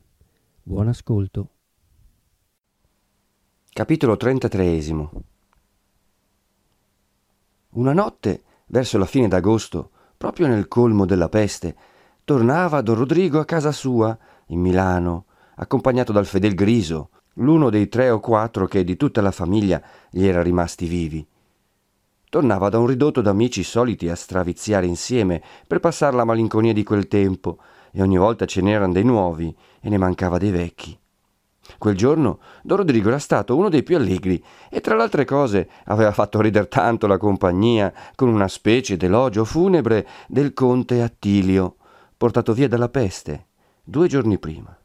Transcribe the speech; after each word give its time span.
Buon 0.62 0.88
ascolto. 0.88 1.50
Capitolo 3.68 4.16
33 4.16 5.10
Una 7.72 7.92
notte, 7.92 8.42
verso 8.68 8.96
la 8.96 9.04
fine 9.04 9.28
d'agosto, 9.28 9.90
proprio 10.16 10.46
nel 10.46 10.68
colmo 10.68 11.04
della 11.04 11.28
peste, 11.28 11.76
tornava 12.28 12.82
don 12.82 12.96
Rodrigo 12.96 13.40
a 13.40 13.46
casa 13.46 13.72
sua, 13.72 14.14
in 14.48 14.60
Milano, 14.60 15.24
accompagnato 15.54 16.12
dal 16.12 16.26
fedel 16.26 16.54
Griso, 16.54 17.08
l'uno 17.36 17.70
dei 17.70 17.88
tre 17.88 18.10
o 18.10 18.20
quattro 18.20 18.66
che 18.66 18.84
di 18.84 18.98
tutta 18.98 19.22
la 19.22 19.30
famiglia 19.30 19.80
gli 20.10 20.26
era 20.26 20.42
rimasti 20.42 20.84
vivi. 20.84 21.26
Tornava 22.28 22.68
da 22.68 22.78
un 22.78 22.86
ridotto 22.86 23.22
d'amici 23.22 23.62
soliti 23.62 24.10
a 24.10 24.14
straviziare 24.14 24.84
insieme 24.84 25.40
per 25.66 25.80
passare 25.80 26.16
la 26.16 26.24
malinconia 26.24 26.74
di 26.74 26.82
quel 26.82 27.08
tempo, 27.08 27.60
e 27.92 28.02
ogni 28.02 28.18
volta 28.18 28.44
ce 28.44 28.60
n'erano 28.60 28.92
dei 28.92 29.04
nuovi 29.04 29.56
e 29.80 29.88
ne 29.88 29.96
mancava 29.96 30.36
dei 30.36 30.50
vecchi. 30.50 30.98
Quel 31.78 31.96
giorno 31.96 32.40
Don 32.62 32.76
Rodrigo 32.76 33.08
era 33.08 33.18
stato 33.18 33.56
uno 33.56 33.70
dei 33.70 33.82
più 33.82 33.96
allegri 33.96 34.44
e 34.68 34.82
tra 34.82 34.94
le 34.96 35.02
altre 35.02 35.24
cose 35.24 35.66
aveva 35.84 36.12
fatto 36.12 36.42
rider 36.42 36.68
tanto 36.68 37.06
la 37.06 37.16
compagnia 37.16 37.90
con 38.14 38.28
una 38.28 38.48
specie 38.48 38.98
d'elogio 38.98 39.46
funebre 39.46 40.06
del 40.26 40.52
conte 40.52 41.00
Attilio, 41.00 41.76
portato 42.18 42.52
via 42.52 42.66
dalla 42.66 42.88
peste 42.88 43.46
due 43.84 44.08
giorni 44.08 44.38
prima. 44.38 44.76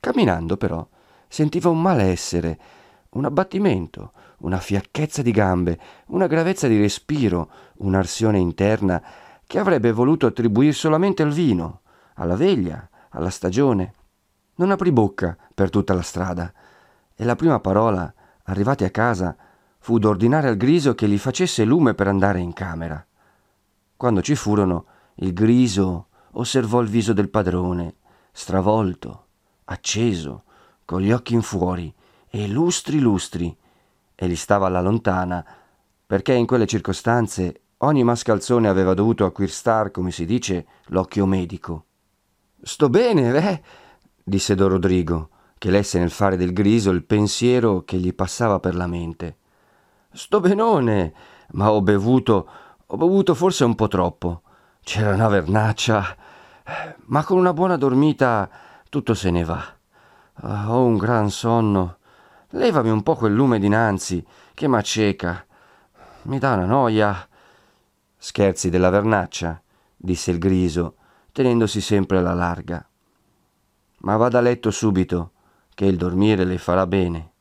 Camminando 0.00 0.56
però 0.56 0.88
sentiva 1.28 1.68
un 1.68 1.82
malessere, 1.82 2.58
un 3.10 3.26
abbattimento, 3.26 4.12
una 4.38 4.58
fiacchezza 4.58 5.20
di 5.20 5.30
gambe, 5.32 5.78
una 6.06 6.26
gravezza 6.26 6.66
di 6.66 6.80
respiro, 6.80 7.50
un'arsione 7.76 8.38
interna 8.38 9.02
che 9.46 9.58
avrebbe 9.58 9.92
voluto 9.92 10.26
attribuire 10.26 10.72
solamente 10.72 11.22
al 11.22 11.32
vino, 11.32 11.82
alla 12.14 12.36
veglia, 12.36 12.88
alla 13.10 13.30
stagione. 13.30 13.92
Non 14.54 14.70
aprì 14.70 14.90
bocca 14.90 15.36
per 15.54 15.68
tutta 15.68 15.92
la 15.92 16.02
strada 16.02 16.50
e 17.14 17.24
la 17.24 17.36
prima 17.36 17.60
parola, 17.60 18.12
arrivati 18.44 18.84
a 18.84 18.90
casa, 18.90 19.36
fu 19.78 19.98
d'ordinare 19.98 20.48
al 20.48 20.56
griso 20.56 20.94
che 20.94 21.06
gli 21.06 21.18
facesse 21.18 21.64
lume 21.64 21.92
per 21.92 22.08
andare 22.08 22.40
in 22.40 22.54
camera. 22.54 23.04
Quando 23.94 24.22
ci 24.22 24.34
furono, 24.34 24.86
il 25.16 25.32
griso 25.32 26.08
osservò 26.32 26.80
il 26.80 26.88
viso 26.88 27.12
del 27.12 27.30
padrone, 27.30 27.96
stravolto, 28.32 29.26
acceso, 29.64 30.44
con 30.84 31.00
gli 31.00 31.10
occhi 31.10 31.34
in 31.34 31.42
fuori 31.42 31.92
e 32.28 32.46
lustri 32.46 32.98
lustri, 32.98 33.56
e 34.14 34.28
gli 34.28 34.36
stava 34.36 34.66
alla 34.66 34.80
lontana, 34.80 35.44
perché 36.06 36.32
in 36.32 36.46
quelle 36.46 36.66
circostanze 36.66 37.62
ogni 37.78 38.04
mascalzone 38.04 38.68
aveva 38.68 38.94
dovuto 38.94 39.24
acquistar, 39.24 39.90
come 39.90 40.10
si 40.10 40.24
dice, 40.24 40.66
l'occhio 40.86 41.26
medico. 41.26 41.84
Sto 42.62 42.88
bene, 42.88 43.34
eh? 43.36 43.62
disse 44.22 44.54
Don 44.54 44.68
Rodrigo, 44.68 45.30
che 45.58 45.70
lesse 45.70 45.98
nel 45.98 46.10
fare 46.10 46.36
del 46.36 46.52
griso 46.52 46.90
il 46.90 47.04
pensiero 47.04 47.82
che 47.84 47.96
gli 47.96 48.14
passava 48.14 48.60
per 48.60 48.74
la 48.74 48.86
mente. 48.86 49.38
Sto 50.12 50.40
benone, 50.40 51.12
ma 51.52 51.70
ho 51.70 51.80
bevuto, 51.82 52.48
ho 52.86 52.96
bevuto 52.96 53.34
forse 53.34 53.64
un 53.64 53.74
po' 53.74 53.88
troppo. 53.88 54.42
C'era 54.88 55.14
una 55.14 55.26
vernaccia, 55.26 56.16
ma 57.06 57.24
con 57.24 57.38
una 57.38 57.52
buona 57.52 57.76
dormita 57.76 58.48
tutto 58.88 59.14
se 59.14 59.32
ne 59.32 59.42
va. 59.42 59.60
Uh, 60.42 60.70
ho 60.70 60.84
un 60.84 60.96
gran 60.96 61.28
sonno. 61.28 61.96
Levami 62.50 62.90
un 62.90 63.02
po' 63.02 63.16
quel 63.16 63.34
lume 63.34 63.58
dinanzi, 63.58 64.24
che 64.54 64.68
m'acceca. 64.68 65.44
Mi 66.22 66.38
dà 66.38 66.52
una 66.52 66.66
noia. 66.66 67.28
Scherzi 68.16 68.70
della 68.70 68.88
vernaccia, 68.88 69.60
disse 69.96 70.30
il 70.30 70.38
griso, 70.38 70.98
tenendosi 71.32 71.80
sempre 71.80 72.18
alla 72.18 72.34
larga. 72.34 72.88
Ma 74.02 74.16
vada 74.16 74.38
a 74.38 74.40
letto 74.40 74.70
subito, 74.70 75.32
che 75.74 75.84
il 75.86 75.96
dormire 75.96 76.44
le 76.44 76.58
farà 76.58 76.86
bene. 76.86 77.32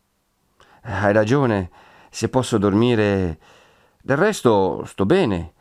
Hai 0.81 1.13
ragione, 1.13 1.69
se 2.09 2.27
posso 2.27 2.57
dormire. 2.57 3.39
Del 4.01 4.17
resto 4.17 4.83
sto 4.85 5.05
bene. 5.05 5.53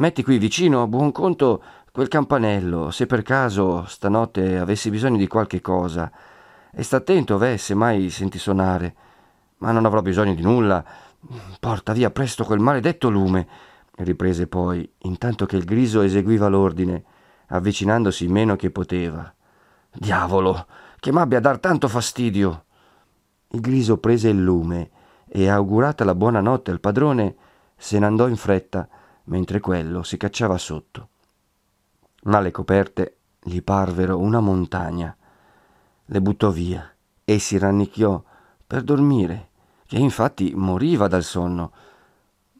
Metti 0.00 0.22
qui 0.22 0.38
vicino 0.38 0.80
a 0.80 0.86
buon 0.86 1.12
conto 1.12 1.62
quel 1.92 2.08
campanello, 2.08 2.90
se 2.90 3.04
per 3.04 3.20
caso 3.20 3.84
stanotte 3.84 4.58
avessi 4.58 4.88
bisogno 4.88 5.18
di 5.18 5.26
qualche 5.26 5.60
cosa. 5.60 6.10
E 6.72 6.82
sta 6.82 6.96
attento, 6.96 7.36
ve, 7.36 7.58
se 7.58 7.74
mai 7.74 8.08
senti 8.08 8.38
suonare. 8.38 8.94
Ma 9.58 9.72
non 9.72 9.84
avrò 9.84 10.00
bisogno 10.00 10.32
di 10.32 10.40
nulla. 10.40 10.82
Porta 11.60 11.92
via 11.92 12.10
presto 12.10 12.44
quel 12.44 12.60
maledetto 12.60 13.10
lume, 13.10 13.46
riprese 13.96 14.46
poi, 14.46 14.90
intanto 15.00 15.44
che 15.44 15.56
il 15.56 15.64
griso 15.64 16.00
eseguiva 16.00 16.48
l'ordine, 16.48 17.04
avvicinandosi 17.48 18.26
meno 18.26 18.56
che 18.56 18.70
poteva. 18.70 19.30
Diavolo, 19.92 20.66
che 20.98 21.12
m'abbia 21.12 21.36
a 21.36 21.42
dar 21.42 21.58
tanto 21.58 21.88
fastidio. 21.88 22.64
Il 23.48 23.60
griso 23.60 23.98
prese 23.98 24.30
il 24.30 24.42
lume 24.42 24.88
e, 25.28 25.50
augurata 25.50 26.04
la 26.04 26.14
buonanotte 26.14 26.70
al 26.70 26.80
padrone, 26.80 27.34
se 27.76 27.98
n'andò 27.98 28.28
in 28.28 28.36
fretta 28.36 28.88
mentre 29.30 29.60
quello 29.60 30.02
si 30.02 30.16
cacciava 30.16 30.58
sotto. 30.58 31.08
Ma 32.24 32.40
le 32.40 32.50
coperte 32.50 33.16
gli 33.42 33.62
parvero 33.62 34.18
una 34.18 34.40
montagna. 34.40 35.16
Le 36.04 36.20
buttò 36.20 36.50
via 36.50 36.88
e 37.24 37.38
si 37.38 37.56
rannicchiò 37.56 38.22
per 38.66 38.82
dormire, 38.82 39.50
che 39.86 39.98
infatti 39.98 40.52
moriva 40.54 41.08
dal 41.08 41.22
sonno. 41.22 41.72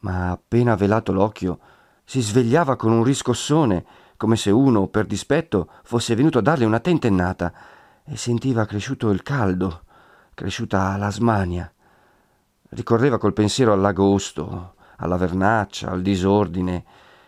Ma 0.01 0.31
appena 0.31 0.75
velato 0.75 1.11
l'occhio, 1.11 1.59
si 2.03 2.21
svegliava 2.21 2.75
con 2.75 2.91
un 2.91 3.03
riscossone, 3.03 3.85
come 4.17 4.35
se 4.35 4.49
uno, 4.49 4.87
per 4.87 5.05
dispetto, 5.05 5.69
fosse 5.83 6.15
venuto 6.15 6.39
a 6.39 6.41
darle 6.41 6.65
una 6.65 6.79
tentennata, 6.79 7.53
e 8.03 8.15
sentiva 8.15 8.65
cresciuto 8.65 9.09
il 9.09 9.21
caldo, 9.23 9.83
cresciuta 10.33 10.95
la 10.97 11.11
smania. 11.11 11.71
Ricorreva 12.69 13.17
col 13.17 13.33
pensiero 13.33 13.73
all'agosto, 13.73 14.75
alla 15.01 15.17
vernaccia, 15.17 15.89
al 15.89 16.01
disordine. 16.01 16.83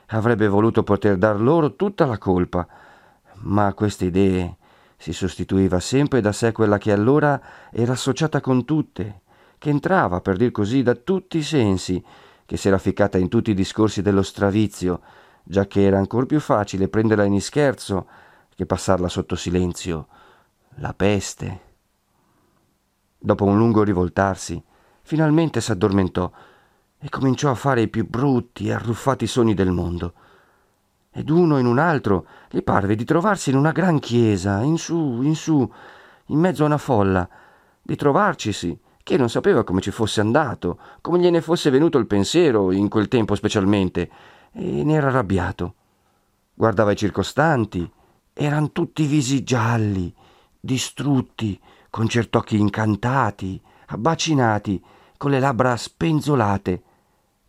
Avrebbe 0.08 0.48
voluto 0.48 0.84
poter 0.84 1.18
dar 1.18 1.40
loro 1.40 1.76
tutta 1.76 2.06
la 2.06 2.18
colpa, 2.18 2.66
ma 3.42 3.68
a 3.68 3.74
queste 3.74 4.06
idee 4.06 4.58
si 4.98 5.12
sostituiva 5.12 5.80
sempre 5.80 6.22
da 6.22 6.32
sé 6.32 6.52
quella 6.52 6.78
che 6.78 6.92
allora 6.92 7.42
era 7.72 7.92
associata 7.92 8.40
con 8.40 8.64
tutte, 8.64 9.22
che 9.58 9.70
entrava, 9.70 10.22
per 10.22 10.38
dir 10.38 10.52
così, 10.52 10.84
da 10.84 10.96
tutti 10.96 11.38
i 11.38 11.44
sensi, 11.44 12.04
che 12.46 12.58
s'era 12.58 12.78
ficcata 12.78 13.18
in 13.18 13.28
tutti 13.28 13.52
i 13.52 13.56
discorsi 13.56 14.02
dello 14.02 14.22
stravizio, 14.22 15.02
già 15.44 15.66
che 15.66 15.84
era 15.84 15.98
ancor 15.98 16.26
più 16.26 16.40
facile 16.40 16.88
prenderla 16.88 17.26
in 17.26 17.34
ischerzo 17.34 18.08
che 18.56 18.66
passarla 18.66 19.10
sotto 19.10 19.36
silenzio. 19.36 20.08
La 20.78 20.94
peste. 20.94 21.60
Dopo 23.18 23.46
un 23.46 23.58
lungo 23.58 23.84
rivoltarsi, 23.84 24.62
finalmente 25.02 25.60
s'addormentò 25.60 26.32
e 27.04 27.10
cominciò 27.10 27.52
a 27.52 27.56
fare 27.56 27.82
i 27.82 27.90
più 27.90 28.08
brutti 28.08 28.68
e 28.68 28.72
arruffati 28.72 29.28
sogni 29.28 29.54
del 29.54 29.72
mondo. 29.72 30.14
Ed 31.12 31.30
uno 31.30 31.58
in 31.58 31.66
un 31.66 31.78
altro 31.78 32.26
gli 32.50 32.64
parve 32.64 32.96
di 32.96 33.04
trovarsi 33.04 33.50
in 33.50 33.58
una 33.58 33.74
gran 33.74 34.00
chiesa, 34.00 34.62
in 34.62 34.78
su, 34.78 35.20
in 35.22 35.36
su, 35.36 35.70
in 36.28 36.40
mezzo 36.40 36.64
a 36.64 36.68
una 36.68 36.78
folla, 36.78 37.28
di 37.82 37.98
trovarcisi, 37.98 38.80
che 39.04 39.18
non 39.18 39.30
sapeva 39.30 39.66
come 39.66 39.82
ci 39.82 39.92
fosse 39.92 40.22
andato, 40.22 40.80
come 41.02 41.20
gliene 41.20 41.42
fosse 41.42 41.70
venuto 41.70 41.98
il 41.98 42.08
pensiero, 42.08 42.72
in 42.72 42.88
quel 42.88 43.10
tempo 43.10 43.36
specialmente, 43.36 44.10
e 44.54 44.86
ne 44.86 44.94
era 44.94 45.08
arrabbiato. 45.08 45.74
Guardava 46.54 46.94
i 46.94 46.96
circostanti, 46.96 47.92
eran 48.32 48.72
tutti 48.72 49.06
visi 49.06 49.44
gialli, 49.44 50.12
distrutti, 50.58 51.60
con 51.90 52.08
cert'occhi 52.08 52.58
incantati, 52.58 53.62
abbacinati, 53.88 54.82
con 55.18 55.32
le 55.32 55.42
labbra 55.42 55.76
spenzolate, 55.76 56.84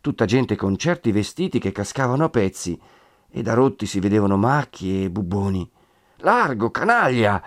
tutta 0.05 0.25
gente 0.25 0.55
con 0.55 0.77
certi 0.77 1.11
vestiti 1.11 1.57
che 1.57 1.71
cascavano 1.71 2.25
a 2.25 2.29
pezzi 2.29 2.79
e 3.27 3.41
da 3.41 3.55
rotti 3.55 3.87
si 3.87 3.99
vedevano 3.99 4.37
macchie 4.37 5.05
e 5.05 5.09
bubboni. 5.09 5.67
Largo, 6.17 6.69
canaglia! 6.69 7.41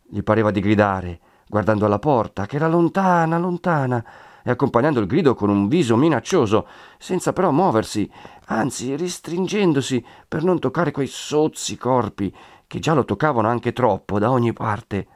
gli 0.00 0.22
pareva 0.22 0.52
di 0.52 0.60
gridare, 0.60 1.18
guardando 1.48 1.86
alla 1.86 1.98
porta, 1.98 2.46
che 2.46 2.54
era 2.54 2.68
lontana, 2.68 3.36
lontana, 3.36 4.04
e 4.44 4.50
accompagnando 4.52 5.00
il 5.00 5.08
grido 5.08 5.34
con 5.34 5.48
un 5.48 5.66
viso 5.66 5.96
minaccioso, 5.96 6.68
senza 6.98 7.32
però 7.32 7.50
muoversi, 7.50 8.08
anzi 8.46 8.94
ristringendosi 8.94 10.04
per 10.28 10.44
non 10.44 10.60
toccare 10.60 10.92
quei 10.92 11.08
sozzi 11.08 11.76
corpi 11.76 12.32
che 12.68 12.78
già 12.78 12.94
lo 12.94 13.04
toccavano 13.04 13.48
anche 13.48 13.72
troppo 13.72 14.20
da 14.20 14.30
ogni 14.30 14.52
parte 14.52 15.08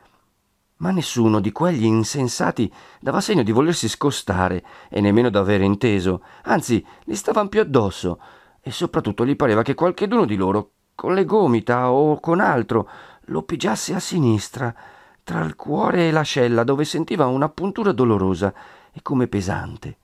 ma 0.78 0.90
nessuno 0.90 1.40
di 1.40 1.52
quegli 1.52 1.84
insensati 1.84 2.72
dava 3.00 3.20
segno 3.20 3.42
di 3.42 3.52
volersi 3.52 3.88
scostare 3.88 4.64
e 4.88 5.00
nemmeno 5.00 5.30
d'avere 5.30 5.64
inteso, 5.64 6.22
anzi 6.44 6.84
gli 7.04 7.14
stavan 7.14 7.48
più 7.48 7.60
addosso, 7.60 8.20
e 8.60 8.70
soprattutto 8.70 9.24
gli 9.24 9.36
pareva 9.36 9.62
che 9.62 9.74
qualcheduno 9.74 10.24
di 10.24 10.36
loro 10.36 10.72
con 10.94 11.14
le 11.14 11.24
gomita 11.24 11.90
o 11.90 12.18
con 12.20 12.40
altro, 12.40 12.88
lo 13.26 13.42
pigiasse 13.42 13.94
a 13.94 14.00
sinistra, 14.00 14.74
tra 15.22 15.44
il 15.44 15.54
cuore 15.56 16.08
e 16.08 16.10
l'ascella, 16.10 16.64
dove 16.64 16.84
sentiva 16.84 17.26
una 17.26 17.48
puntura 17.48 17.92
dolorosa 17.92 18.52
e 18.92 19.02
come 19.02 19.28
pesante. 19.28 19.98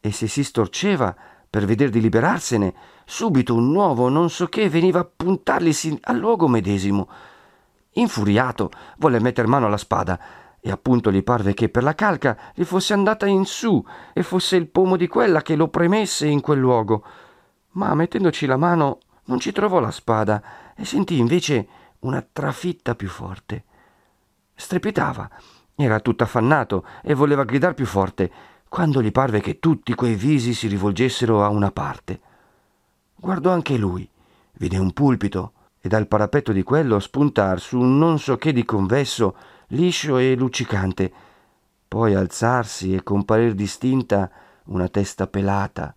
E 0.00 0.12
se 0.12 0.28
si 0.28 0.44
storceva 0.44 1.14
per 1.48 1.64
veder 1.64 1.90
di 1.90 2.00
liberarsene, 2.00 2.74
subito 3.04 3.54
un 3.54 3.72
nuovo 3.72 4.08
non 4.08 4.30
so 4.30 4.46
che 4.46 4.68
veniva 4.68 5.00
a 5.00 5.04
puntarglisi 5.04 5.98
al 6.02 6.18
luogo 6.18 6.46
medesimo. 6.46 7.08
Infuriato, 7.94 8.70
volle 8.98 9.20
metter 9.20 9.46
mano 9.46 9.66
alla 9.66 9.76
spada, 9.76 10.18
e 10.60 10.70
appunto 10.70 11.10
gli 11.10 11.22
parve 11.22 11.54
che 11.54 11.68
per 11.68 11.82
la 11.82 11.94
calca 11.94 12.36
gli 12.54 12.64
fosse 12.64 12.92
andata 12.92 13.26
in 13.26 13.44
su 13.46 13.82
e 14.12 14.22
fosse 14.22 14.56
il 14.56 14.68
pomo 14.68 14.96
di 14.96 15.08
quella 15.08 15.42
che 15.42 15.56
lo 15.56 15.68
premesse 15.68 16.26
in 16.26 16.40
quel 16.40 16.58
luogo. 16.58 17.02
Ma 17.70 17.94
mettendoci 17.94 18.46
la 18.46 18.56
mano 18.56 18.98
non 19.24 19.40
ci 19.40 19.52
trovò 19.52 19.80
la 19.80 19.90
spada 19.90 20.42
e 20.76 20.84
sentì 20.84 21.18
invece 21.18 21.66
una 22.00 22.24
trafitta 22.30 22.94
più 22.94 23.08
forte. 23.08 23.64
Strepitava, 24.54 25.30
era 25.74 26.00
tutto 26.00 26.24
affannato 26.24 26.84
e 27.02 27.14
voleva 27.14 27.44
gridar 27.44 27.74
più 27.74 27.86
forte, 27.86 28.30
quando 28.68 29.02
gli 29.02 29.10
parve 29.10 29.40
che 29.40 29.58
tutti 29.58 29.94
quei 29.94 30.14
visi 30.14 30.52
si 30.52 30.68
rivolgessero 30.68 31.42
a 31.42 31.48
una 31.48 31.70
parte. 31.72 32.20
Guardò 33.16 33.50
anche 33.50 33.76
lui, 33.76 34.08
vide 34.52 34.78
un 34.78 34.92
pulpito 34.92 35.52
e 35.80 35.88
dal 35.88 36.06
parapetto 36.06 36.52
di 36.52 36.62
quello 36.62 36.98
spuntar 36.98 37.58
su 37.58 37.78
un 37.78 37.96
non 37.96 38.18
so 38.18 38.36
che 38.36 38.52
di 38.52 38.64
convesso, 38.64 39.36
liscio 39.68 40.18
e 40.18 40.34
luccicante, 40.36 41.12
poi 41.88 42.14
alzarsi 42.14 42.94
e 42.94 43.02
comparir 43.02 43.54
distinta 43.54 44.30
una 44.66 44.88
testa 44.88 45.26
pelata, 45.26 45.94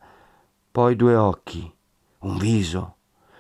poi 0.72 0.96
due 0.96 1.16
occhi, 1.16 1.72
un 2.20 2.38
viso, 2.38 2.96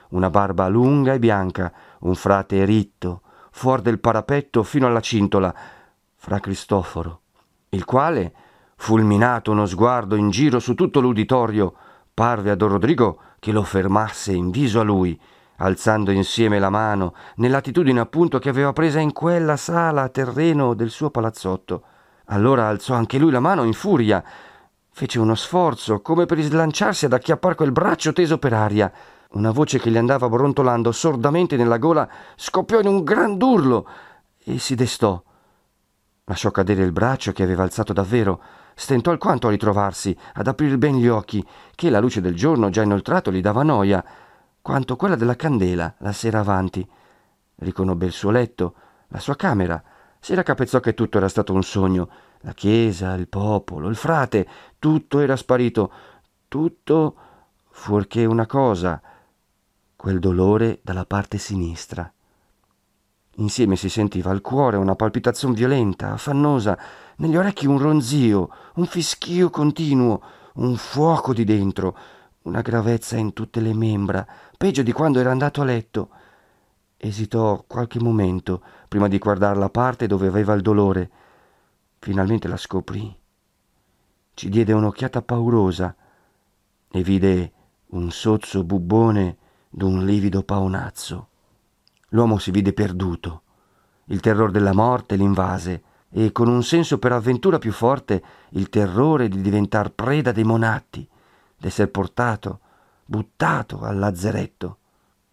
una 0.09 0.29
barba 0.29 0.67
lunga 0.67 1.13
e 1.13 1.19
bianca, 1.19 1.73
un 2.01 2.13
frate 2.13 2.65
ritto, 2.65 3.21
fuor 3.51 3.81
del 3.81 3.99
parapetto 3.99 4.63
fino 4.63 4.85
alla 4.85 4.99
cintola, 4.99 5.53
fra 6.15 6.39
Cristoforo, 6.39 7.21
il 7.69 7.85
quale, 7.85 8.33
fulminato 8.75 9.51
uno 9.51 9.65
sguardo 9.65 10.15
in 10.15 10.29
giro 10.29 10.59
su 10.59 10.75
tutto 10.75 10.99
l'uditorio, 10.99 11.73
parve 12.13 12.51
a 12.51 12.55
Don 12.55 12.69
Rodrigo 12.69 13.19
che 13.39 13.51
lo 13.51 13.63
fermasse 13.63 14.33
in 14.33 14.51
viso 14.51 14.79
a 14.79 14.83
lui, 14.83 15.19
alzando 15.63 16.11
insieme 16.11 16.59
la 16.59 16.69
mano, 16.69 17.15
nell'attitudine 17.35 17.99
appunto 17.99 18.37
che 18.37 18.49
aveva 18.49 18.73
presa 18.73 18.99
in 18.99 19.13
quella 19.13 19.55
sala 19.55 20.03
a 20.03 20.09
terreno 20.09 20.73
del 20.73 20.89
suo 20.89 21.09
palazzotto. 21.09 21.83
Allora 22.25 22.67
alzò 22.67 22.93
anche 22.93 23.17
lui 23.17 23.31
la 23.31 23.39
mano 23.39 23.63
in 23.63 23.73
furia, 23.73 24.23
fece 24.91 25.19
uno 25.19 25.35
sforzo 25.35 26.01
come 26.01 26.25
per 26.25 26.41
slanciarsi 26.41 27.05
ad 27.05 27.13
acchiappar 27.13 27.55
quel 27.55 27.71
braccio 27.71 28.11
teso 28.11 28.37
per 28.37 28.53
aria. 28.53 28.91
Una 29.31 29.51
voce 29.51 29.79
che 29.79 29.89
gli 29.89 29.97
andava 29.97 30.29
brontolando 30.29 30.91
sordamente 30.91 31.55
nella 31.55 31.77
gola 31.77 32.07
scoppiò 32.35 32.79
in 32.79 32.87
un 32.87 33.03
gran 33.03 33.41
urlo 33.41 33.87
e 34.43 34.59
si 34.59 34.75
destò. 34.75 35.21
Lasciò 36.25 36.51
cadere 36.51 36.83
il 36.83 36.91
braccio 36.91 37.31
che 37.31 37.43
aveva 37.43 37.63
alzato 37.63 37.93
davvero, 37.93 38.41
stentò 38.75 39.11
alquanto 39.11 39.47
a 39.47 39.49
ritrovarsi, 39.49 40.15
ad 40.33 40.47
aprir 40.47 40.77
ben 40.77 40.97
gli 40.97 41.07
occhi, 41.07 41.45
che 41.73 41.89
la 41.89 41.99
luce 41.99 42.21
del 42.21 42.35
giorno 42.35 42.69
già 42.69 42.81
inoltrato 42.81 43.31
gli 43.31 43.41
dava 43.41 43.63
noia, 43.63 44.03
quanto 44.63 44.95
quella 44.95 45.15
della 45.15 45.35
candela 45.35 45.93
la 45.99 46.13
sera 46.13 46.39
avanti. 46.39 46.89
Riconobbe 47.55 48.05
il 48.05 48.13
suo 48.13 48.31
letto, 48.31 48.75
la 49.09 49.19
sua 49.19 49.35
camera, 49.35 49.83
si 50.19 50.33
raccapezzò 50.33 50.79
che 50.79 50.93
tutto 50.93 51.17
era 51.17 51.27
stato 51.27 51.51
un 51.53 51.63
sogno, 51.63 52.09
la 52.39 52.53
chiesa, 52.53 53.13
il 53.13 53.27
popolo, 53.27 53.89
il 53.89 53.97
frate, 53.97 54.47
tutto 54.79 55.19
era 55.19 55.35
sparito, 55.35 55.91
tutto 56.47 57.15
fuorché 57.69 58.23
una 58.23 58.45
cosa, 58.45 59.01
quel 59.97 60.19
dolore 60.19 60.79
dalla 60.81 61.05
parte 61.05 61.37
sinistra. 61.37 62.09
Insieme 63.37 63.75
si 63.75 63.89
sentiva 63.89 64.31
al 64.31 64.39
cuore 64.39 64.77
una 64.77 64.95
palpitazione 64.95 65.55
violenta, 65.55 66.13
affannosa, 66.13 66.79
negli 67.17 67.35
orecchi 67.35 67.67
un 67.67 67.79
ronzio, 67.79 68.49
un 68.75 68.85
fischio 68.85 69.49
continuo, 69.49 70.21
un 70.53 70.77
fuoco 70.77 71.33
di 71.33 71.43
dentro, 71.43 71.97
una 72.43 72.61
gravezza 72.61 73.17
in 73.17 73.33
tutte 73.33 73.59
le 73.59 73.73
membra, 73.73 74.25
peggio 74.57 74.83
di 74.83 74.91
quando 74.91 75.19
era 75.19 75.31
andato 75.31 75.61
a 75.61 75.65
letto. 75.65 76.09
Esitò 76.97 77.63
qualche 77.67 77.99
momento 77.99 78.61
prima 78.87 79.07
di 79.07 79.17
guardare 79.17 79.59
la 79.59 79.69
parte 79.69 80.07
dove 80.07 80.27
aveva 80.27 80.53
il 80.53 80.61
dolore. 80.61 81.09
Finalmente 81.99 82.47
la 82.47 82.57
scoprì. 82.57 83.15
Ci 84.33 84.49
diede 84.49 84.73
un'occhiata 84.73 85.21
paurosa 85.21 85.95
e 86.89 87.03
vide 87.03 87.51
un 87.87 88.11
sozzo 88.11 88.63
bubbone 88.63 89.37
d'un 89.69 90.05
livido 90.05 90.43
paonazzo. 90.43 91.27
L'uomo 92.09 92.37
si 92.37 92.51
vide 92.51 92.73
perduto. 92.73 93.41
Il 94.05 94.19
terror 94.19 94.51
della 94.51 94.73
morte 94.73 95.15
l'invase 95.15 95.83
e 96.09 96.31
con 96.31 96.47
un 96.47 96.61
senso 96.63 96.99
per 96.99 97.11
avventura 97.11 97.57
più 97.57 97.71
forte 97.71 98.23
il 98.49 98.69
terrore 98.69 99.29
di 99.29 99.41
diventar 99.41 99.91
preda 99.91 100.31
dei 100.31 100.43
monatti, 100.43 101.07
d'esser 101.63 101.89
portato, 101.89 102.59
buttato 103.05 103.79
al 103.83 103.97
lazzeretto. 103.97 104.79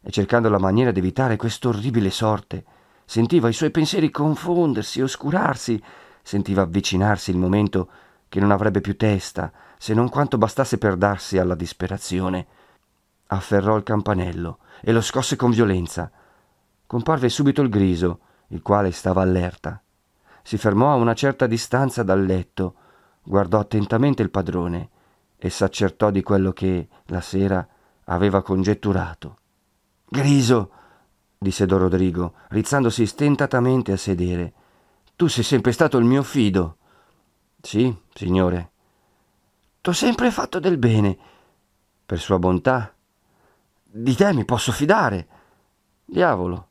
E 0.00 0.12
cercando 0.12 0.48
la 0.48 0.60
maniera 0.60 0.92
di 0.92 1.00
evitare 1.00 1.34
quest'orribile 1.34 2.10
sorte, 2.10 2.64
sentiva 3.04 3.48
i 3.48 3.52
suoi 3.52 3.72
pensieri 3.72 4.12
confondersi, 4.12 5.00
oscurarsi, 5.00 5.82
sentiva 6.22 6.62
avvicinarsi 6.62 7.32
il 7.32 7.36
momento 7.36 7.88
che 8.28 8.38
non 8.38 8.52
avrebbe 8.52 8.80
più 8.80 8.96
testa, 8.96 9.50
se 9.76 9.92
non 9.92 10.08
quanto 10.08 10.38
bastasse 10.38 10.78
per 10.78 10.94
darsi 10.96 11.36
alla 11.36 11.56
disperazione. 11.56 12.46
Afferrò 13.26 13.76
il 13.76 13.82
campanello 13.82 14.58
e 14.80 14.92
lo 14.92 15.00
scosse 15.00 15.34
con 15.34 15.50
violenza 15.50 16.12
comparve 16.86 17.28
subito 17.28 17.62
il 17.62 17.68
griso, 17.68 18.18
il 18.48 18.62
quale 18.62 18.90
stava 18.90 19.22
allerta. 19.22 19.80
Si 20.42 20.58
fermò 20.58 20.90
a 20.90 20.96
una 20.96 21.14
certa 21.14 21.46
distanza 21.46 22.02
dal 22.02 22.24
letto, 22.24 22.74
guardò 23.22 23.60
attentamente 23.60 24.22
il 24.22 24.30
padrone 24.30 24.88
e 25.42 25.48
s'accertò 25.48 26.10
di 26.10 26.22
quello 26.22 26.52
che, 26.52 26.88
la 27.06 27.22
sera, 27.22 27.66
aveva 28.04 28.42
congetturato. 28.42 29.38
Griso, 30.04 30.70
disse 31.38 31.64
Don 31.64 31.78
Rodrigo, 31.78 32.34
rizzandosi 32.48 33.06
stentatamente 33.06 33.92
a 33.92 33.96
sedere, 33.96 34.52
tu 35.16 35.28
sei 35.28 35.42
sempre 35.42 35.72
stato 35.72 35.96
il 35.96 36.04
mio 36.04 36.22
fido. 36.22 36.76
Sì, 37.62 37.94
signore. 38.12 38.70
T'ho 39.80 39.92
sempre 39.92 40.30
fatto 40.30 40.60
del 40.60 40.76
bene. 40.76 41.16
Per 42.04 42.18
sua 42.18 42.38
bontà. 42.38 42.94
Di 43.82 44.14
te 44.14 44.34
mi 44.34 44.44
posso 44.44 44.72
fidare. 44.72 45.28
Diavolo. 46.04 46.68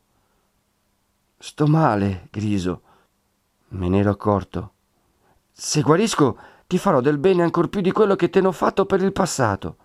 Sto 1.37 1.65
male, 1.65 2.27
Griso. 2.29 2.81
Me 3.69 3.89
ne 3.89 3.99
ero 3.99 4.11
accorto. 4.11 4.73
Se 5.51 5.81
guarisco, 5.81 6.37
ti 6.69 6.77
farò 6.77 7.01
del 7.01 7.17
bene 7.17 7.41
ancor 7.41 7.67
più 7.67 7.81
di 7.81 7.91
quello 7.91 8.15
che 8.15 8.29
te 8.29 8.41
n'ho 8.41 8.51
fatto 8.51 8.85
per 8.85 9.01
il 9.01 9.11
passato. 9.11 9.77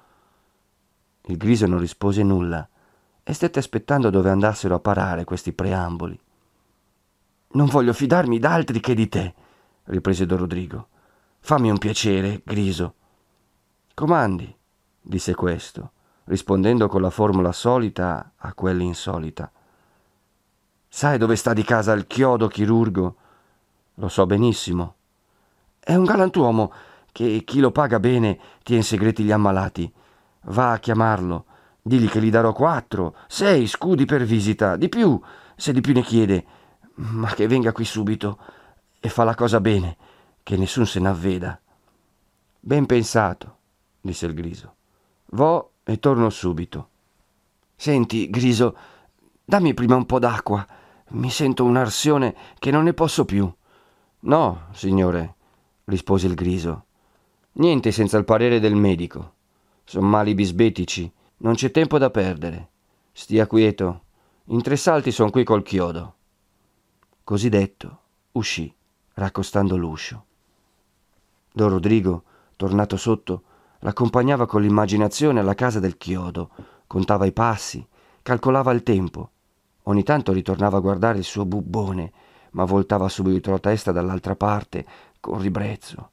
Il 1.23 1.39
Griso 1.39 1.67
non 1.67 1.79
rispose 1.79 2.23
nulla 2.23 2.69
e 3.23 3.33
stette 3.33 3.59
aspettando 3.59 4.11
dove 4.11 4.29
andassero 4.29 4.75
a 4.75 4.81
parare 4.81 5.25
questi 5.25 5.55
preamboli. 5.55 6.21
Non 7.53 7.69
voglio 7.69 7.95
fidarmi 7.95 8.39
d'altri 8.39 8.81
che 8.81 8.95
di 8.95 9.09
te, 9.09 9.35
riprese 9.85 10.27
Don 10.27 10.37
Rodrigo. 10.37 10.89
Fammi 11.39 11.71
un 11.71 11.79
piacere, 11.79 12.43
Griso. 12.45 12.95
Comandi, 13.95 14.55
disse 15.01 15.35
questo, 15.35 15.93
rispondendo 16.25 16.87
con 16.87 17.01
la 17.01 17.09
formula 17.09 17.53
solita 17.53 18.33
a 18.37 18.53
quella 18.53 18.83
insolita. 18.83 19.51
Sai 20.87 21.17
dove 21.17 21.37
sta 21.37 21.55
di 21.55 21.63
casa 21.63 21.95
il 21.95 22.07
chiodo 22.07 22.47
chirurgo? 22.47 23.17
Lo 23.95 24.09
so 24.09 24.27
benissimo. 24.27 24.97
È 25.87 25.95
un 25.95 26.05
galantuomo 26.05 26.73
che 27.13 27.43
chi 27.45 27.61
lo 27.61 27.71
paga 27.71 28.01
bene 28.01 28.39
tiene 28.63 28.83
segreti 28.83 29.23
gli 29.23 29.31
ammalati. 29.31 29.93
Va 30.45 30.73
a 30.73 30.79
chiamarlo. 30.79 31.45
Digli 31.83 32.09
che 32.09 32.23
gli 32.23 32.31
darò 32.31 32.55
quattro, 32.55 33.15
sei 33.29 33.67
scudi 33.67 34.07
per 34.07 34.25
visita, 34.25 34.77
di 34.77 34.89
più, 34.89 35.21
se 35.55 35.75
di 35.75 35.83
più 35.83 35.93
ne 35.93 36.01
chiede. 36.01 36.47
Ma 36.95 37.29
che 37.35 37.47
venga 37.47 37.73
qui 37.73 37.85
subito 37.85 38.39
e 38.99 39.11
fa 39.11 39.25
la 39.25 39.35
cosa 39.35 39.61
bene, 39.61 39.99
che 40.43 40.57
nessun 40.57 40.87
se 40.87 41.01
n'avveda. 41.01 41.61
Ben 42.61 42.87
pensato, 42.87 43.59
disse 44.01 44.25
il 44.25 44.33
Griso. 44.33 44.77
Vo 45.33 45.73
e 45.85 45.99
torno 45.99 46.31
subito. 46.31 46.89
Senti, 47.77 48.31
Griso, 48.31 48.75
dammi 49.45 49.75
prima 49.75 49.97
un 49.97 50.07
po' 50.07 50.19
d'acqua. 50.19 50.67
Mi 51.09 51.29
sento 51.29 51.65
un'arsione 51.65 52.35
che 52.59 52.71
non 52.71 52.85
ne 52.85 52.95
posso 52.95 53.27
più. 53.27 53.53
No, 54.21 54.69
signore, 54.73 55.35
rispose 55.85 56.27
il 56.27 56.35
griso. 56.35 56.85
Niente 57.53 57.93
senza 57.93 58.19
il 58.19 58.25
parere 58.25 58.61
del 58.61 58.75
medico. 58.75 59.33
Sono 59.85 60.07
mali 60.07 60.35
bisbetici, 60.35 61.11
non 61.39 61.55
c'è 61.55 61.71
tempo 61.71 61.99
da 61.99 62.11
perdere. 62.11 62.69
Stia 63.13 63.47
quieto. 63.47 64.03
In 64.47 64.63
tre 64.63 64.77
salti 64.77 65.11
son 65.11 65.31
qui 65.31 65.45
col 65.45 65.63
chiodo. 65.63 66.15
Così 67.23 67.49
detto, 67.49 67.99
uscì, 68.33 68.73
raccostando 69.15 69.77
l'uscio. 69.77 70.25
Don 71.53 71.69
Rodrigo, 71.69 72.25
tornato 72.57 72.97
sotto, 72.97 73.43
l'accompagnava 73.81 74.47
con 74.47 74.63
l'immaginazione 74.63 75.41
alla 75.41 75.55
casa 75.55 75.81
del 75.81 75.97
chiodo, 75.97 76.51
contava 76.87 77.27
i 77.27 77.33
passi, 77.33 77.87
calcolava 78.23 78.73
il 78.73 78.83
tempo. 78.83 79.31
Ogni 79.85 80.03
tanto 80.03 80.33
ritornava 80.33 80.79
a 80.79 80.81
guardare 80.81 81.19
il 81.19 81.25
suo 81.25 81.45
bubbone, 81.45 82.13
ma 82.53 82.65
voltava 82.65 83.09
subito 83.09 83.51
la 83.51 83.59
testa 83.59 83.93
dall'altra 83.93 84.35
parte, 84.35 84.87
con 85.25 85.41
ribrezzo. 85.41 86.11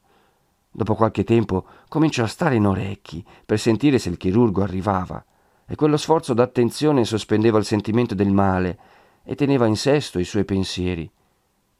Dopo 0.71 0.95
qualche 0.95 1.25
tempo 1.25 1.65
cominciò 1.89 2.23
a 2.23 2.27
stare 2.27 2.55
in 2.55 2.65
orecchi 2.65 3.23
per 3.45 3.59
sentire 3.59 3.99
se 3.99 4.07
il 4.07 4.15
chirurgo 4.15 4.63
arrivava, 4.63 5.23
e 5.65 5.75
quello 5.75 5.97
sforzo 5.97 6.33
d'attenzione 6.33 7.03
sospendeva 7.03 7.57
il 7.57 7.65
sentimento 7.65 8.15
del 8.15 8.31
male 8.31 8.79
e 9.23 9.35
teneva 9.35 9.65
in 9.67 9.75
sesto 9.75 10.17
i 10.17 10.23
suoi 10.23 10.45
pensieri. 10.45 11.09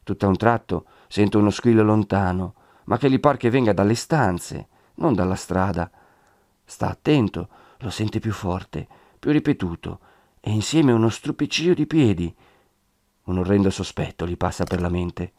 Tutto 0.03 0.25
a 0.25 0.29
un 0.29 0.35
tratto 0.35 0.85
sento 1.07 1.39
uno 1.39 1.51
squillo 1.51 1.83
lontano, 1.83 2.55
ma 2.85 2.97
che 2.97 3.09
gli 3.09 3.19
par 3.19 3.37
che 3.37 3.49
venga 3.49 3.71
dalle 3.71 3.95
stanze, 3.95 4.67
non 4.95 5.13
dalla 5.13 5.35
strada. 5.35 5.89
Sta 6.65 6.89
attento, 6.89 7.47
lo 7.79 7.89
sente 7.89 8.19
più 8.19 8.33
forte, 8.33 8.87
più 9.19 9.31
ripetuto, 9.31 9.99
e 10.41 10.51
insieme 10.51 10.91
uno 10.91 11.09
stropiccio 11.09 11.73
di 11.73 11.87
piedi. 11.87 12.33
Un 13.23 13.37
orrendo 13.37 13.69
sospetto 13.69 14.27
gli 14.27 14.37
passa 14.37 14.63
per 14.65 14.81
la 14.81 14.89
mente. 14.89 15.33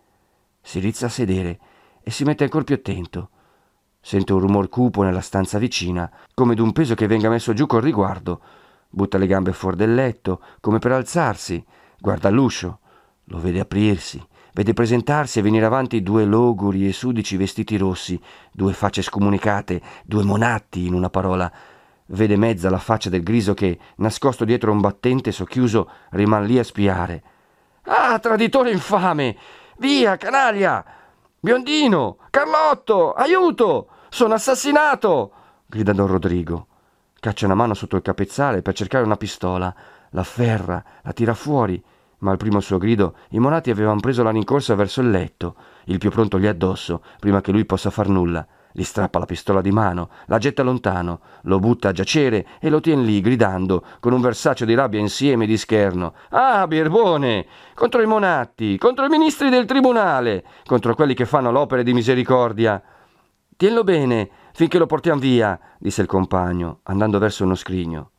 Si 0.60 0.78
rizza 0.78 1.06
a 1.06 1.10
sedere 1.10 1.58
e 2.02 2.10
si 2.10 2.24
mette 2.24 2.44
ancora 2.44 2.64
più 2.64 2.74
attento. 2.74 3.30
Sente 4.00 4.32
un 4.32 4.40
rumor 4.40 4.68
cupo 4.68 5.02
nella 5.02 5.20
stanza 5.20 5.58
vicina, 5.58 6.10
come 6.34 6.54
d'un 6.54 6.72
peso 6.72 6.94
che 6.94 7.06
venga 7.06 7.28
messo 7.28 7.52
giù 7.52 7.66
col 7.66 7.82
riguardo. 7.82 8.40
Butta 8.88 9.16
le 9.16 9.26
gambe 9.26 9.52
fuori 9.52 9.76
del 9.76 9.94
letto, 9.94 10.42
come 10.60 10.78
per 10.78 10.92
alzarsi. 10.92 11.64
Guarda 11.98 12.28
l'uscio. 12.28 12.80
Lo 13.26 13.38
vede 13.38 13.60
aprirsi. 13.60 14.20
Vede 14.52 14.74
presentarsi 14.74 15.38
e 15.38 15.42
venire 15.42 15.64
avanti 15.64 16.02
due 16.02 16.24
logori 16.24 16.86
e 16.86 16.92
sudici 16.92 17.38
vestiti 17.38 17.78
rossi, 17.78 18.20
due 18.52 18.74
facce 18.74 19.00
scomunicate, 19.00 19.80
due 20.04 20.24
monatti, 20.24 20.84
in 20.84 20.92
una 20.92 21.08
parola. 21.08 21.50
Vede 22.06 22.36
mezza 22.36 22.68
la 22.68 22.78
faccia 22.78 23.08
del 23.08 23.22
griso 23.22 23.54
che, 23.54 23.78
nascosto 23.96 24.44
dietro 24.44 24.72
un 24.72 24.80
battente 24.80 25.32
socchiuso, 25.32 25.88
rimane 26.10 26.46
lì 26.46 26.58
a 26.58 26.64
spiare. 26.64 27.22
Ah, 27.84 28.18
traditore 28.18 28.72
infame! 28.72 29.36
Via, 29.78 30.16
canaglia! 30.16 30.84
Biondino! 31.44 32.18
Carlotto! 32.30 33.14
Aiuto! 33.14 33.88
Sono 34.10 34.34
assassinato! 34.34 35.32
grida 35.66 35.92
don 35.92 36.06
Rodrigo. 36.06 36.68
Caccia 37.18 37.46
una 37.46 37.56
mano 37.56 37.74
sotto 37.74 37.96
il 37.96 38.02
capezzale 38.02 38.62
per 38.62 38.74
cercare 38.74 39.04
una 39.04 39.16
pistola, 39.16 39.74
la 40.10 40.20
afferra, 40.20 40.84
la 41.02 41.12
tira 41.12 41.34
fuori, 41.34 41.82
ma 42.18 42.30
al 42.30 42.36
primo 42.36 42.60
suo 42.60 42.78
grido 42.78 43.16
i 43.30 43.40
monati 43.40 43.72
avevano 43.72 43.98
preso 43.98 44.22
la 44.22 44.30
rincorsa 44.30 44.76
verso 44.76 45.00
il 45.00 45.10
letto, 45.10 45.56
il 45.86 45.98
più 45.98 46.10
pronto 46.10 46.36
lì 46.36 46.46
addosso, 46.46 47.02
prima 47.18 47.40
che 47.40 47.50
lui 47.50 47.64
possa 47.64 47.90
far 47.90 48.06
nulla. 48.06 48.46
Gli 48.72 48.84
strappa 48.84 49.18
la 49.18 49.26
pistola 49.26 49.60
di 49.60 49.70
mano, 49.70 50.08
la 50.26 50.38
getta 50.38 50.62
lontano, 50.62 51.20
lo 51.42 51.58
butta 51.58 51.90
a 51.90 51.92
giacere 51.92 52.46
e 52.58 52.70
lo 52.70 52.80
tien 52.80 53.04
lì 53.04 53.20
gridando, 53.20 53.84
con 54.00 54.14
un 54.14 54.20
versaccio 54.22 54.64
di 54.64 54.74
rabbia 54.74 54.98
insieme 54.98 55.44
di 55.44 55.58
scherno. 55.58 56.14
Ah, 56.30 56.66
Birbone! 56.66 57.46
Contro 57.74 58.00
i 58.00 58.06
monatti, 58.06 58.78
contro 58.78 59.04
i 59.04 59.10
ministri 59.10 59.50
del 59.50 59.66
tribunale, 59.66 60.44
contro 60.64 60.94
quelli 60.94 61.12
che 61.12 61.26
fanno 61.26 61.50
l'opera 61.50 61.82
di 61.82 61.92
misericordia. 61.92 62.82
Tienlo 63.54 63.84
bene, 63.84 64.30
finché 64.54 64.78
lo 64.78 64.86
portiamo 64.86 65.20
via, 65.20 65.58
disse 65.78 66.00
il 66.00 66.08
compagno, 66.08 66.80
andando 66.84 67.18
verso 67.18 67.44
uno 67.44 67.54
scrigno. 67.54 68.10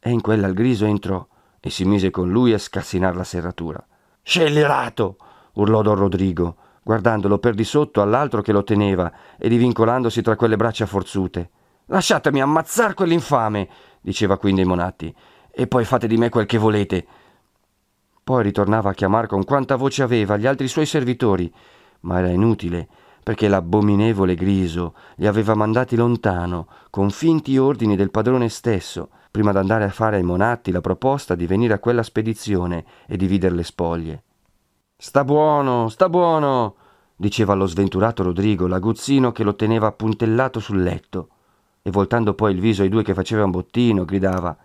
E 0.00 0.10
in 0.10 0.22
quella 0.22 0.46
il 0.46 0.54
griso 0.54 0.86
entrò 0.86 1.26
e 1.60 1.68
si 1.68 1.84
mise 1.84 2.10
con 2.10 2.30
lui 2.30 2.54
a 2.54 2.58
scassinare 2.58 3.14
la 3.14 3.24
serratura. 3.24 3.84
Scellerato! 4.22 5.16
urlò 5.52 5.82
don 5.82 5.96
Rodrigo 5.96 6.56
guardandolo 6.88 7.38
per 7.38 7.52
di 7.52 7.64
sotto 7.64 8.00
all'altro 8.00 8.40
che 8.40 8.50
lo 8.50 8.64
teneva 8.64 9.12
e 9.36 9.50
divincolandosi 9.50 10.22
tra 10.22 10.36
quelle 10.36 10.56
braccia 10.56 10.86
forzute. 10.86 11.50
Lasciatemi 11.84 12.40
ammazzar 12.40 12.94
quell'infame, 12.94 13.68
diceva 14.00 14.38
quindi 14.38 14.64
monatti, 14.64 15.14
e 15.50 15.66
poi 15.66 15.84
fate 15.84 16.06
di 16.06 16.16
me 16.16 16.30
quel 16.30 16.46
che 16.46 16.56
volete. 16.56 17.06
Poi 18.24 18.42
ritornava 18.42 18.88
a 18.88 18.94
chiamare 18.94 19.26
con 19.26 19.44
quanta 19.44 19.76
voce 19.76 20.02
aveva 20.02 20.38
gli 20.38 20.46
altri 20.46 20.66
suoi 20.66 20.86
servitori, 20.86 21.52
ma 22.00 22.20
era 22.20 22.28
inutile, 22.28 22.88
perché 23.22 23.48
l'abbominevole 23.48 24.34
Griso 24.34 24.94
li 25.16 25.26
aveva 25.26 25.54
mandati 25.54 25.94
lontano, 25.94 26.68
con 26.88 27.10
finti 27.10 27.58
ordini 27.58 27.96
del 27.96 28.10
padrone 28.10 28.48
stesso, 28.48 29.10
prima 29.30 29.52
d'andare 29.52 29.84
a 29.84 29.90
fare 29.90 30.16
ai 30.16 30.22
monatti 30.22 30.70
la 30.70 30.80
proposta 30.80 31.34
di 31.34 31.46
venire 31.46 31.74
a 31.74 31.80
quella 31.80 32.02
spedizione 32.02 32.82
e 33.06 33.18
dividere 33.18 33.54
le 33.54 33.64
spoglie. 33.64 34.22
Sta 35.00 35.22
buono, 35.22 35.88
sta 35.90 36.08
buono, 36.08 36.74
diceva 37.14 37.52
allo 37.52 37.66
sventurato 37.66 38.24
Rodrigo, 38.24 38.66
l'aguzzino 38.66 39.30
che 39.30 39.44
lo 39.44 39.54
teneva 39.54 39.86
appuntellato 39.86 40.58
sul 40.58 40.82
letto, 40.82 41.28
e 41.82 41.92
voltando 41.92 42.34
poi 42.34 42.52
il 42.52 42.58
viso 42.58 42.82
ai 42.82 42.88
due 42.88 43.04
che 43.04 43.14
facevano 43.14 43.50
bottino, 43.50 44.04
gridava 44.04 44.56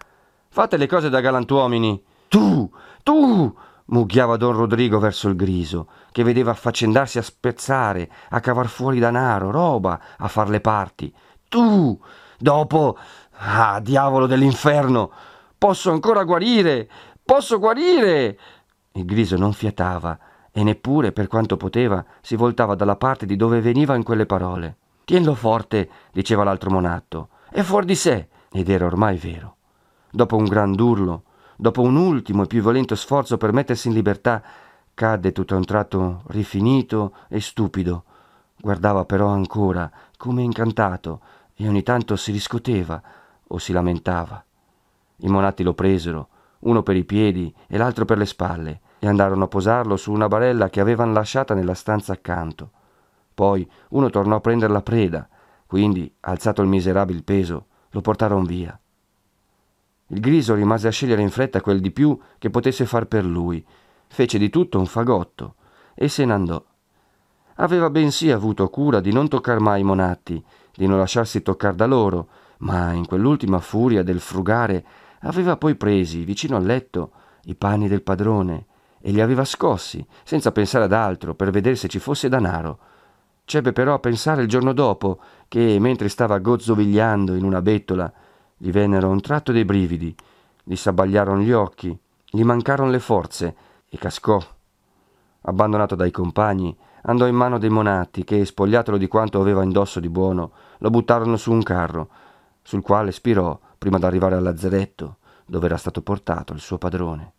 Fate 0.50 0.78
le 0.78 0.88
cose 0.88 1.10
da 1.10 1.20
galantuomini. 1.20 2.04
Tu, 2.30 2.68
tu, 3.04 3.56
mugghiava 3.86 4.36
don 4.36 4.54
Rodrigo 4.54 4.98
verso 4.98 5.30
il 5.30 5.36
griso, 5.36 5.88
che 6.12 6.24
vedeva 6.24 6.50
affaccendarsi 6.50 7.20
a 7.20 7.22
spezzare, 7.22 8.10
a 8.30 8.40
cavar 8.40 8.70
fuori 8.70 8.98
danaro, 8.98 9.52
roba, 9.52 10.02
a 10.18 10.28
far 10.28 10.50
le 10.50 10.62
parti. 10.62 11.14
Tu, 11.48 12.02
dopo, 12.40 12.98
ah, 13.34 13.80
diavolo 13.80 14.26
dell'inferno, 14.26 15.12
posso 15.60 15.92
ancora 15.92 16.24
guarire, 16.24 16.90
posso 17.24 17.60
guarire. 17.60 18.40
Il 18.94 19.06
griso 19.06 19.38
non 19.38 19.54
fiatava 19.54 20.18
e 20.52 20.64
neppure, 20.64 21.12
per 21.12 21.28
quanto 21.28 21.58
poteva, 21.58 22.04
si 22.22 22.36
voltava 22.36 22.76
dalla 22.76 22.96
parte 22.96 23.26
di 23.26 23.36
dove 23.36 23.60
veniva 23.60 23.96
in 23.96 24.04
quelle 24.04 24.26
parole. 24.28 24.78
Tienlo 25.04 25.34
forte, 25.34 25.90
diceva 26.12 26.44
l'altro 26.44 26.70
monatto, 26.70 27.30
è 27.50 27.62
fuori 27.62 27.88
di 27.88 27.96
sé, 27.96 28.28
ed 28.52 28.70
era 28.70 28.86
ormai 28.86 29.18
vero. 29.18 29.56
Dopo 30.12 30.38
un 30.38 30.46
gran 30.46 30.80
urlo, 30.80 31.24
dopo 31.56 31.82
un 31.82 31.96
ultimo 31.96 32.44
e 32.44 32.48
più 32.48 32.62
violento 32.62 32.94
sforzo 32.96 33.38
per 33.38 33.52
mettersi 33.52 33.88
in 33.88 33.96
libertà, 33.96 34.44
cadde 34.94 35.32
tutto 35.32 35.56
a 35.56 35.58
un 35.58 35.66
tratto 35.66 36.22
rifinito 36.28 37.16
e 37.30 37.42
stupido. 37.42 38.04
Guardava 38.56 39.06
però 39.06 39.28
ancora, 39.28 39.92
come 40.18 40.44
incantato, 40.44 41.20
e 41.56 41.68
ogni 41.68 41.82
tanto 41.82 42.16
si 42.16 42.32
riscoteva 42.32 43.02
o 43.48 43.58
si 43.58 43.74
lamentava. 43.74 44.44
I 45.18 45.28
monatti 45.28 45.64
lo 45.64 45.74
presero, 45.74 46.28
uno 46.64 46.84
per 46.84 46.96
i 46.96 47.06
piedi 47.06 47.54
e 47.68 47.78
l'altro 47.78 48.06
per 48.06 48.18
le 48.18 48.26
spalle, 48.26 48.82
e 49.00 49.08
andarono 49.08 49.46
a 49.46 49.48
posarlo 49.48 49.98
su 49.98 50.12
una 50.12 50.28
barella 50.28 50.70
che 50.70 50.80
avevano 50.80 51.14
lasciata 51.14 51.54
nella 51.54 51.74
stanza 51.74 52.14
accanto. 52.14 52.72
Poi 53.34 53.70
uno 53.90 54.10
tornò 54.10 54.38
a 54.38 54.42
prendere 54.42 54.72
la 54.72 54.82
preda, 54.82 55.28
quindi, 55.66 56.14
alzato 56.22 56.62
il 56.62 56.68
miserabile 56.68 57.22
peso, 57.24 57.66
lo 57.90 58.02
portarono 58.02 58.44
via. 58.44 58.78
Il 60.08 60.20
griso 60.20 60.54
rimase 60.54 60.88
a 60.88 60.92
scegliere 60.92 61.22
in 61.22 61.30
fretta 61.30 61.62
quel 61.62 61.80
di 61.80 61.92
più 61.92 62.18
che 62.38 62.50
potesse 62.50 62.86
far 62.86 63.06
per 63.08 63.26
lui, 63.26 63.66
fece 64.08 64.38
di 64.38 64.50
tutto 64.50 64.78
un 64.78 64.86
fagotto 64.86 65.56
e 65.96 66.08
se 66.08 66.26
ne 66.26 66.34
andò. 66.34 66.64
Aveva 67.56 67.90
bensì 67.90 68.32
avuto 68.32 68.70
cura 68.70 69.00
di 69.00 69.12
non 69.12 69.28
toccar 69.28 69.60
mai 69.60 69.82
i 69.82 69.84
monatti, 69.84 70.44
di 70.76 70.88
non 70.88 71.00
lasciarsi 71.00 71.42
toccare 71.42 71.76
da 71.76 71.86
loro, 71.86 72.28
ma 72.60 72.92
in 72.94 73.06
quell'ultima 73.06 73.60
furia 73.60 74.04
del 74.04 74.20
frugare 74.20 74.86
Aveva 75.24 75.58
poi 75.58 75.76
presi, 75.76 76.24
vicino 76.24 76.58
al 76.58 76.64
letto, 76.64 77.12
i 77.44 77.56
panni 77.56 77.88
del 77.88 78.02
padrone 78.02 78.66
e 79.00 79.12
li 79.12 79.22
aveva 79.22 79.46
scossi, 79.46 80.06
senza 80.24 80.52
pensare 80.52 80.86
ad 80.86 80.94
altro, 80.94 81.34
per 81.34 81.50
vedere 81.50 81.76
se 81.76 81.88
ci 81.88 82.00
fosse 82.00 82.30
danaro. 82.30 82.80
C'ebbe 83.46 83.74
però 83.74 83.94
a 83.94 84.00
pensare 84.00 84.42
il 84.42 84.48
giorno 84.48 84.74
dopo 84.74 85.20
che, 85.48 85.78
mentre 85.80 86.10
stava 86.10 86.40
gozzovigliando 86.40 87.36
in 87.36 87.44
una 87.44 87.62
bettola, 87.62 88.12
gli 88.58 88.72
vennero 88.72 89.10
un 89.10 89.22
tratto 89.22 89.52
dei 89.52 89.66
brividi, 89.66 90.16
gli 90.64 90.76
s'abbagliarono 90.76 91.42
gli 91.42 91.52
occhi, 91.52 91.98
gli 92.26 92.44
mancarono 92.44 92.90
le 92.90 93.00
forze 93.00 93.56
e 93.90 93.98
cascò. 93.98 94.42
Abbandonato 95.42 95.96
dai 95.96 96.12
compagni, 96.12 96.76
andò 97.04 97.28
in 97.28 97.36
mano 97.36 97.58
dei 97.58 97.70
monatti 97.70 98.24
che, 98.24 98.46
spogliatelo 98.46 98.98
di 98.98 99.08
quanto 99.08 99.40
aveva 99.40 99.64
indosso 99.64 100.00
di 100.00 100.10
buono, 100.10 100.52
lo 100.78 100.90
buttarono 100.90 101.36
su 101.36 101.52
un 101.52 101.64
carro, 101.64 102.10
sul 102.62 102.82
quale 102.82 103.12
spirò 103.12 103.58
prima 103.84 104.00
d'arrivare 104.00 104.36
al 104.36 104.44
lazzeretto 104.44 105.18
dove 105.46 105.66
era 105.66 105.76
stato 105.76 106.02
portato 106.02 106.54
il 106.54 106.62
suo 106.62 106.78
padrone. 106.78 107.34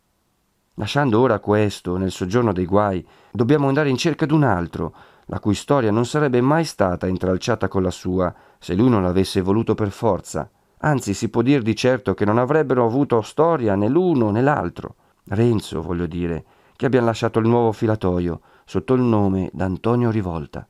Lasciando 0.75 1.19
ora 1.19 1.39
questo 1.39 1.97
nel 1.97 2.11
soggiorno 2.11 2.53
dei 2.53 2.67
guai, 2.67 3.03
dobbiamo 3.33 3.69
andare 3.69 3.89
in 3.89 3.97
cerca 3.97 4.27
d'un 4.27 4.43
altro, 4.43 4.95
la 5.27 5.41
cui 5.41 5.55
storia 5.55 5.91
non 5.91 6.05
sarebbe 6.05 6.43
mai 6.43 6.67
stata 6.67 7.07
intralciata 7.07 7.69
con 7.69 7.83
la 7.83 7.91
sua 7.91 8.35
se 8.59 8.75
lui 8.75 8.91
non 8.91 9.03
l'avesse 9.03 9.41
voluto 9.41 9.75
per 9.75 9.91
forza. 9.91 10.51
Anzi, 10.81 11.15
si 11.15 11.31
può 11.31 11.41
dir 11.41 11.63
di 11.63 11.75
certo 11.75 12.13
che 12.13 12.27
non 12.27 12.37
avrebbero 12.37 12.85
avuto 12.85 13.23
storia 13.23 13.75
né 13.75 13.89
l'uno 13.89 14.31
né 14.31 14.43
l'altro. 14.43 14.97
Renzo, 15.29 15.81
voglio 15.81 16.05
dire, 16.05 16.45
che 16.77 16.85
abbiamo 16.85 17.07
lasciato 17.07 17.39
il 17.39 17.49
nuovo 17.49 17.73
filatoio 17.73 18.43
sotto 18.67 18.93
il 18.93 19.01
nome 19.01 19.49
d'Antonio 19.55 20.11
Rivolta. 20.11 20.69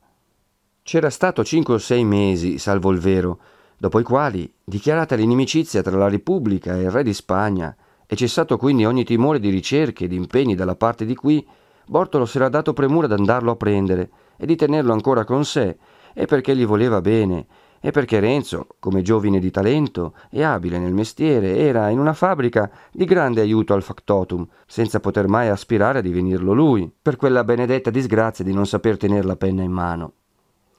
C'era 0.83 1.09
stato 1.09 1.43
cinque 1.43 1.73
o 1.73 1.79
sei 1.79 2.05
mesi, 2.05 2.59
salvo 2.59 2.91
il 2.91 2.99
vero, 2.99 3.39
dopo 3.77 3.99
i 3.99 4.03
quali, 4.03 4.51
dichiarata 4.63 5.15
l'inimicizia 5.15 5.81
tra 5.81 5.97
la 5.97 6.09
Repubblica 6.09 6.75
e 6.75 6.83
il 6.83 6.91
re 6.91 7.03
di 7.03 7.13
Spagna, 7.13 7.75
e 8.07 8.15
cessato 8.15 8.57
quindi 8.57 8.85
ogni 8.85 9.03
timore 9.03 9.39
di 9.39 9.49
ricerche 9.49 10.05
e 10.05 10.07
di 10.07 10.15
impegni 10.15 10.55
dalla 10.55 10.75
parte 10.75 11.05
di 11.05 11.15
qui, 11.15 11.45
Bortolo 11.87 12.25
si 12.25 12.37
era 12.37 12.49
dato 12.49 12.73
premura 12.73 13.07
d'andarlo 13.07 13.51
a 13.51 13.55
prendere 13.55 14.09
e 14.37 14.45
di 14.45 14.55
tenerlo 14.55 14.91
ancora 14.91 15.23
con 15.23 15.45
sé, 15.45 15.77
e 16.13 16.25
perché 16.25 16.55
gli 16.55 16.65
voleva 16.65 17.01
bene, 17.01 17.45
e 17.79 17.91
perché 17.91 18.19
Renzo, 18.19 18.67
come 18.79 19.03
giovine 19.03 19.39
di 19.39 19.51
talento 19.51 20.15
e 20.31 20.41
abile 20.41 20.79
nel 20.79 20.93
mestiere, 20.93 21.57
era 21.57 21.89
in 21.89 21.99
una 21.99 22.13
fabbrica 22.13 22.71
di 22.91 23.05
grande 23.05 23.41
aiuto 23.41 23.73
al 23.73 23.83
factotum, 23.83 24.47
senza 24.65 24.99
poter 24.99 25.27
mai 25.27 25.49
aspirare 25.49 25.99
a 25.99 26.01
divenirlo 26.01 26.53
lui, 26.53 26.91
per 26.99 27.15
quella 27.15 27.43
benedetta 27.43 27.91
disgrazia 27.91 28.43
di 28.43 28.53
non 28.53 28.65
saper 28.65 28.97
tenere 28.97 29.27
la 29.27 29.35
penna 29.35 29.61
in 29.61 29.71
mano. 29.71 30.13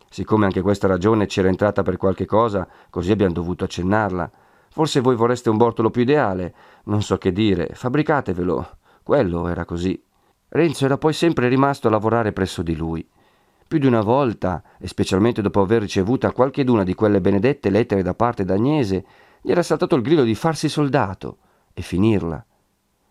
Siccome 0.08 0.46
anche 0.46 0.62
questa 0.62 0.86
ragione 0.86 1.26
c'era 1.26 1.48
entrata 1.48 1.82
per 1.82 1.96
qualche 1.96 2.26
cosa, 2.26 2.66
così 2.90 3.12
abbiamo 3.12 3.32
dovuto 3.32 3.64
accennarla. 3.64 4.30
Forse 4.70 5.00
voi 5.00 5.16
vorreste 5.16 5.50
un 5.50 5.56
bortolo 5.56 5.90
più 5.90 6.02
ideale, 6.02 6.54
non 6.84 7.02
so 7.02 7.18
che 7.18 7.32
dire, 7.32 7.70
fabbricatevelo. 7.72 8.68
Quello 9.02 9.48
era 9.48 9.64
così. 9.64 10.00
Renzo 10.48 10.84
era 10.84 10.98
poi 10.98 11.12
sempre 11.12 11.48
rimasto 11.48 11.88
a 11.88 11.90
lavorare 11.90 12.32
presso 12.32 12.62
di 12.62 12.76
lui. 12.76 13.06
Più 13.68 13.78
di 13.78 13.86
una 13.86 14.00
volta, 14.00 14.62
e 14.78 14.86
specialmente 14.86 15.42
dopo 15.42 15.60
aver 15.60 15.80
ricevuta 15.80 16.30
qualcheduna 16.30 16.84
di 16.84 16.94
quelle 16.94 17.20
benedette 17.20 17.68
lettere 17.68 18.02
da 18.02 18.14
parte 18.14 18.44
d'Agnese, 18.44 19.04
gli 19.42 19.50
era 19.50 19.62
saltato 19.62 19.96
il 19.96 20.02
grido 20.02 20.22
di 20.22 20.34
farsi 20.34 20.68
soldato 20.68 21.38
e 21.74 21.82
finirla. 21.82 22.44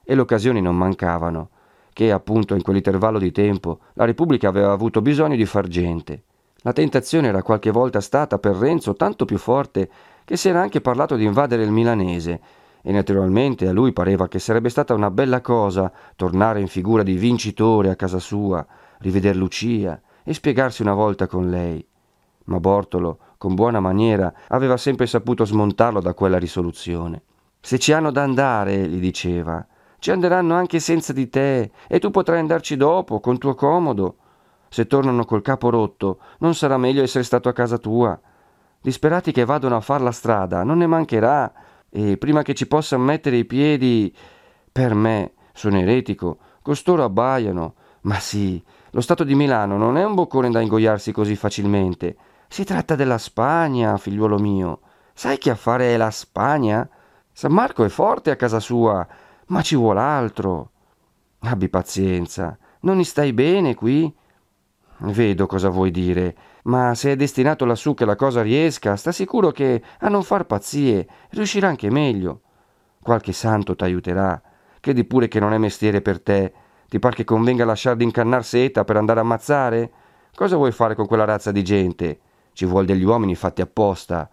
E 0.03 0.15
le 0.15 0.21
occasioni 0.21 0.61
non 0.61 0.77
mancavano, 0.77 1.49
che 1.91 2.11
appunto 2.11 2.55
in 2.55 2.61
quell'intervallo 2.61 3.19
di 3.19 3.31
tempo 3.31 3.79
la 3.93 4.05
Repubblica 4.05 4.47
aveva 4.47 4.71
avuto 4.71 5.01
bisogno 5.01 5.35
di 5.35 5.45
far 5.45 5.67
gente. 5.67 6.23
La 6.65 6.73
tentazione 6.73 7.27
era 7.27 7.43
qualche 7.43 7.69
volta 7.69 8.01
stata 8.01 8.39
per 8.39 8.55
Renzo 8.55 8.95
tanto 8.95 9.25
più 9.25 9.37
forte 9.37 9.87
che 10.25 10.35
si 10.35 10.49
era 10.49 10.61
anche 10.61 10.81
parlato 10.81 11.15
di 11.15 11.23
invadere 11.23 11.61
il 11.61 11.69
milanese, 11.69 12.41
e 12.81 12.91
naturalmente 12.91 13.67
a 13.67 13.71
lui 13.71 13.93
pareva 13.93 14.27
che 14.27 14.39
sarebbe 14.39 14.69
stata 14.69 14.95
una 14.95 15.11
bella 15.11 15.41
cosa 15.41 15.91
tornare 16.15 16.59
in 16.59 16.67
figura 16.67 17.03
di 17.03 17.13
vincitore 17.17 17.91
a 17.91 17.95
casa 17.95 18.17
sua, 18.17 18.65
riveder 18.97 19.35
Lucia, 19.35 20.01
e 20.23 20.33
spiegarsi 20.33 20.81
una 20.81 20.95
volta 20.95 21.27
con 21.27 21.51
lei. 21.51 21.85
Ma 22.45 22.59
Bortolo, 22.59 23.19
con 23.37 23.53
buona 23.53 23.79
maniera, 23.79 24.33
aveva 24.47 24.75
sempre 24.75 25.05
saputo 25.05 25.45
smontarlo 25.45 26.01
da 26.01 26.15
quella 26.15 26.39
risoluzione. 26.39 27.21
Se 27.61 27.77
ci 27.77 27.93
hanno 27.93 28.09
da 28.09 28.23
andare, 28.23 28.87
gli 28.87 28.99
diceva, 28.99 29.63
ci 29.99 30.09
anderanno 30.09 30.55
anche 30.55 30.79
senza 30.79 31.13
di 31.13 31.29
te, 31.29 31.69
e 31.87 31.99
tu 31.99 32.09
potrai 32.09 32.39
andarci 32.39 32.75
dopo, 32.75 33.19
con 33.19 33.37
tuo 33.37 33.53
comodo. 33.53 34.15
Se 34.75 34.87
tornano 34.87 35.23
col 35.23 35.41
capo 35.41 35.69
rotto, 35.69 36.19
non 36.39 36.53
sarà 36.53 36.75
meglio 36.75 37.01
essere 37.01 37.23
stato 37.23 37.47
a 37.47 37.53
casa 37.53 37.77
tua. 37.77 38.19
Disperati 38.81 39.31
che 39.31 39.45
vadano 39.45 39.77
a 39.77 39.79
far 39.79 40.01
la 40.01 40.11
strada, 40.11 40.63
non 40.63 40.79
ne 40.79 40.85
mancherà, 40.85 41.49
e 41.89 42.17
prima 42.17 42.41
che 42.41 42.53
ci 42.53 42.67
possano 42.67 43.05
mettere 43.05 43.37
i 43.37 43.45
piedi, 43.45 44.13
per 44.69 44.93
me, 44.93 45.31
sono 45.53 45.79
eretico, 45.79 46.39
costoro 46.61 47.05
abbaiano, 47.05 47.75
ma 48.01 48.19
sì, 48.19 48.61
lo 48.89 48.99
Stato 48.99 49.23
di 49.23 49.33
Milano 49.33 49.77
non 49.77 49.95
è 49.95 50.03
un 50.03 50.13
boccone 50.13 50.51
da 50.51 50.59
ingoiarsi 50.59 51.13
così 51.13 51.37
facilmente. 51.37 52.17
Si 52.49 52.65
tratta 52.65 52.95
della 52.95 53.17
Spagna, 53.17 53.95
figliuolo 53.95 54.37
mio. 54.39 54.81
Sai 55.13 55.37
che 55.37 55.51
affare 55.51 55.93
è 55.93 55.95
la 55.95 56.11
Spagna? 56.11 56.85
San 57.31 57.53
Marco 57.53 57.85
è 57.85 57.87
forte 57.87 58.29
a 58.29 58.35
casa 58.35 58.59
sua, 58.59 59.07
ma 59.47 59.61
ci 59.61 59.77
vuol 59.77 59.99
altro. 59.99 60.71
Abbi 61.43 61.69
pazienza, 61.69 62.57
non 62.81 63.01
stai 63.05 63.31
bene 63.31 63.73
qui? 63.73 64.13
Vedo 64.97 65.45
cosa 65.45 65.69
vuoi 65.69 65.91
dire, 65.91 66.35
ma 66.63 66.95
se 66.95 67.11
è 67.11 67.15
destinato 67.15 67.65
lassù 67.65 67.93
che 67.93 68.05
la 68.05 68.15
cosa 68.15 68.41
riesca, 68.41 68.95
sta 68.95 69.11
sicuro 69.11 69.51
che 69.51 69.81
a 69.99 70.07
non 70.07 70.23
far 70.23 70.45
pazzie 70.45 71.07
riuscirà 71.31 71.67
anche 71.67 71.89
meglio. 71.89 72.41
Qualche 73.01 73.33
santo 73.33 73.75
t'aiuterà. 73.75 74.41
Credi 74.79 75.03
pure 75.03 75.27
che 75.27 75.39
non 75.39 75.53
è 75.53 75.57
mestiere 75.57 76.01
per 76.01 76.21
te 76.21 76.53
ti 76.87 76.99
par 76.99 77.15
che 77.15 77.23
convenga 77.23 77.65
lasciar 77.65 77.95
d'incannar 77.95 78.45
seta 78.45 78.83
per 78.83 78.97
andare 78.97 79.19
a 79.19 79.23
ammazzare? 79.23 79.91
Cosa 80.35 80.55
vuoi 80.55 80.71
fare 80.71 80.95
con 80.95 81.07
quella 81.07 81.25
razza 81.25 81.51
di 81.51 81.63
gente? 81.63 82.19
Ci 82.53 82.65
vuol 82.65 82.85
degli 82.85 83.03
uomini 83.03 83.35
fatti 83.35 83.61
apposta. 83.61 84.29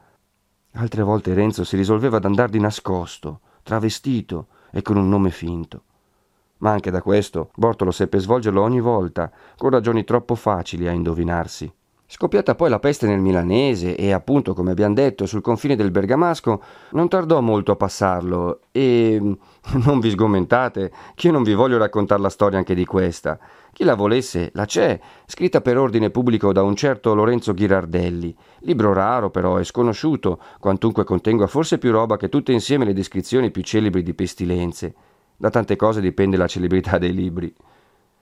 Altre 0.75 1.02
volte 1.02 1.35
Renzo 1.35 1.64
si 1.64 1.76
risolveva 1.76 2.19
ad 2.19 2.25
andar 2.25 2.50
di 2.50 2.61
nascosto, 2.61 3.40
travestito 3.62 4.49
e 4.71 4.83
con 4.83 4.97
un 4.97 5.09
nome 5.09 5.31
finto. 5.31 5.85
Ma 6.62 6.71
anche 6.71 6.90
da 6.90 7.02
questo 7.02 7.50
Bortolo 7.54 7.90
seppe 7.90 8.19
svolgerlo 8.19 8.62
ogni 8.62 8.81
volta, 8.81 9.31
con 9.57 9.71
ragioni 9.71 10.04
troppo 10.04 10.34
facili 10.34 10.89
a 10.89 10.93
indovinarsi. 10.93 11.71
Scoppiata 12.15 12.54
poi 12.54 12.69
la 12.69 12.78
peste 12.78 13.06
nel 13.06 13.21
milanese 13.21 13.97
e 13.97 14.13
appunto, 14.13 14.52
come 14.52 14.71
abbiamo 14.71 14.93
detto, 14.93 15.25
sul 15.25 15.41
confine 15.41 15.76
del 15.76 15.91
bergamasco, 15.91 16.63
non 16.91 17.08
tardò 17.08 17.41
molto 17.41 17.73
a 17.73 17.76
passarlo 17.76 18.60
e 18.71 19.19
non 19.84 19.99
vi 19.99 20.10
sgomentate, 20.10 20.93
che 21.15 21.28
io 21.28 21.32
non 21.32 21.43
vi 21.43 21.54
voglio 21.54 21.78
raccontare 21.78 22.21
la 22.21 22.28
storia 22.28 22.58
anche 22.58 22.75
di 22.75 22.84
questa. 22.84 23.39
Chi 23.73 23.82
la 23.84 23.95
volesse, 23.95 24.50
la 24.52 24.67
c'è, 24.67 25.00
scritta 25.25 25.63
per 25.63 25.78
ordine 25.78 26.10
pubblico 26.10 26.52
da 26.52 26.63
un 26.63 26.76
certo 26.76 27.15
Lorenzo 27.15 27.54
Ghirardelli. 27.54 28.37
Libro 28.58 28.93
raro 28.93 29.30
però 29.30 29.58
e 29.58 29.65
sconosciuto, 29.65 30.39
quantunque 30.60 31.04
contenga 31.04 31.47
forse 31.47 31.78
più 31.78 31.93
roba 31.93 32.19
che 32.19 32.28
tutte 32.28 32.52
insieme 32.52 32.84
le 32.84 32.93
descrizioni 32.93 33.50
più 33.50 33.63
celebri 33.63 34.02
di 34.02 34.13
pestilenze. 34.13 34.95
Da 35.43 35.50
tante 35.50 35.75
cose 35.75 36.00
dipende 36.00 36.37
la 36.37 36.47
celebrità 36.47 36.99
dei 36.99 37.13
libri. 37.13 37.52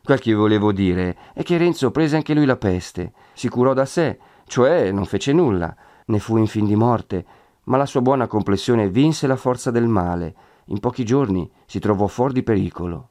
Quel 0.02 0.18
che 0.18 0.32
volevo 0.32 0.72
dire 0.72 1.18
è 1.34 1.42
che 1.42 1.58
Renzo 1.58 1.90
prese 1.90 2.16
anche 2.16 2.32
lui 2.32 2.46
la 2.46 2.56
peste, 2.56 3.12
si 3.34 3.50
curò 3.50 3.74
da 3.74 3.84
sé, 3.84 4.18
cioè 4.46 4.90
non 4.90 5.04
fece 5.04 5.34
nulla, 5.34 5.76
ne 6.06 6.18
fu 6.18 6.38
in 6.38 6.46
fin 6.46 6.64
di 6.64 6.74
morte, 6.76 7.26
ma 7.64 7.76
la 7.76 7.84
sua 7.84 8.00
buona 8.00 8.26
complessione 8.26 8.88
vinse 8.88 9.26
la 9.26 9.36
forza 9.36 9.70
del 9.70 9.86
male. 9.86 10.34
In 10.68 10.80
pochi 10.80 11.04
giorni 11.04 11.46
si 11.66 11.78
trovò 11.78 12.06
fuori 12.06 12.32
di 12.32 12.42
pericolo. 12.42 13.10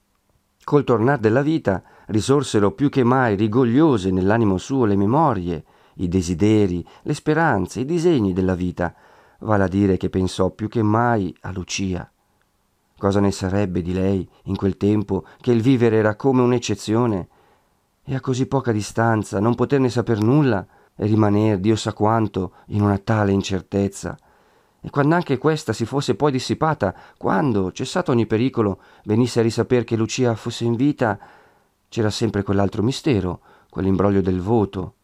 Col 0.63 0.83
tornar 0.83 1.19
della 1.19 1.43
vita 1.43 1.83
risorsero 2.07 2.71
più 2.71 2.89
che 2.89 3.03
mai 3.03 3.35
rigogliose 3.35 4.09
nell'animo 4.09 4.57
suo 4.57 4.85
le 4.85 4.95
memorie, 4.95 5.63
i 5.97 6.07
desideri, 6.07 6.83
le 7.03 7.13
speranze, 7.13 7.81
i 7.81 7.85
disegni 7.85 8.33
della 8.33 8.55
vita, 8.55 8.91
vale 9.41 9.65
a 9.65 9.67
dire 9.67 9.97
che 9.97 10.09
pensò 10.09 10.49
più 10.49 10.67
che 10.67 10.81
mai 10.81 11.31
a 11.41 11.51
Lucia. 11.51 12.11
Cosa 12.99 13.21
ne 13.21 13.31
sarebbe 13.31 13.81
di 13.81 13.93
lei 13.93 14.27
in 14.43 14.57
quel 14.57 14.75
tempo 14.75 15.23
che 15.39 15.53
il 15.53 15.61
vivere 15.61 15.95
era 15.95 16.17
come 16.17 16.41
un'eccezione? 16.41 17.29
E 18.03 18.13
a 18.13 18.19
così 18.19 18.45
poca 18.45 18.73
distanza 18.73 19.39
non 19.39 19.55
poterne 19.55 19.87
saper 19.87 20.21
nulla 20.21 20.67
e 20.97 21.05
rimanere 21.05 21.61
Dio 21.61 21.77
sa 21.77 21.93
quanto 21.93 22.55
in 22.67 22.81
una 22.81 22.97
tale 22.97 23.31
incertezza. 23.31 24.17
E 24.81 24.89
quando 24.89 25.15
anche 25.15 25.37
questa 25.37 25.71
si 25.71 25.85
fosse 25.85 26.15
poi 26.15 26.33
dissipata, 26.33 26.93
quando, 27.17 27.71
cessato 27.71 28.11
ogni 28.11 28.25
pericolo, 28.25 28.81
venisse 29.05 29.39
a 29.39 29.43
risaper 29.43 29.85
che 29.85 29.95
Lucia 29.95 30.35
fosse 30.35 30.65
in 30.65 30.75
vita, 30.75 31.17
c'era 31.87 32.09
sempre 32.09 32.43
quell'altro 32.43 32.83
mistero, 32.83 33.39
quell'imbroglio 33.69 34.19
del 34.19 34.41
voto. 34.41 34.95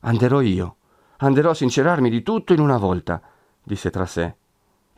Anderò 0.00 0.40
io, 0.40 0.76
anderò 1.18 1.50
a 1.50 1.54
sincerarmi 1.54 2.10
di 2.10 2.24
tutto 2.24 2.52
in 2.52 2.58
una 2.58 2.76
volta, 2.76 3.22
disse 3.62 3.88
tra 3.88 4.04
sé 4.04 4.34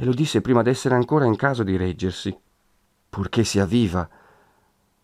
e 0.00 0.04
lo 0.06 0.14
disse 0.14 0.40
prima 0.40 0.62
d'essere 0.62 0.94
ancora 0.94 1.26
in 1.26 1.36
caso 1.36 1.62
di 1.62 1.76
reggersi. 1.76 2.34
Purché 3.10 3.44
sia 3.44 3.66
viva. 3.66 4.08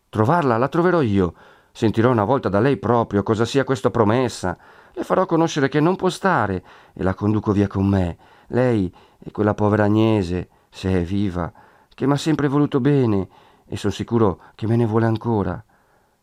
Trovarla 0.09 0.57
la 0.57 0.69
troverò 0.69 1.03
io. 1.03 1.35
Sentirò 1.71 2.11
una 2.11 2.25
volta 2.25 2.49
da 2.49 2.61
lei 2.61 2.79
proprio 2.79 3.23
cosa 3.23 3.45
sia 3.45 3.63
questa 3.63 3.91
promessa. 3.91 4.57
Le 4.95 5.05
farò 5.05 5.27
conoscere 5.27 5.69
che 5.69 5.81
non 5.81 5.97
può 5.97 6.09
stare 6.09 6.65
e 6.95 7.03
la 7.03 7.13
conduco 7.13 7.53
via 7.53 7.67
con 7.67 7.87
me. 7.87 8.17
Lei 8.49 8.91
è 9.19 9.31
quella 9.33 9.53
povera 9.53 9.85
Agnese, 9.85 10.49
se 10.71 10.91
è 10.91 11.03
viva, 11.03 11.53
che 11.93 12.07
mi 12.07 12.15
ha 12.15 12.17
sempre 12.17 12.49
voluto 12.49 12.81
bene 12.81 13.29
e 13.67 13.77
sono 13.77 13.93
sicuro 13.93 14.41
che 14.55 14.67
me 14.67 14.77
ne 14.77 14.87
vuole 14.87 15.05
ancora. 15.05 15.63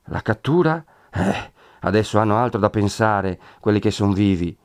La 0.06 0.24
cattura? 0.24 0.84
Eh, 1.12 1.52
adesso 1.82 2.18
hanno 2.18 2.38
altro 2.38 2.60
da 2.60 2.72
pensare, 2.72 3.40
quelli 3.60 3.80
che 3.80 3.92
son 3.92 4.14
vivi. 4.14 4.58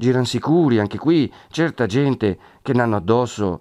Giran 0.00 0.24
sicuri 0.24 0.78
anche 0.78 0.96
qui, 0.96 1.30
certa 1.50 1.84
gente 1.84 2.38
che 2.62 2.72
n'hanno 2.72 2.96
addosso 2.96 3.60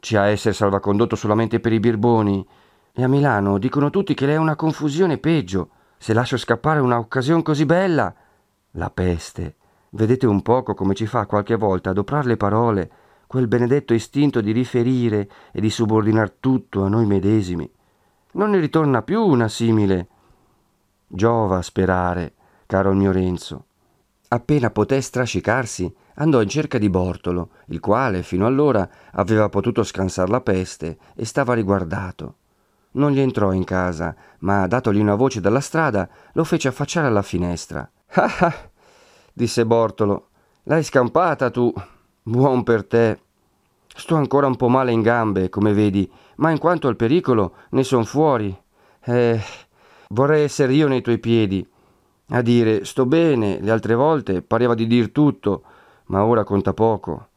ci 0.00 0.16
ha 0.16 0.26
essere 0.26 0.54
salvacondotto 0.54 1.14
solamente 1.14 1.60
per 1.60 1.72
i 1.72 1.78
birboni. 1.78 2.44
E 2.92 3.04
a 3.04 3.06
Milano 3.06 3.58
dicono 3.58 3.88
tutti 3.88 4.12
che 4.12 4.26
lei 4.26 4.34
è 4.34 4.38
una 4.38 4.56
confusione 4.56 5.18
peggio. 5.18 5.68
Se 5.98 6.12
lascio 6.14 6.36
scappare 6.36 6.80
un'occasione 6.80 7.42
così 7.42 7.64
bella. 7.64 8.12
La 8.72 8.90
peste. 8.90 9.54
Vedete 9.90 10.26
un 10.26 10.42
poco 10.42 10.74
come 10.74 10.96
ci 10.96 11.06
fa 11.06 11.26
qualche 11.26 11.54
volta 11.54 11.90
adoprar 11.90 12.26
le 12.26 12.36
parole, 12.36 12.90
quel 13.28 13.46
benedetto 13.46 13.94
istinto 13.94 14.40
di 14.40 14.50
riferire 14.50 15.30
e 15.52 15.60
di 15.60 15.70
subordinar 15.70 16.32
tutto 16.40 16.82
a 16.82 16.88
noi 16.88 17.06
medesimi. 17.06 17.70
Non 18.32 18.50
ne 18.50 18.58
ritorna 18.58 19.02
più 19.02 19.24
una 19.24 19.46
simile. 19.46 20.08
Giova 21.06 21.58
a 21.58 21.62
sperare, 21.62 22.34
caro 22.66 22.90
il 22.90 22.96
mio 22.96 23.12
Renzo. 23.12 23.66
Appena 24.32 24.70
poté 24.70 24.98
strascicarsi, 25.02 25.94
andò 26.14 26.40
in 26.40 26.48
cerca 26.48 26.78
di 26.78 26.88
Bortolo, 26.88 27.50
il 27.66 27.80
quale 27.80 28.22
fino 28.22 28.46
allora 28.46 28.88
aveva 29.12 29.50
potuto 29.50 29.82
scansar 29.82 30.30
la 30.30 30.40
peste 30.40 30.96
e 31.14 31.26
stava 31.26 31.52
riguardato. 31.52 32.36
Non 32.92 33.10
gli 33.10 33.20
entrò 33.20 33.52
in 33.52 33.64
casa, 33.64 34.16
ma 34.38 34.66
datogli 34.66 35.00
una 35.00 35.16
voce 35.16 35.42
dalla 35.42 35.60
strada, 35.60 36.08
lo 36.32 36.44
fece 36.44 36.68
affacciare 36.68 37.08
alla 37.08 37.20
finestra. 37.20 37.86
Ah 38.14 38.36
ah, 38.40 38.70
disse 39.34 39.66
Bortolo, 39.66 40.28
l'hai 40.62 40.82
scampata 40.82 41.50
tu. 41.50 41.70
Buon 42.22 42.62
per 42.62 42.86
te. 42.86 43.20
Sto 43.94 44.14
ancora 44.14 44.46
un 44.46 44.56
po' 44.56 44.68
male 44.68 44.92
in 44.92 45.02
gambe, 45.02 45.50
come 45.50 45.74
vedi, 45.74 46.10
ma 46.36 46.50
in 46.50 46.58
quanto 46.58 46.88
al 46.88 46.96
pericolo 46.96 47.54
ne 47.70 47.82
son 47.82 48.06
fuori. 48.06 48.58
Eh, 49.04 49.40
vorrei 50.08 50.44
essere 50.44 50.72
io 50.72 50.88
nei 50.88 51.02
tuoi 51.02 51.18
piedi 51.18 51.66
a 52.32 52.42
dire 52.42 52.84
sto 52.84 53.06
bene, 53.06 53.60
le 53.60 53.70
altre 53.70 53.94
volte 53.94 54.42
pareva 54.42 54.74
di 54.74 54.86
dir 54.86 55.10
tutto, 55.12 55.62
ma 56.06 56.24
ora 56.24 56.44
conta 56.44 56.72
poco. 56.72 57.28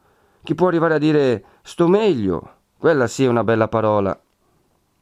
Chi 0.42 0.56
può 0.56 0.68
arrivare 0.68 0.96
a 0.96 1.00
dire 1.00 1.44
sto 1.64 1.88
meglio? 1.88 2.54
Quella 2.78 3.08
sì 3.08 3.26
è 3.26 3.28
una 3.28 3.44
bella 3.44 3.68
parola. 3.68 4.18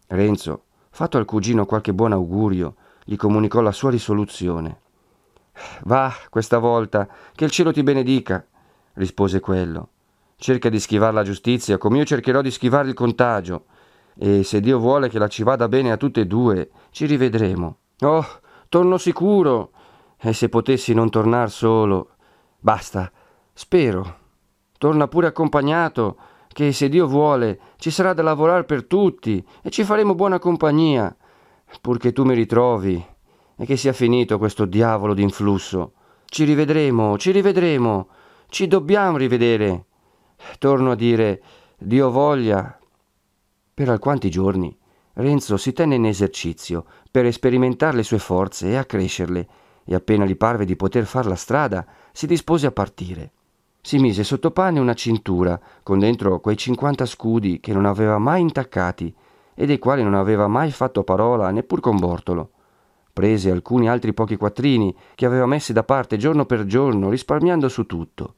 Renzo, 0.07 0.63
fatto 0.89 1.17
al 1.17 1.25
cugino 1.25 1.65
qualche 1.65 1.93
buon 1.93 2.11
augurio, 2.11 2.75
gli 3.03 3.15
comunicò 3.15 3.61
la 3.61 3.71
sua 3.71 3.91
risoluzione. 3.91 4.79
Va, 5.83 6.11
questa 6.29 6.57
volta, 6.57 7.07
che 7.35 7.45
il 7.45 7.51
cielo 7.51 7.71
ti 7.71 7.83
benedica, 7.83 8.43
rispose 8.93 9.39
quello. 9.39 9.89
Cerca 10.37 10.69
di 10.69 10.79
schivare 10.79 11.13
la 11.13 11.23
giustizia, 11.23 11.77
come 11.77 11.99
io 11.99 12.05
cercherò 12.05 12.41
di 12.41 12.51
schivare 12.51 12.87
il 12.87 12.95
contagio. 12.95 13.65
E 14.15 14.43
se 14.43 14.59
Dio 14.59 14.79
vuole 14.79 15.09
che 15.09 15.19
la 15.19 15.27
ci 15.27 15.43
vada 15.43 15.67
bene 15.67 15.91
a 15.91 15.97
tutte 15.97 16.21
e 16.21 16.25
due, 16.25 16.69
ci 16.89 17.05
rivedremo. 17.05 17.77
Oh, 17.99 18.25
torno 18.69 18.97
sicuro. 18.97 19.71
E 20.25 20.31
se 20.31 20.47
potessi 20.47 20.93
non 20.93 21.09
tornar 21.09 21.51
solo. 21.51 22.11
Basta, 22.57 23.11
spero. 23.51 24.19
Torna 24.77 25.09
pure 25.09 25.27
accompagnato, 25.27 26.17
che 26.47 26.71
se 26.71 26.87
Dio 26.87 27.07
vuole 27.07 27.59
ci 27.75 27.91
sarà 27.91 28.13
da 28.13 28.21
lavorare 28.23 28.63
per 28.63 28.85
tutti 28.85 29.45
e 29.61 29.69
ci 29.69 29.83
faremo 29.83 30.15
buona 30.15 30.39
compagnia, 30.39 31.13
purché 31.81 32.13
tu 32.13 32.23
mi 32.23 32.35
ritrovi 32.35 33.05
e 33.57 33.65
che 33.65 33.75
sia 33.75 33.91
finito 33.91 34.37
questo 34.37 34.63
diavolo 34.63 35.13
d'influsso. 35.13 35.91
Ci 36.25 36.45
rivedremo, 36.45 37.17
ci 37.17 37.31
rivedremo, 37.31 38.07
ci 38.47 38.67
dobbiamo 38.67 39.17
rivedere. 39.17 39.87
Torno 40.57 40.91
a 40.91 40.95
dire, 40.95 41.41
Dio 41.77 42.09
voglia. 42.11 42.79
Per 43.73 43.89
alquanti 43.89 44.29
giorni 44.29 44.73
Renzo 45.15 45.57
si 45.57 45.73
tenne 45.73 45.95
in 45.95 46.05
esercizio 46.05 46.85
per 47.11 47.31
sperimentare 47.31 47.97
le 47.97 48.03
sue 48.03 48.19
forze 48.19 48.69
e 48.69 48.77
accrescerle, 48.77 49.47
e 49.85 49.95
appena 49.95 50.25
gli 50.25 50.35
parve 50.35 50.65
di 50.65 50.75
poter 50.75 51.05
far 51.05 51.25
la 51.25 51.35
strada, 51.35 51.85
si 52.11 52.27
dispose 52.27 52.67
a 52.67 52.71
partire. 52.71 53.31
Si 53.81 53.97
mise 53.97 54.23
sotto 54.23 54.51
pane 54.51 54.79
una 54.79 54.93
cintura, 54.93 55.59
con 55.83 55.99
dentro 55.99 56.39
quei 56.39 56.55
cinquanta 56.55 57.05
scudi 57.05 57.59
che 57.59 57.73
non 57.73 57.85
aveva 57.85 58.17
mai 58.17 58.41
intaccati 58.41 59.13
e 59.53 59.65
dei 59.65 59.77
quali 59.77 60.03
non 60.03 60.13
aveva 60.13 60.47
mai 60.47 60.71
fatto 60.71 61.03
parola 61.03 61.51
neppur 61.51 61.79
con 61.79 61.97
Bortolo. 61.97 62.49
Prese 63.11 63.51
alcuni 63.51 63.89
altri 63.89 64.13
pochi 64.13 64.37
quattrini 64.37 64.95
che 65.15 65.25
aveva 65.25 65.45
messi 65.45 65.73
da 65.73 65.83
parte 65.83 66.17
giorno 66.17 66.45
per 66.45 66.65
giorno, 66.65 67.09
risparmiando 67.09 67.67
su 67.67 67.85
tutto. 67.85 68.35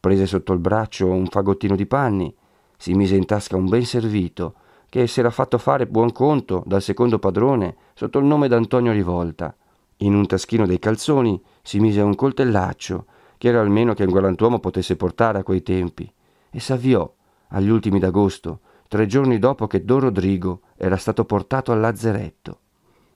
Prese 0.00 0.26
sotto 0.26 0.52
il 0.52 0.58
braccio 0.58 1.06
un 1.06 1.26
fagottino 1.26 1.76
di 1.76 1.86
panni, 1.86 2.34
si 2.76 2.94
mise 2.94 3.16
in 3.16 3.24
tasca 3.24 3.56
un 3.56 3.68
ben 3.68 3.84
servito, 3.84 4.54
che 4.88 5.06
s'era 5.06 5.30
fatto 5.30 5.58
fare 5.58 5.86
buon 5.86 6.12
conto 6.12 6.62
dal 6.66 6.82
secondo 6.82 7.18
padrone 7.18 7.76
sotto 7.94 8.18
il 8.18 8.24
nome 8.24 8.48
d'Antonio 8.48 8.92
Rivolta. 8.92 9.54
In 9.98 10.14
un 10.14 10.26
taschino 10.26 10.66
dei 10.66 10.78
calzoni 10.78 11.42
si 11.62 11.80
mise 11.80 12.02
un 12.02 12.14
coltellaccio 12.14 13.06
che 13.38 13.48
era 13.48 13.60
almeno 13.60 13.94
che 13.94 14.04
un 14.04 14.12
galantuomo 14.12 14.58
potesse 14.58 14.96
portare 14.96 15.38
a 15.38 15.42
quei 15.42 15.62
tempi, 15.62 16.10
e 16.50 16.60
s'avviò, 16.60 17.10
agli 17.48 17.68
ultimi 17.68 17.98
d'agosto, 17.98 18.60
tre 18.88 19.06
giorni 19.06 19.38
dopo 19.38 19.66
che 19.66 19.84
Don 19.84 20.00
Rodrigo 20.00 20.60
era 20.76 20.96
stato 20.96 21.24
portato 21.24 21.72
al 21.72 21.80
lazzeretto. 21.80 22.58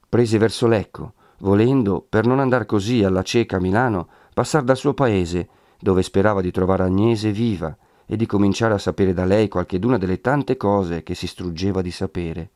Prese 0.08 0.38
verso 0.38 0.66
Lecco, 0.66 1.14
volendo, 1.38 2.04
per 2.06 2.26
non 2.26 2.40
andar 2.40 2.66
così 2.66 3.04
alla 3.04 3.22
cieca 3.22 3.56
a 3.56 3.60
Milano, 3.60 4.08
passar 4.32 4.62
dal 4.62 4.76
suo 4.76 4.94
paese, 4.94 5.48
dove 5.78 6.02
sperava 6.02 6.40
di 6.40 6.50
trovare 6.50 6.84
Agnese 6.84 7.32
viva 7.32 7.76
e 8.06 8.16
di 8.16 8.26
cominciare 8.26 8.74
a 8.74 8.78
sapere 8.78 9.14
da 9.14 9.24
lei 9.24 9.48
qualcheduna 9.48 9.96
delle 9.98 10.20
tante 10.20 10.56
cose 10.56 11.02
che 11.02 11.14
si 11.14 11.26
struggeva 11.26 11.80
di 11.80 11.90
sapere. 11.90 12.50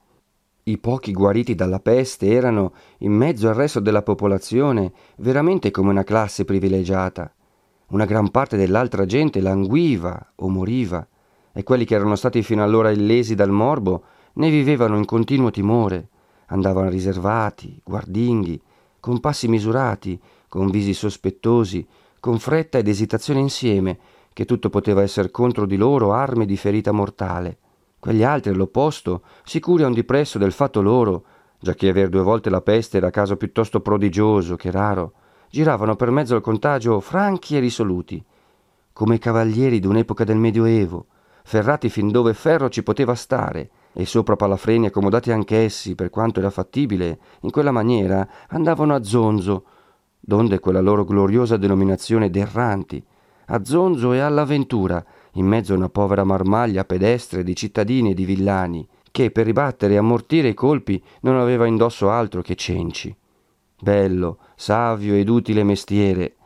I 0.66 0.78
pochi 0.78 1.12
guariti 1.12 1.54
dalla 1.54 1.78
peste 1.78 2.30
erano, 2.30 2.72
in 3.00 3.12
mezzo 3.12 3.50
al 3.50 3.54
resto 3.54 3.80
della 3.80 4.00
popolazione, 4.00 4.92
veramente 5.16 5.70
come 5.70 5.90
una 5.90 6.04
classe 6.04 6.46
privilegiata, 6.46 7.30
una 7.88 8.06
gran 8.06 8.30
parte 8.30 8.56
dell'altra 8.56 9.04
gente 9.04 9.42
languiva 9.42 10.32
o 10.36 10.48
moriva, 10.48 11.06
e 11.52 11.62
quelli 11.64 11.84
che 11.84 11.94
erano 11.94 12.16
stati 12.16 12.42
fino 12.42 12.62
allora 12.62 12.90
illesi 12.90 13.34
dal 13.34 13.50
morbo 13.50 14.04
ne 14.34 14.48
vivevano 14.48 14.96
in 14.96 15.04
continuo 15.04 15.50
timore, 15.50 16.08
andavano 16.46 16.88
riservati, 16.88 17.78
guardinghi, 17.84 18.58
con 19.00 19.20
passi 19.20 19.48
misurati, 19.48 20.18
con 20.48 20.70
visi 20.70 20.94
sospettosi, 20.94 21.86
con 22.20 22.38
fretta 22.38 22.78
ed 22.78 22.88
esitazione 22.88 23.40
insieme, 23.40 23.98
che 24.32 24.46
tutto 24.46 24.70
poteva 24.70 25.02
essere 25.02 25.30
contro 25.30 25.66
di 25.66 25.76
loro 25.76 26.14
armi 26.14 26.46
di 26.46 26.56
ferita 26.56 26.90
mortale. 26.90 27.58
Quegli 28.04 28.22
altri, 28.22 28.50
all'opposto, 28.50 29.22
sicuri 29.44 29.82
a 29.82 29.86
un 29.86 29.94
dipresso 29.94 30.36
del 30.36 30.52
fatto 30.52 30.82
loro, 30.82 31.24
già 31.58 31.72
che 31.72 31.88
aver 31.88 32.10
due 32.10 32.20
volte 32.20 32.50
la 32.50 32.60
peste 32.60 32.98
era 32.98 33.08
caso 33.08 33.38
piuttosto 33.38 33.80
prodigioso 33.80 34.56
che 34.56 34.70
raro, 34.70 35.14
giravano 35.48 35.96
per 35.96 36.10
mezzo 36.10 36.34
al 36.34 36.42
contagio 36.42 37.00
franchi 37.00 37.56
e 37.56 37.60
risoluti, 37.60 38.22
come 38.92 39.18
cavalieri 39.18 39.80
d'un'epoca 39.80 40.22
del 40.24 40.36
Medioevo, 40.36 41.06
ferrati 41.44 41.88
fin 41.88 42.10
dove 42.10 42.34
ferro 42.34 42.68
ci 42.68 42.82
poteva 42.82 43.14
stare, 43.14 43.70
e 43.94 44.04
sopra 44.04 44.36
palafreni 44.36 44.84
accomodati 44.84 45.32
anch'essi, 45.32 45.94
per 45.94 46.10
quanto 46.10 46.40
era 46.40 46.50
fattibile, 46.50 47.18
in 47.40 47.50
quella 47.50 47.72
maniera 47.72 48.28
andavano 48.48 48.94
a 48.94 49.02
zonzo, 49.02 49.64
donde 50.20 50.58
quella 50.58 50.82
loro 50.82 51.06
gloriosa 51.06 51.56
denominazione 51.56 52.28
d'erranti, 52.28 53.02
a 53.46 53.64
zonzo 53.64 54.12
e 54.12 54.20
all'avventura, 54.20 55.02
in 55.34 55.46
mezzo 55.46 55.72
a 55.72 55.76
una 55.76 55.88
povera 55.88 56.24
marmaglia 56.24 56.84
pedestre 56.84 57.42
di 57.42 57.54
cittadini 57.54 58.10
e 58.10 58.14
di 58.14 58.24
villani, 58.24 58.86
che 59.10 59.30
per 59.30 59.46
ribattere 59.46 59.94
e 59.94 59.96
ammortire 59.98 60.48
i 60.48 60.54
colpi 60.54 61.02
non 61.20 61.36
aveva 61.36 61.66
indosso 61.66 62.10
altro 62.10 62.42
che 62.42 62.54
cenci. 62.54 63.14
Bello, 63.80 64.38
savio 64.56 65.14
ed 65.14 65.28
utile 65.28 65.62
mestiere, 65.62 66.36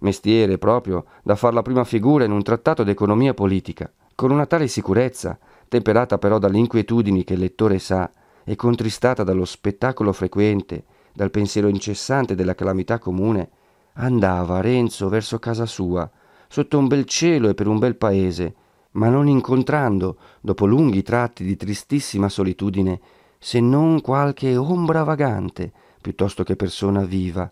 mestiere 0.00 0.58
proprio 0.58 1.06
da 1.22 1.36
far 1.36 1.54
la 1.54 1.62
prima 1.62 1.84
figura 1.84 2.24
in 2.24 2.32
un 2.32 2.42
trattato 2.42 2.82
d'economia 2.82 3.34
politica, 3.34 3.90
con 4.14 4.30
una 4.30 4.46
tale 4.46 4.68
sicurezza, 4.68 5.38
temperata 5.68 6.18
però 6.18 6.38
dalle 6.38 6.58
inquietudini 6.58 7.24
che 7.24 7.34
il 7.34 7.40
lettore 7.40 7.78
sa 7.78 8.10
e 8.44 8.56
contristata 8.56 9.22
dallo 9.22 9.44
spettacolo 9.44 10.12
frequente, 10.12 10.84
dal 11.12 11.30
pensiero 11.30 11.68
incessante 11.68 12.34
della 12.34 12.54
calamità 12.54 12.98
comune, 12.98 13.50
andava 13.94 14.60
Renzo 14.60 15.08
verso 15.08 15.38
casa 15.38 15.66
sua, 15.66 16.10
sotto 16.48 16.78
un 16.78 16.86
bel 16.86 17.04
cielo 17.04 17.48
e 17.48 17.54
per 17.54 17.66
un 17.66 17.78
bel 17.78 17.96
paese, 17.96 18.54
ma 18.92 19.08
non 19.08 19.28
incontrando, 19.28 20.18
dopo 20.40 20.66
lunghi 20.66 21.02
tratti 21.02 21.44
di 21.44 21.56
tristissima 21.56 22.28
solitudine, 22.28 23.00
se 23.38 23.60
non 23.60 24.00
qualche 24.00 24.56
ombra 24.56 25.04
vagante, 25.04 25.72
piuttosto 26.00 26.42
che 26.42 26.56
persona 26.56 27.04
viva, 27.04 27.50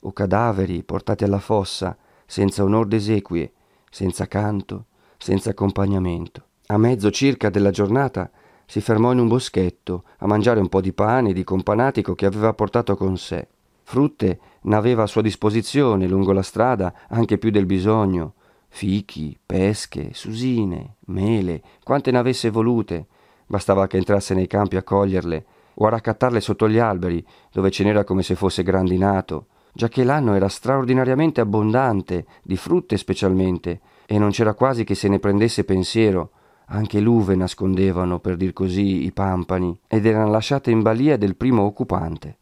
o 0.00 0.12
cadaveri 0.12 0.82
portati 0.84 1.24
alla 1.24 1.40
fossa, 1.40 1.96
senza 2.26 2.62
onor 2.62 2.86
d'esequie, 2.86 3.52
senza 3.90 4.26
canto, 4.26 4.86
senza 5.16 5.50
accompagnamento. 5.50 6.44
A 6.66 6.78
mezzo 6.78 7.10
circa 7.10 7.50
della 7.50 7.70
giornata 7.70 8.30
si 8.66 8.80
fermò 8.80 9.12
in 9.12 9.20
un 9.20 9.28
boschetto 9.28 10.04
a 10.18 10.26
mangiare 10.26 10.60
un 10.60 10.68
po' 10.68 10.80
di 10.80 10.92
pane 10.92 11.30
e 11.30 11.32
di 11.32 11.44
companatico 11.44 12.14
che 12.14 12.26
aveva 12.26 12.52
portato 12.52 12.96
con 12.96 13.16
sé. 13.16 13.48
Frutte 13.88 14.40
n'aveva 14.62 15.04
a 15.04 15.06
sua 15.06 15.22
disposizione 15.22 16.08
lungo 16.08 16.32
la 16.32 16.42
strada 16.42 16.92
anche 17.08 17.38
più 17.38 17.50
del 17.50 17.66
bisogno, 17.66 18.34
fichi, 18.66 19.38
pesche, 19.46 20.10
susine, 20.12 20.96
mele, 21.06 21.62
quante 21.84 22.10
ne 22.10 22.18
avesse 22.18 22.50
volute. 22.50 23.06
Bastava 23.46 23.86
che 23.86 23.96
entrasse 23.96 24.34
nei 24.34 24.48
campi 24.48 24.74
a 24.76 24.82
coglierle 24.82 25.44
o 25.74 25.86
a 25.86 25.90
raccattarle 25.90 26.40
sotto 26.40 26.68
gli 26.68 26.78
alberi, 26.78 27.24
dove 27.52 27.70
ce 27.70 27.84
n'era 27.84 28.02
come 28.02 28.24
se 28.24 28.34
fosse 28.34 28.64
grandinato, 28.64 29.46
già 29.72 29.86
che 29.86 30.02
l'anno 30.02 30.34
era 30.34 30.48
straordinariamente 30.48 31.40
abbondante, 31.40 32.26
di 32.42 32.56
frutte 32.56 32.96
specialmente, 32.96 33.80
e 34.04 34.18
non 34.18 34.30
c'era 34.30 34.54
quasi 34.54 34.82
che 34.82 34.96
se 34.96 35.06
ne 35.06 35.20
prendesse 35.20 35.62
pensiero. 35.62 36.30
Anche 36.66 36.98
l'uve 36.98 37.36
nascondevano, 37.36 38.18
per 38.18 38.36
dir 38.36 38.52
così, 38.52 39.04
i 39.04 39.12
pampani, 39.12 39.78
ed 39.86 40.06
erano 40.06 40.28
lasciate 40.28 40.72
in 40.72 40.82
balia 40.82 41.16
del 41.16 41.36
primo 41.36 41.62
occupante. 41.62 42.38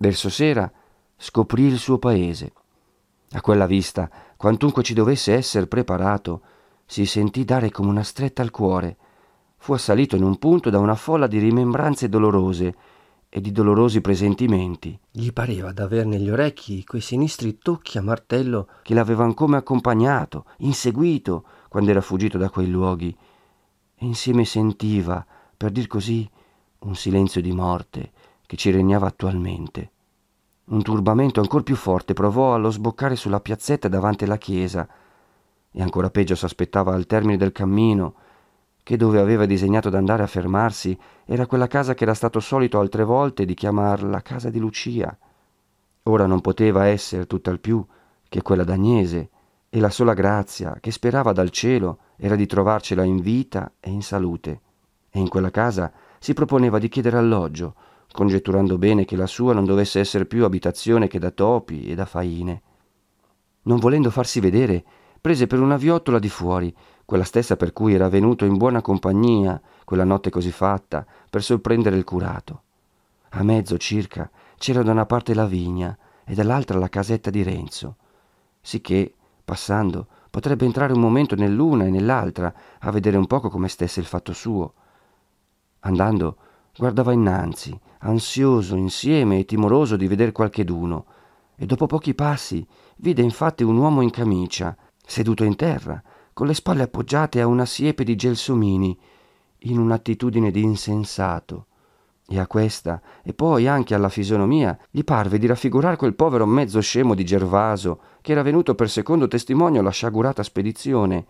Verso 0.00 0.28
sera 0.28 0.70
scoprì 1.16 1.64
il 1.64 1.76
suo 1.76 1.98
paese. 1.98 2.52
A 3.32 3.40
quella 3.40 3.66
vista, 3.66 4.08
quantunque 4.36 4.84
ci 4.84 4.94
dovesse 4.94 5.34
essere 5.34 5.66
preparato, 5.66 6.40
si 6.86 7.04
sentì 7.04 7.44
dare 7.44 7.72
come 7.72 7.88
una 7.88 8.04
stretta 8.04 8.42
al 8.42 8.52
cuore, 8.52 8.96
fu 9.56 9.72
assalito 9.72 10.14
in 10.14 10.22
un 10.22 10.38
punto 10.38 10.70
da 10.70 10.78
una 10.78 10.94
folla 10.94 11.26
di 11.26 11.38
rimembranze 11.38 12.08
dolorose 12.08 12.76
e 13.28 13.40
di 13.40 13.50
dolorosi 13.50 14.00
presentimenti. 14.00 14.96
Gli 15.10 15.32
pareva 15.32 15.72
d'aver 15.72 16.06
negli 16.06 16.30
orecchi 16.30 16.84
quei 16.84 17.00
sinistri 17.00 17.58
tocchi 17.58 17.98
a 17.98 18.02
martello 18.02 18.68
che 18.82 18.94
l'avevano 18.94 19.34
come 19.34 19.56
accompagnato, 19.56 20.44
inseguito, 20.58 21.44
quando 21.68 21.90
era 21.90 22.00
fuggito 22.00 22.38
da 22.38 22.48
quei 22.50 22.68
luoghi, 22.68 23.14
e 23.96 24.06
insieme 24.06 24.44
sentiva, 24.44 25.26
per 25.56 25.72
dir 25.72 25.88
così, 25.88 26.30
un 26.82 26.94
silenzio 26.94 27.40
di 27.42 27.50
morte 27.50 28.12
che 28.48 28.56
ci 28.56 28.70
regnava 28.70 29.06
attualmente. 29.06 29.90
Un 30.68 30.80
turbamento 30.80 31.40
ancor 31.40 31.62
più 31.62 31.76
forte 31.76 32.14
provò 32.14 32.54
allo 32.54 32.70
sboccare 32.70 33.14
sulla 33.14 33.40
piazzetta 33.40 33.88
davanti 33.88 34.24
alla 34.24 34.38
chiesa, 34.38 34.88
e 35.70 35.82
ancora 35.82 36.08
peggio 36.08 36.34
s'aspettava 36.34 36.94
al 36.94 37.04
termine 37.04 37.36
del 37.36 37.52
cammino, 37.52 38.14
che 38.82 38.96
dove 38.96 39.20
aveva 39.20 39.44
disegnato 39.44 39.90
d'andare 39.90 40.22
a 40.22 40.26
fermarsi 40.26 40.98
era 41.26 41.44
quella 41.44 41.66
casa 41.66 41.92
che 41.92 42.04
era 42.04 42.14
stato 42.14 42.40
solito 42.40 42.80
altre 42.80 43.04
volte 43.04 43.44
di 43.44 43.52
chiamar 43.52 44.02
la 44.02 44.22
casa 44.22 44.48
di 44.48 44.58
Lucia. 44.58 45.14
Ora 46.04 46.24
non 46.24 46.40
poteva 46.40 46.86
essere 46.86 47.26
tutt'al 47.26 47.60
più 47.60 47.84
che 48.30 48.40
quella 48.40 48.64
d'Agnese, 48.64 49.28
e 49.68 49.78
la 49.78 49.90
sola 49.90 50.14
grazia 50.14 50.78
che 50.80 50.90
sperava 50.90 51.32
dal 51.32 51.50
cielo 51.50 51.98
era 52.16 52.34
di 52.34 52.46
trovarcela 52.46 53.04
in 53.04 53.20
vita 53.20 53.72
e 53.78 53.90
in 53.90 54.00
salute. 54.00 54.60
E 55.10 55.18
in 55.18 55.28
quella 55.28 55.50
casa 55.50 55.92
si 56.18 56.32
proponeva 56.32 56.78
di 56.78 56.88
chiedere 56.88 57.18
alloggio, 57.18 57.74
congetturando 58.12 58.78
bene 58.78 59.04
che 59.04 59.16
la 59.16 59.26
sua 59.26 59.52
non 59.52 59.64
dovesse 59.64 60.00
essere 60.00 60.26
più 60.26 60.44
abitazione 60.44 61.08
che 61.08 61.18
da 61.18 61.30
topi 61.30 61.86
e 61.86 61.94
da 61.94 62.04
faine. 62.04 62.62
Non 63.62 63.78
volendo 63.78 64.10
farsi 64.10 64.40
vedere, 64.40 64.84
prese 65.20 65.46
per 65.46 65.60
una 65.60 65.76
viottola 65.76 66.18
di 66.18 66.28
fuori, 66.28 66.74
quella 67.04 67.24
stessa 67.24 67.56
per 67.56 67.72
cui 67.72 67.94
era 67.94 68.08
venuto 68.08 68.44
in 68.44 68.56
buona 68.56 68.80
compagnia, 68.82 69.60
quella 69.84 70.04
notte 70.04 70.30
così 70.30 70.50
fatta, 70.50 71.06
per 71.30 71.42
sorprendere 71.42 71.96
il 71.96 72.04
curato. 72.04 72.62
A 73.30 73.42
mezzo 73.42 73.76
circa 73.78 74.30
c'era 74.56 74.82
da 74.82 74.92
una 74.92 75.06
parte 75.06 75.34
la 75.34 75.46
vigna 75.46 75.96
e 76.24 76.34
dall'altra 76.34 76.78
la 76.78 76.88
casetta 76.88 77.30
di 77.30 77.42
Renzo, 77.42 77.96
sicché, 78.60 79.14
passando, 79.44 80.06
potrebbe 80.30 80.64
entrare 80.64 80.92
un 80.92 81.00
momento 81.00 81.34
nell'una 81.34 81.84
e 81.84 81.90
nell'altra 81.90 82.52
a 82.80 82.90
vedere 82.90 83.16
un 83.16 83.26
poco 83.26 83.48
come 83.48 83.68
stesse 83.68 84.00
il 84.00 84.06
fatto 84.06 84.32
suo. 84.32 84.74
Andando, 85.80 86.36
guardava 86.76 87.12
innanzi, 87.12 87.78
ansioso 88.00 88.76
insieme 88.76 89.38
e 89.38 89.44
timoroso 89.44 89.96
di 89.96 90.06
veder 90.06 90.32
qualcheduno, 90.32 91.06
e 91.56 91.66
dopo 91.66 91.86
pochi 91.86 92.14
passi 92.14 92.66
vide 92.96 93.22
infatti 93.22 93.64
un 93.64 93.76
uomo 93.76 94.00
in 94.00 94.10
camicia, 94.10 94.76
seduto 95.04 95.44
in 95.44 95.56
terra, 95.56 96.02
con 96.32 96.46
le 96.46 96.54
spalle 96.54 96.82
appoggiate 96.82 97.40
a 97.40 97.46
una 97.46 97.66
siepe 97.66 98.04
di 98.04 98.14
gelsomini, 98.14 98.96
in 99.62 99.78
un'attitudine 99.78 100.50
di 100.50 100.62
insensato. 100.62 101.66
E 102.28 102.38
a 102.38 102.46
questa, 102.46 103.00
e 103.24 103.32
poi 103.32 103.66
anche 103.66 103.94
alla 103.94 104.10
fisonomia, 104.10 104.78
gli 104.90 105.02
parve 105.02 105.38
di 105.38 105.46
raffigurar 105.46 105.96
quel 105.96 106.14
povero 106.14 106.46
mezzo 106.46 106.78
scemo 106.80 107.14
di 107.14 107.24
Gervaso, 107.24 108.00
che 108.20 108.32
era 108.32 108.42
venuto 108.42 108.74
per 108.74 108.90
secondo 108.90 109.26
testimonio 109.26 109.80
alla 109.80 109.90
sciagurata 109.90 110.42
spedizione. 110.42 111.26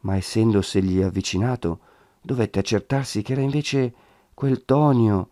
Ma 0.00 0.16
essendosegli 0.16 1.02
avvicinato, 1.02 1.80
dovette 2.22 2.58
accertarsi 2.58 3.22
che 3.22 3.32
era 3.32 3.42
invece 3.42 3.94
quel 4.32 4.64
Tonio, 4.64 5.28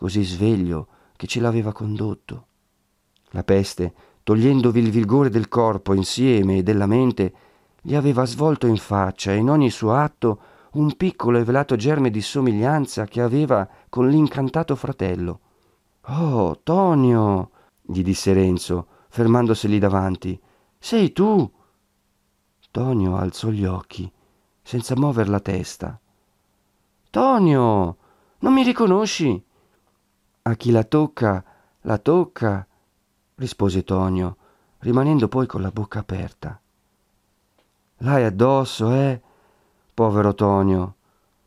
così 0.00 0.24
sveglio, 0.24 0.86
che 1.14 1.26
ce 1.26 1.40
l'aveva 1.40 1.72
condotto. 1.72 2.46
La 3.32 3.44
peste, 3.44 3.92
togliendovi 4.22 4.80
il 4.80 4.90
vigore 4.90 5.28
del 5.28 5.46
corpo 5.46 5.92
insieme 5.92 6.56
e 6.56 6.62
della 6.62 6.86
mente, 6.86 7.34
gli 7.82 7.94
aveva 7.94 8.24
svolto 8.24 8.66
in 8.66 8.78
faccia 8.78 9.32
e 9.32 9.36
in 9.36 9.50
ogni 9.50 9.68
suo 9.68 9.92
atto 9.92 10.40
un 10.72 10.96
piccolo 10.96 11.36
e 11.36 11.44
velato 11.44 11.76
germe 11.76 12.08
di 12.08 12.22
somiglianza 12.22 13.04
che 13.04 13.20
aveva 13.20 13.68
con 13.90 14.08
l'incantato 14.08 14.74
fratello. 14.74 15.40
Oh, 16.06 16.58
Tonio, 16.62 17.50
gli 17.82 18.02
disse 18.02 18.32
Renzo, 18.32 18.86
fermandoseli 19.10 19.78
davanti, 19.78 20.40
sei 20.78 21.12
tu? 21.12 21.52
Tonio 22.70 23.16
alzò 23.16 23.50
gli 23.50 23.66
occhi, 23.66 24.10
senza 24.62 24.96
muover 24.96 25.28
la 25.28 25.40
testa. 25.40 26.00
Tonio, 27.10 27.96
non 28.38 28.54
mi 28.54 28.62
riconosci? 28.62 29.44
A 30.42 30.54
chi 30.54 30.70
la 30.70 30.84
tocca, 30.84 31.44
la 31.82 31.98
tocca, 31.98 32.66
rispose 33.34 33.84
Tonio, 33.84 34.36
rimanendo 34.78 35.28
poi 35.28 35.46
con 35.46 35.60
la 35.60 35.70
bocca 35.70 35.98
aperta. 35.98 36.58
L'hai 37.98 38.24
addosso, 38.24 38.90
eh? 38.90 39.20
Povero 39.92 40.34
Tonio, 40.34 40.94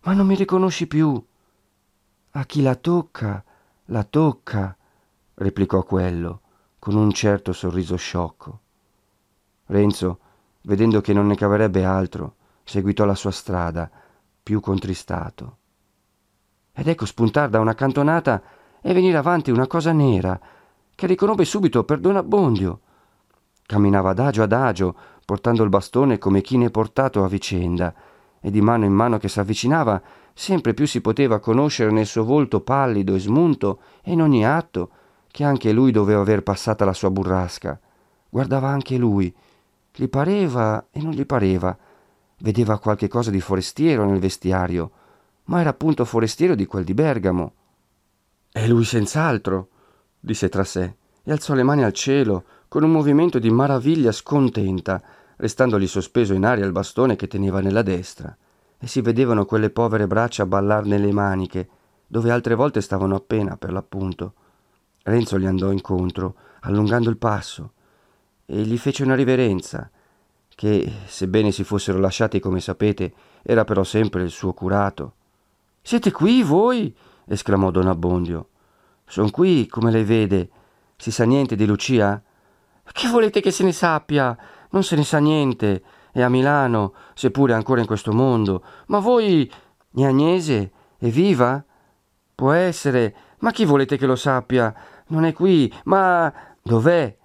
ma 0.01 0.13
non 0.13 0.27
mi 0.27 0.36
riconosci 0.36 0.86
più. 0.86 1.21
A 2.32 2.45
chi 2.45 2.62
la 2.62 2.75
tocca, 2.75 3.43
la 3.86 4.03
tocca, 4.03 4.77
replicò 5.34 5.82
quello, 5.84 6.41
con 6.77 6.93
un 6.93 7.12
certo 7.12 7.51
sorriso 7.51 7.95
sciocco. 7.95 8.60
Renzo, 9.65 10.19
vedendo 10.62 11.01
che 11.01 11.13
non 11.13 11.25
ne 11.25 11.36
caverebbe 11.36 11.84
altro, 11.84 12.36
seguitò 12.63 13.06
la 13.06 13.15
sua 13.15 13.32
strada, 13.32 13.89
più 14.43 14.60
contristato. 14.60 15.58
Ed 16.73 16.88
ecco 16.88 17.06
spuntar 17.06 17.49
da 17.49 17.60
una 17.60 17.73
cantonata 17.73 18.62
e 18.86 18.93
venire 18.93 19.17
avanti 19.17 19.50
una 19.50 19.65
cosa 19.65 19.93
nera, 19.93 20.39
che 20.93 21.08
riconobbe 21.08 21.46
subito 21.46 21.86
per 21.86 22.00
Don 22.00 22.17
Abbondio. 22.17 22.80
Camminava 23.65 24.10
adagio 24.10 24.43
adagio, 24.43 24.96
portando 25.26 25.63
il 25.63 25.69
bastone 25.69 26.17
come 26.17 26.41
chi 26.41 26.58
ne 26.58 26.65
è 26.65 26.69
portato 26.69 27.24
a 27.24 27.30
vicenda, 27.30 27.93
e 28.41 28.52
di 28.52 28.60
mano 28.60 28.84
in 28.84 28.91
mano 28.91 29.17
che 29.17 29.30
s'avvicinava, 29.30 30.02
sempre 30.34 30.74
più 30.74 30.86
si 30.86 31.00
poteva 31.00 31.39
conoscere 31.39 31.91
nel 31.91 32.06
suo 32.06 32.26
volto 32.26 32.60
pallido 32.60 33.15
e 33.15 33.19
smunto, 33.19 33.80
e 34.04 34.12
in 34.12 34.22
ogni 34.22 34.46
atto, 34.46 34.89
che 35.32 35.46
anche 35.46 35.72
lui 35.72 35.91
doveva 35.91 36.19
aver 36.19 36.43
passata 36.43 36.84
la 36.84 36.93
sua 36.93 37.10
burrasca. 37.10 37.80
Guardava 38.30 38.67
anche 38.67 38.98
lui, 38.98 39.34
gli 39.96 40.08
pareva 40.08 40.88
e 40.91 41.02
non 41.02 41.13
gli 41.13 41.26
pareva, 41.26 41.76
vedeva 42.39 42.80
qualche 42.80 43.08
cosa 43.08 43.32
di 43.32 43.39
forestiero 43.39 44.04
nel 44.06 44.19
vestiario, 44.19 44.91
ma 45.46 45.62
era 45.62 45.69
appunto 45.69 46.04
forestiero 46.04 46.54
di 46.54 46.65
quel 46.65 46.84
di 46.84 46.93
Bergamo. 46.93 47.54
È 48.56 48.68
lui 48.68 48.84
senz'altro, 48.84 49.70
disse 50.20 50.48
tra 50.48 50.63
sé, 50.63 50.98
e 51.24 51.32
alzò 51.32 51.56
le 51.56 51.63
mani 51.63 51.84
al 51.84 51.92
cielo 51.92 52.44
con 52.68 52.84
un 52.84 52.92
movimento 52.92 53.39
di 53.39 53.50
maraviglia 53.50 54.12
scontenta, 54.12 55.02
restandogli 55.38 55.88
sospeso 55.88 56.36
in 56.36 56.46
aria 56.46 56.63
il 56.63 56.72
bastone 56.72 57.16
che 57.16 57.26
teneva 57.26 57.62
nella 57.62 57.82
destra, 57.82 58.38
e 58.78 58.86
si 58.86 59.02
vedevano 59.02 59.46
quelle 59.46 59.72
povere 59.72 60.06
braccia 60.06 60.46
ballar 60.46 60.86
nelle 60.86 61.12
maniche, 61.12 61.68
dove 62.06 62.30
altre 62.30 62.54
volte 62.54 62.82
stavano 62.82 63.16
appena, 63.16 63.58
per 63.58 63.72
l'appunto. 63.72 64.34
Renzo 65.02 65.39
gli 65.39 65.48
andò 65.48 65.72
incontro, 65.72 66.36
allungando 66.60 67.10
il 67.10 67.18
passo, 67.18 67.72
e 68.46 68.62
gli 68.62 68.78
fece 68.78 69.02
una 69.02 69.16
riverenza, 69.16 69.89
che, 70.50 70.94
sebbene 71.08 71.52
si 71.52 71.63
fossero 71.63 71.98
lasciati 71.98 72.39
come 72.39 72.60
sapete, 72.60 73.13
era 73.42 73.63
però 73.63 73.84
sempre 73.84 74.22
il 74.22 74.30
suo 74.30 74.54
curato. 74.54 75.13
Siete 75.82 76.12
qui 76.12 76.44
voi? 76.44 76.96
Esclamò 77.27 77.71
don 77.71 77.88
Abbondio. 77.88 78.49
Son 79.05 79.29
qui, 79.29 79.67
come 79.67 79.91
lei 79.91 80.03
vede. 80.03 80.49
Si 80.95 81.12
sa 81.12 81.25
niente 81.25 81.55
di 81.55 81.65
Lucia? 81.65 82.21
Che 82.91 83.07
volete 83.09 83.41
che 83.41 83.51
se 83.51 83.63
ne 83.63 83.71
sappia? 83.71 84.38
Non 84.71 84.83
se 84.83 84.95
ne 84.95 85.03
sa 85.03 85.19
niente. 85.19 85.83
È 86.12 86.21
a 86.21 86.29
Milano, 86.29 86.93
seppure 87.13 87.53
ancora 87.53 87.81
in 87.81 87.88
questo 87.88 88.13
mondo. 88.13 88.63
Ma 88.88 88.99
voi, 88.99 89.51
Agnese, 89.95 90.71
è 90.97 91.07
viva? 91.07 91.63
Può 92.36 92.51
essere. 92.51 93.15
Ma 93.39 93.51
chi 93.51 93.65
volete 93.65 93.97
che 93.97 94.05
lo 94.05 94.15
sappia? 94.15 94.73
Non 95.07 95.25
è 95.25 95.33
qui, 95.33 95.71
ma 95.86 96.31
dov'è? 96.62 97.17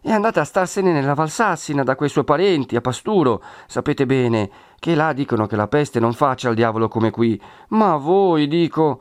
È 0.00 0.10
andata 0.10 0.40
a 0.40 0.44
starsene 0.44 0.92
nella 0.92 1.14
Valsassina 1.14 1.84
da 1.84 1.94
quei 1.94 2.08
suoi 2.08 2.24
parenti, 2.24 2.74
a 2.74 2.80
Pasturo. 2.80 3.42
Sapete 3.66 4.04
bene 4.04 4.50
che 4.80 4.96
là 4.96 5.12
dicono 5.12 5.46
che 5.46 5.54
la 5.54 5.68
peste 5.68 6.00
non 6.00 6.12
faccia 6.12 6.48
al 6.48 6.56
diavolo 6.56 6.88
come 6.88 7.10
qui. 7.10 7.40
Ma 7.68 7.96
voi, 7.96 8.48
dico. 8.48 9.00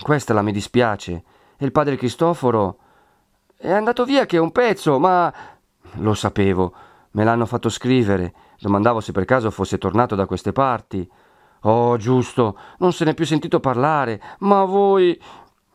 Questa 0.00 0.34
la 0.34 0.42
mi 0.42 0.52
dispiace. 0.52 1.24
E 1.56 1.64
il 1.64 1.72
padre 1.72 1.96
Cristoforo 1.96 2.78
è 3.56 3.72
andato 3.72 4.04
via 4.04 4.26
che 4.26 4.36
è 4.36 4.40
un 4.40 4.52
pezzo, 4.52 4.98
ma 4.98 5.32
lo 5.94 6.14
sapevo. 6.14 6.72
Me 7.12 7.24
l'hanno 7.24 7.46
fatto 7.46 7.68
scrivere. 7.68 8.34
Domandavo 8.60 9.00
se 9.00 9.12
per 9.12 9.24
caso 9.24 9.50
fosse 9.50 9.78
tornato 9.78 10.14
da 10.14 10.26
queste 10.26 10.52
parti. 10.52 11.08
Oh, 11.60 11.96
giusto, 11.96 12.58
non 12.78 12.92
se 12.92 13.04
n'è 13.04 13.14
più 13.14 13.24
sentito 13.24 13.58
parlare. 13.60 14.20
Ma 14.40 14.64
voi. 14.64 15.18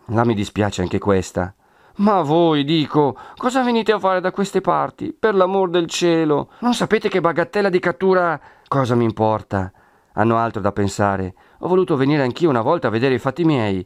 Là 0.05 0.23
mi 0.23 0.35
dispiace 0.35 0.81
anche 0.81 0.99
questa. 0.99 1.53
Ma 1.95 2.21
voi, 2.21 2.63
dico, 2.63 3.17
cosa 3.35 3.63
venite 3.63 3.91
a 3.91 3.99
fare 3.99 4.21
da 4.21 4.31
queste 4.31 4.61
parti? 4.61 5.13
Per 5.13 5.35
l'amor 5.35 5.69
del 5.69 5.87
cielo. 5.87 6.51
Non 6.59 6.73
sapete 6.73 7.09
che 7.09 7.21
bagattella 7.21 7.69
di 7.69 7.79
cattura. 7.79 8.39
Cosa 8.67 8.95
mi 8.95 9.03
importa? 9.03 9.71
Hanno 10.13 10.37
altro 10.37 10.61
da 10.61 10.71
pensare. 10.71 11.33
Ho 11.59 11.67
voluto 11.67 11.95
venire 11.95 12.23
anch'io 12.23 12.49
una 12.49 12.61
volta 12.61 12.87
a 12.87 12.91
vedere 12.91 13.15
i 13.15 13.19
fatti 13.19 13.43
miei. 13.43 13.85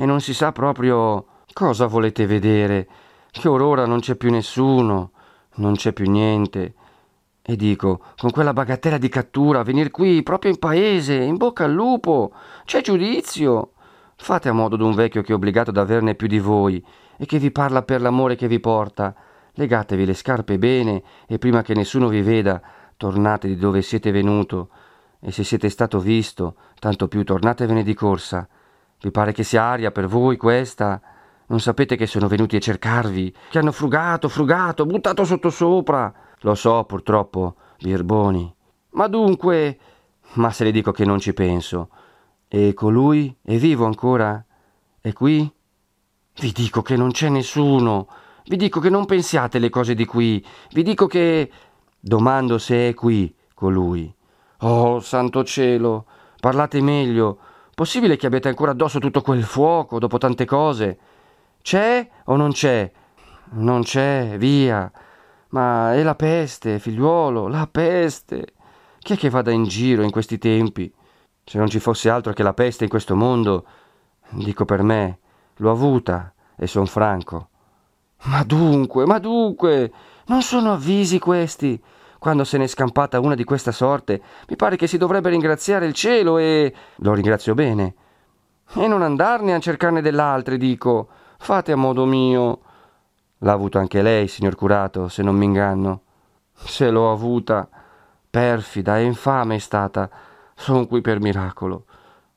E 0.00 0.06
non 0.06 0.20
si 0.20 0.32
sa 0.32 0.52
proprio. 0.52 1.26
Cosa 1.52 1.86
volete 1.86 2.24
vedere? 2.24 2.88
Che 3.32 3.48
orora 3.48 3.84
non 3.84 3.98
c'è 3.98 4.14
più 4.14 4.30
nessuno. 4.30 5.10
Non 5.56 5.74
c'è 5.74 5.92
più 5.92 6.08
niente. 6.08 6.74
E 7.42 7.56
dico, 7.56 8.00
con 8.16 8.30
quella 8.30 8.52
bagattella 8.52 8.96
di 8.96 9.08
cattura, 9.08 9.64
venir 9.64 9.90
qui, 9.90 10.22
proprio 10.22 10.52
in 10.52 10.60
paese, 10.60 11.14
in 11.14 11.36
bocca 11.36 11.64
al 11.64 11.72
lupo. 11.72 12.32
C'è 12.64 12.80
giudizio. 12.80 13.72
Fate 14.14 14.48
a 14.48 14.52
modo 14.52 14.76
d'un 14.76 14.94
vecchio 14.94 15.22
che 15.22 15.32
è 15.32 15.34
obbligato 15.34 15.70
ad 15.70 15.78
averne 15.78 16.14
più 16.14 16.28
di 16.28 16.38
voi 16.38 16.84
e 17.16 17.26
che 17.26 17.40
vi 17.40 17.50
parla 17.50 17.82
per 17.82 18.00
l'amore 18.00 18.36
che 18.36 18.46
vi 18.46 18.60
porta. 18.60 19.12
Legatevi 19.54 20.06
le 20.06 20.14
scarpe 20.14 20.58
bene 20.58 21.02
e 21.26 21.38
prima 21.38 21.62
che 21.62 21.74
nessuno 21.74 22.06
vi 22.06 22.22
veda, 22.22 22.62
tornate 22.96 23.48
di 23.48 23.56
dove 23.56 23.82
siete 23.82 24.12
venuto. 24.12 24.68
E 25.18 25.32
se 25.32 25.42
siete 25.42 25.68
stato 25.68 25.98
visto, 25.98 26.54
tanto 26.78 27.08
più 27.08 27.24
tornatevene 27.24 27.82
di 27.82 27.94
corsa. 27.94 28.48
Vi 29.00 29.10
pare 29.10 29.32
che 29.32 29.44
sia 29.44 29.62
aria 29.62 29.90
per 29.90 30.06
voi 30.06 30.36
questa? 30.36 31.00
Non 31.46 31.60
sapete 31.60 31.96
che 31.96 32.06
sono 32.06 32.26
venuti 32.26 32.56
a 32.56 32.60
cercarvi, 32.60 33.34
che 33.48 33.58
hanno 33.58 33.72
frugato, 33.72 34.28
frugato, 34.28 34.84
buttato 34.84 35.24
sottosopra. 35.24 36.12
Lo 36.40 36.54
so, 36.54 36.84
purtroppo, 36.84 37.54
birboni. 37.80 38.54
Ma 38.90 39.06
dunque. 39.06 39.78
Ma 40.34 40.50
se 40.50 40.64
le 40.64 40.72
dico 40.72 40.92
che 40.92 41.04
non 41.04 41.18
ci 41.18 41.32
penso. 41.32 41.88
E 42.48 42.74
colui 42.74 43.34
è 43.42 43.56
vivo 43.56 43.86
ancora? 43.86 44.44
È 45.00 45.12
qui? 45.12 45.50
Vi 46.40 46.52
dico 46.52 46.82
che 46.82 46.96
non 46.96 47.12
c'è 47.12 47.28
nessuno. 47.28 48.08
Vi 48.44 48.56
dico 48.56 48.80
che 48.80 48.90
non 48.90 49.06
pensiate 49.06 49.58
le 49.58 49.70
cose 49.70 49.94
di 49.94 50.04
qui. 50.04 50.44
Vi 50.72 50.82
dico 50.82 51.06
che. 51.06 51.50
Domando 52.00 52.58
se 52.58 52.90
è 52.90 52.94
qui 52.94 53.34
colui. 53.54 54.14
Oh, 54.58 55.00
santo 55.00 55.44
cielo, 55.44 56.06
parlate 56.40 56.80
meglio. 56.80 57.38
Possibile 57.78 58.16
che 58.16 58.26
abbiate 58.26 58.48
ancora 58.48 58.72
addosso 58.72 58.98
tutto 58.98 59.20
quel 59.22 59.44
fuoco 59.44 60.00
dopo 60.00 60.18
tante 60.18 60.44
cose? 60.44 60.98
C'è 61.62 62.08
o 62.24 62.34
non 62.34 62.50
c'è? 62.50 62.90
Non 63.50 63.84
c'è, 63.84 64.34
via. 64.36 64.90
Ma 65.50 65.94
è 65.94 66.02
la 66.02 66.16
peste, 66.16 66.80
figliuolo, 66.80 67.46
la 67.46 67.68
peste. 67.70 68.54
Chi 68.98 69.12
è 69.12 69.16
che 69.16 69.30
vada 69.30 69.52
in 69.52 69.62
giro 69.62 70.02
in 70.02 70.10
questi 70.10 70.38
tempi? 70.38 70.92
Se 71.44 71.56
non 71.56 71.68
ci 71.68 71.78
fosse 71.78 72.10
altro 72.10 72.32
che 72.32 72.42
la 72.42 72.52
peste 72.52 72.82
in 72.82 72.90
questo 72.90 73.14
mondo, 73.14 73.64
dico 74.30 74.64
per 74.64 74.82
me, 74.82 75.20
l'ho 75.58 75.70
avuta 75.70 76.34
e 76.56 76.66
son 76.66 76.86
franco. 76.86 77.48
Ma 78.24 78.42
dunque, 78.42 79.06
ma 79.06 79.20
dunque, 79.20 79.92
non 80.26 80.42
sono 80.42 80.72
avvisi 80.72 81.20
questi. 81.20 81.80
Quando 82.18 82.44
se 82.44 82.58
n'è 82.58 82.66
scampata 82.66 83.20
una 83.20 83.34
di 83.34 83.44
questa 83.44 83.72
sorte, 83.72 84.20
mi 84.48 84.56
pare 84.56 84.76
che 84.76 84.86
si 84.86 84.98
dovrebbe 84.98 85.30
ringraziare 85.30 85.86
il 85.86 85.92
cielo 85.92 86.38
e... 86.38 86.74
lo 86.96 87.14
ringrazio 87.14 87.54
bene. 87.54 87.94
E 88.74 88.86
non 88.86 89.02
andarne 89.02 89.54
a 89.54 89.60
cercarne 89.60 90.02
dell'altre, 90.02 90.56
dico. 90.56 91.08
Fate 91.38 91.72
a 91.72 91.76
modo 91.76 92.04
mio. 92.04 92.60
L'ha 93.38 93.52
avuto 93.52 93.78
anche 93.78 94.02
lei, 94.02 94.28
signor 94.28 94.56
curato, 94.56 95.08
se 95.08 95.22
non 95.22 95.36
mi 95.36 95.44
inganno. 95.44 96.02
Se 96.52 96.90
l'ho 96.90 97.12
avuta, 97.12 97.68
perfida 98.28 98.98
e 98.98 99.04
infame 99.04 99.54
è 99.54 99.58
stata 99.58 100.10
sono 100.58 100.86
qui 100.86 101.00
per 101.00 101.20
miracolo. 101.20 101.84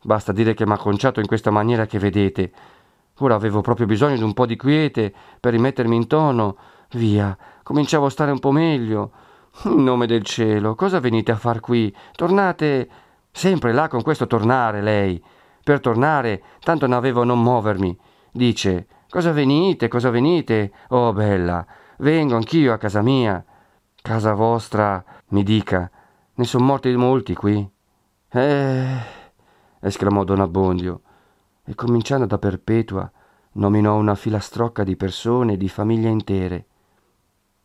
Basta 0.04 0.32
dire 0.32 0.54
che 0.54 0.66
m'ha 0.66 0.78
conciato 0.78 1.20
in 1.20 1.26
questa 1.26 1.50
maniera 1.50 1.88
che 1.88 1.98
vedete. 1.98 2.52
Ora 3.18 3.36
avevo 3.36 3.62
proprio 3.62 3.88
bisogno 3.88 4.16
di 4.16 4.24
un 4.24 4.34
po' 4.34 4.46
di 4.46 4.56
quiete 4.56 5.12
per 5.40 5.54
rimettermi 5.54 5.96
in 5.96 6.08
tono. 6.08 6.56
Via, 6.92 7.36
cominciavo 7.64 8.06
a 8.06 8.10
stare 8.10 8.32
un 8.32 8.40
po' 8.40 8.52
meglio. 8.52 9.12
In 9.64 9.84
nome 9.84 10.08
del 10.08 10.24
cielo, 10.24 10.76
cosa 10.76 11.00
venite 11.00 11.32
a 11.32 11.36
far 11.36 11.60
qui? 11.60 11.96
Tornate 12.14 12.90
sempre 13.32 13.74
là 13.74 13.88
con 13.88 14.02
questo 14.02 14.26
tornare, 14.26 14.82
lei. 14.82 15.24
Per 15.64 15.80
tornare, 15.80 16.42
tanto 16.62 16.88
ne 16.88 16.96
avevo 16.96 17.22
a 17.22 17.26
non 17.26 17.42
muovermi. 17.42 17.96
Dice, 18.32 18.88
cosa 19.10 19.32
venite, 19.32 19.88
cosa 19.88 20.10
venite? 20.10 20.72
Oh, 20.90 21.14
bella, 21.14 21.66
vengo 21.98 22.36
anch'io 22.36 22.74
a 22.74 22.78
casa 22.78 23.02
mia. 23.02 23.44
Casa 24.02 24.34
vostra, 24.34 25.04
mi 25.28 25.44
dica, 25.44 25.90
ne 26.34 26.44
sono 26.44 26.66
morti 26.66 26.96
molti 26.96 27.36
qui. 27.36 27.70
Eh, 28.30 28.98
esclamò 29.80 30.24
don 30.24 30.40
Abbondio, 30.40 31.02
e 31.64 31.76
cominciando 31.76 32.26
da 32.26 32.40
Perpetua 32.40 33.12
nominò 33.54 33.98
una 33.98 34.16
filastrocca 34.16 34.84
di 34.84 34.96
persone 34.96 35.54
e 35.54 35.58
di 35.58 35.70
famiglie 35.70 36.10
intere. 36.10 36.66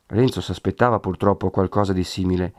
Renzo 0.07 0.41
s'aspettava 0.41 1.01
purtroppo 1.01 1.51
qualcosa 1.51 1.93
di 1.93 2.05
simile, 2.05 2.55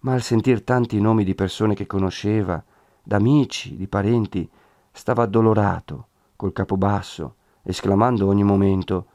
ma 0.00 0.12
al 0.12 0.22
sentir 0.22 0.62
tanti 0.64 1.00
nomi 1.00 1.24
di 1.24 1.34
persone 1.34 1.74
che 1.74 1.86
conosceva, 1.86 2.62
d'amici, 3.02 3.76
di 3.76 3.86
parenti, 3.86 4.48
stava 4.92 5.22
addolorato, 5.22 6.08
col 6.36 6.52
capo 6.52 6.76
basso, 6.76 7.36
esclamando 7.62 8.26
ogni 8.26 8.44
momento 8.44 9.06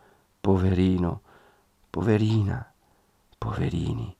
Poverino, 0.41 1.21
poverina, 1.89 2.71
poverini. 3.37 4.15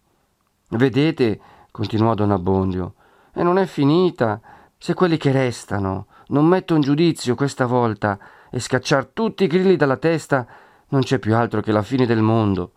Vedete, 0.72 1.40
continuò 1.72 2.14
don 2.14 2.32
Abbondio, 2.32 2.94
e 3.34 3.42
non 3.42 3.58
è 3.58 3.66
finita. 3.66 4.42
Se 4.78 4.94
quelli 4.94 5.18
che 5.18 5.32
restano 5.32 6.08
non 6.28 6.46
mettono 6.46 6.82
giudizio 6.82 7.36
questa 7.36 7.66
volta 7.66 8.20
e 8.52 8.60
scacciar 8.60 9.08
tutti 9.08 9.46
i 9.46 9.48
grilli 9.48 9.76
dalla 9.76 9.98
testa, 9.98 10.46
non 10.90 11.02
c'è 11.02 11.20
più 11.20 11.36
altro 11.36 11.62
che 11.62 11.72
la 11.72 11.82
fine 11.84 12.06
del 12.06 12.22
mondo. 12.22 12.74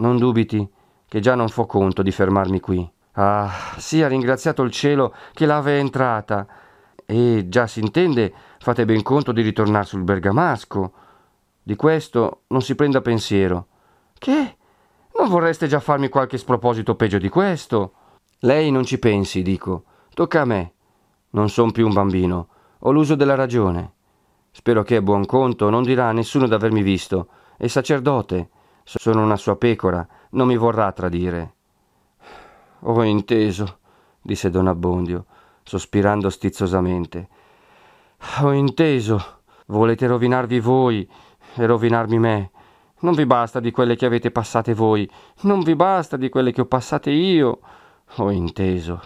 Non 0.00 0.16
dubiti 0.16 0.66
che 1.06 1.20
già 1.20 1.34
non 1.34 1.48
fo 1.48 1.66
conto 1.66 2.02
di 2.02 2.10
fermarmi 2.10 2.58
qui. 2.60 2.90
Ah, 3.12 3.50
sia 3.76 4.08
ringraziato 4.08 4.62
il 4.62 4.70
cielo 4.70 5.14
che 5.32 5.44
l'ave 5.44 5.78
entrata. 5.78 6.46
E 7.04 7.46
già 7.48 7.66
si 7.66 7.80
intende, 7.80 8.32
fate 8.60 8.84
ben 8.86 9.02
conto 9.02 9.32
di 9.32 9.42
ritornare 9.42 9.84
sul 9.84 10.02
bergamasco. 10.02 10.92
Di 11.62 11.76
questo 11.76 12.42
non 12.48 12.62
si 12.62 12.74
prenda 12.74 13.02
pensiero. 13.02 13.66
Che? 14.18 14.56
Non 15.18 15.28
vorreste 15.28 15.66
già 15.66 15.80
farmi 15.80 16.08
qualche 16.08 16.38
sproposito 16.38 16.94
peggio 16.94 17.18
di 17.18 17.28
questo? 17.28 17.92
Lei 18.40 18.70
non 18.70 18.84
ci 18.84 18.98
pensi, 18.98 19.42
dico. 19.42 19.84
Tocca 20.14 20.40
a 20.40 20.46
me. 20.46 20.72
Non 21.30 21.50
son 21.50 21.72
più 21.72 21.86
un 21.86 21.92
bambino. 21.92 22.48
Ho 22.80 22.90
l'uso 22.90 23.16
della 23.16 23.34
ragione. 23.34 23.92
Spero 24.50 24.82
che 24.82 24.96
a 24.96 25.02
buon 25.02 25.26
conto 25.26 25.68
non 25.68 25.82
dirà 25.82 26.08
a 26.08 26.12
nessuno 26.12 26.46
d'avermi 26.46 26.80
visto. 26.80 27.28
È 27.58 27.66
sacerdote. 27.66 28.48
Sono 28.98 29.22
una 29.22 29.36
sua 29.36 29.56
pecora. 29.56 30.06
Non 30.30 30.48
mi 30.48 30.56
vorrà 30.56 30.90
tradire. 30.90 31.54
Ho 32.80 33.02
inteso, 33.04 33.78
disse 34.20 34.50
don 34.50 34.66
Abbondio, 34.66 35.26
sospirando 35.62 36.28
stizzosamente. 36.28 37.28
Ho 38.40 38.50
inteso. 38.50 39.38
Volete 39.66 40.08
rovinarvi 40.08 40.58
voi 40.58 41.08
e 41.54 41.66
rovinarmi 41.66 42.18
me. 42.18 42.50
Non 43.00 43.14
vi 43.14 43.26
basta 43.26 43.60
di 43.60 43.70
quelle 43.70 43.94
che 43.94 44.06
avete 44.06 44.32
passate 44.32 44.74
voi. 44.74 45.08
Non 45.42 45.60
vi 45.60 45.76
basta 45.76 46.16
di 46.16 46.28
quelle 46.28 46.50
che 46.50 46.62
ho 46.62 46.66
passate 46.66 47.10
io. 47.10 47.60
Ho 48.16 48.30
inteso, 48.30 49.00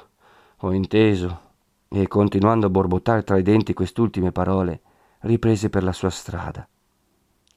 ho 0.61 0.73
inteso. 0.73 1.41
E 1.89 2.09
continuando 2.09 2.67
a 2.67 2.71
borbottare 2.71 3.23
tra 3.23 3.37
i 3.37 3.43
denti 3.43 3.75
quest'ultime 3.75 4.33
parole, 4.33 4.81
riprese 5.21 5.69
per 5.69 5.85
la 5.85 5.93
sua 5.93 6.11
strada. 6.11 6.67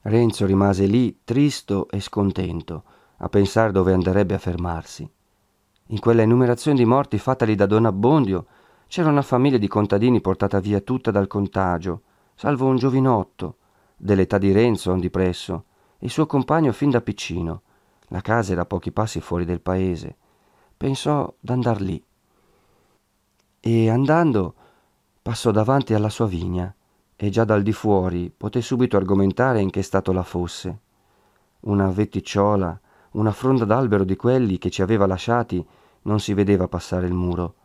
Renzo 0.07 0.45
rimase 0.45 0.85
lì 0.85 1.19
tristo 1.23 1.87
e 1.89 1.99
scontento, 1.99 2.83
a 3.17 3.29
pensare 3.29 3.71
dove 3.71 3.93
andrebbe 3.93 4.35
a 4.35 4.39
fermarsi. 4.39 5.09
In 5.87 5.99
quella 5.99 6.21
enumerazione 6.21 6.77
di 6.77 6.85
morti 6.85 7.17
fatali 7.17 7.55
da 7.55 7.65
Don 7.65 7.85
Abbondio 7.85 8.45
c'era 8.87 9.09
una 9.09 9.21
famiglia 9.21 9.57
di 9.57 9.67
contadini 9.67 10.21
portata 10.21 10.59
via 10.59 10.79
tutta 10.79 11.11
dal 11.11 11.27
contagio, 11.27 12.01
salvo 12.35 12.67
un 12.67 12.77
giovinotto, 12.77 13.57
dell'età 13.97 14.37
di 14.37 14.51
Renzo 14.51 14.91
on 14.91 14.99
di 14.99 15.09
presso, 15.09 15.65
il 15.99 16.09
suo 16.09 16.25
compagno 16.25 16.71
fin 16.71 16.89
da 16.89 17.01
piccino. 17.01 17.61
La 18.09 18.21
casa 18.21 18.53
era 18.53 18.61
a 18.61 18.65
pochi 18.65 18.91
passi 18.91 19.19
fuori 19.19 19.43
del 19.43 19.61
paese 19.61 20.15
pensò 20.77 21.33
d'andar 21.39 21.81
lì. 21.81 22.01
E 23.59 23.89
andando 23.89 24.53
passò 25.21 25.51
davanti 25.51 25.93
alla 25.93 26.09
sua 26.09 26.27
vigna 26.27 26.73
e 27.19 27.29
già 27.31 27.43
dal 27.43 27.63
di 27.63 27.73
fuori 27.73 28.31
poté 28.35 28.61
subito 28.61 28.95
argomentare 28.95 29.59
in 29.59 29.71
che 29.71 29.81
stato 29.81 30.13
la 30.13 30.21
fosse. 30.21 30.79
Una 31.61 31.89
vetticciola, 31.89 32.79
una 33.13 33.31
fronda 33.31 33.65
d'albero 33.65 34.03
di 34.03 34.15
quelli 34.15 34.59
che 34.59 34.69
ci 34.69 34.83
aveva 34.83 35.07
lasciati, 35.07 35.65
non 36.03 36.19
si 36.19 36.35
vedeva 36.35 36.67
passare 36.67 37.07
il 37.07 37.15
muro. 37.15 37.55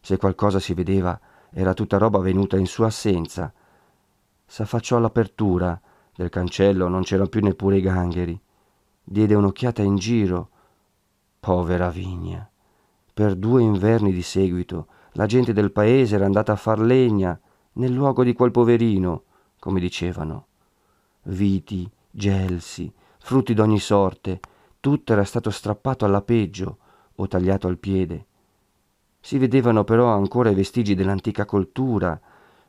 Se 0.00 0.16
qualcosa 0.16 0.58
si 0.58 0.72
vedeva, 0.72 1.20
era 1.50 1.74
tutta 1.74 1.98
roba 1.98 2.18
venuta 2.18 2.56
in 2.56 2.66
sua 2.66 2.86
assenza. 2.86 3.52
S'affacciò 4.46 4.96
all'apertura 4.96 5.78
del 6.16 6.30
cancello, 6.30 6.88
non 6.88 7.02
c'erano 7.02 7.28
più 7.28 7.42
neppure 7.42 7.76
i 7.76 7.82
gangheri. 7.82 8.40
Diede 9.02 9.34
un'occhiata 9.34 9.82
in 9.82 9.96
giro. 9.96 10.48
Povera 11.40 11.90
vigna. 11.90 12.48
Per 13.12 13.36
due 13.36 13.62
inverni 13.62 14.12
di 14.12 14.22
seguito 14.22 14.86
la 15.12 15.26
gente 15.26 15.52
del 15.52 15.72
paese 15.72 16.14
era 16.14 16.24
andata 16.24 16.52
a 16.52 16.56
far 16.56 16.80
legna 16.80 17.38
nel 17.74 17.92
luogo 17.92 18.24
di 18.24 18.32
quel 18.32 18.50
poverino, 18.50 19.22
come 19.58 19.80
dicevano. 19.80 20.46
Viti, 21.24 21.90
gelsi, 22.10 22.92
frutti 23.18 23.54
d'ogni 23.54 23.80
sorte, 23.80 24.40
tutto 24.80 25.12
era 25.12 25.24
stato 25.24 25.50
strappato 25.50 26.04
alla 26.04 26.22
peggio 26.22 26.78
o 27.14 27.26
tagliato 27.26 27.68
al 27.68 27.78
piede. 27.78 28.26
Si 29.20 29.38
vedevano 29.38 29.84
però 29.84 30.08
ancora 30.08 30.50
i 30.50 30.54
vestigi 30.54 30.94
dell'antica 30.94 31.46
coltura, 31.46 32.20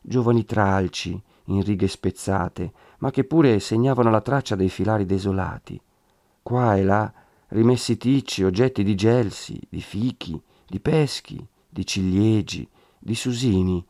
giovani 0.01 0.45
tralci 0.45 1.21
in 1.45 1.61
righe 1.61 1.87
spezzate, 1.87 2.71
ma 2.99 3.11
che 3.11 3.25
pure 3.25 3.59
segnavano 3.59 4.09
la 4.09 4.21
traccia 4.21 4.55
dei 4.55 4.69
filari 4.69 5.05
desolati. 5.05 5.79
Qua 6.41 6.77
e 6.77 6.83
là 6.83 7.13
rimessi 7.49 7.97
ticci, 7.97 8.43
oggetti 8.43 8.83
di 8.83 8.95
gelsi, 8.95 9.59
di 9.69 9.81
fichi, 9.81 10.41
di 10.67 10.79
peschi, 10.79 11.45
di 11.67 11.85
ciliegi, 11.85 12.67
di 12.97 13.15
susini, 13.15 13.85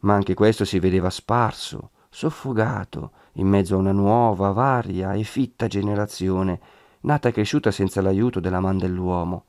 ma 0.00 0.14
anche 0.14 0.34
questo 0.34 0.64
si 0.64 0.78
vedeva 0.78 1.10
sparso, 1.10 1.90
soffogato, 2.08 3.12
in 3.34 3.46
mezzo 3.46 3.74
a 3.74 3.78
una 3.78 3.92
nuova, 3.92 4.52
varia 4.52 5.12
e 5.12 5.22
fitta 5.22 5.66
generazione, 5.66 6.60
nata 7.00 7.28
e 7.28 7.32
cresciuta 7.32 7.70
senza 7.70 8.00
l'aiuto 8.02 8.40
della 8.40 8.60
man 8.60 8.78
dell'uomo. 8.78 9.44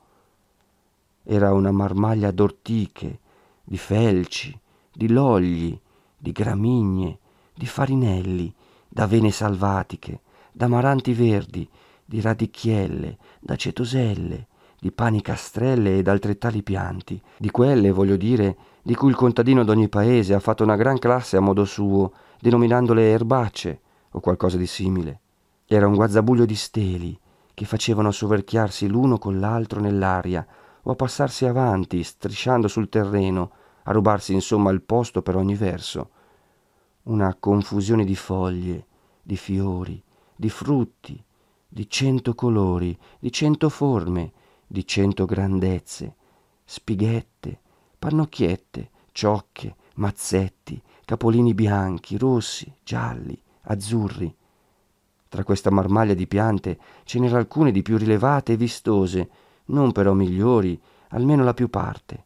Era 1.23 1.53
una 1.53 1.71
marmaglia 1.71 2.31
d'ortiche, 2.31 3.19
di 3.63 3.77
felci, 3.77 4.57
di 4.93 5.09
logli, 5.09 5.77
di 6.17 6.31
gramigne, 6.31 7.17
di 7.53 7.65
farinelli, 7.65 8.53
d'avene 8.87 9.31
salvatiche, 9.31 10.21
d'amaranti 10.51 11.13
verdi, 11.13 11.67
di 12.03 12.19
radicchielle, 12.21 13.17
d'acetoselle, 13.39 14.47
di 14.79 14.91
pani 14.91 15.21
castrelle 15.21 15.97
ed 15.97 16.07
altrettali 16.07 16.63
pianti, 16.63 17.21
di 17.37 17.49
quelle, 17.51 17.91
voglio 17.91 18.17
dire, 18.17 18.57
di 18.81 18.95
cui 18.95 19.09
il 19.09 19.15
contadino 19.15 19.63
d'ogni 19.63 19.89
paese 19.89 20.33
ha 20.33 20.39
fatto 20.39 20.63
una 20.63 20.75
gran 20.75 20.97
classe 20.97 21.37
a 21.37 21.41
modo 21.41 21.65
suo, 21.65 22.13
denominandole 22.39 23.11
erbacce 23.11 23.81
o 24.11 24.19
qualcosa 24.19 24.57
di 24.57 24.67
simile. 24.67 25.19
Era 25.65 25.87
un 25.87 25.95
guazzabuglio 25.95 26.45
di 26.45 26.55
steli, 26.55 27.19
che 27.53 27.65
facevano 27.65 28.11
soverchiarsi 28.11 28.87
l'uno 28.87 29.17
con 29.17 29.39
l'altro 29.39 29.79
nell'aria 29.79 30.45
o 30.81 30.91
a 30.91 30.95
passarsi 30.95 31.45
avanti, 31.45 32.03
strisciando 32.03 32.67
sul 32.67 32.89
terreno, 32.89 33.51
a 33.83 33.91
rubarsi 33.91 34.33
insomma 34.33 34.71
il 34.71 34.81
posto 34.81 35.21
per 35.21 35.35
ogni 35.35 35.55
verso. 35.55 36.09
Una 37.03 37.35
confusione 37.39 38.03
di 38.03 38.15
foglie, 38.15 38.85
di 39.21 39.37
fiori, 39.37 40.01
di 40.35 40.49
frutti, 40.49 41.23
di 41.67 41.87
cento 41.87 42.33
colori, 42.33 42.97
di 43.19 43.31
cento 43.31 43.69
forme, 43.69 44.31
di 44.65 44.85
cento 44.85 45.25
grandezze, 45.25 46.15
spighette, 46.63 47.59
pannocchiette, 48.01 48.89
ciocche, 49.11 49.75
mazzetti, 49.97 50.81
capolini 51.05 51.53
bianchi, 51.53 52.17
rossi, 52.17 52.73
gialli, 52.83 53.39
azzurri. 53.65 54.35
Tra 55.29 55.43
questa 55.43 55.69
marmaglia 55.69 56.15
di 56.15 56.25
piante 56.25 56.79
ce 57.03 57.19
n'era 57.19 57.37
alcune 57.37 57.71
di 57.71 57.83
più 57.83 57.97
rilevate 57.97 58.53
e 58.53 58.57
vistose, 58.57 59.29
non 59.65 59.91
però 59.91 60.13
migliori, 60.13 60.81
almeno 61.09 61.43
la 61.43 61.53
più 61.53 61.69
parte. 61.69 62.23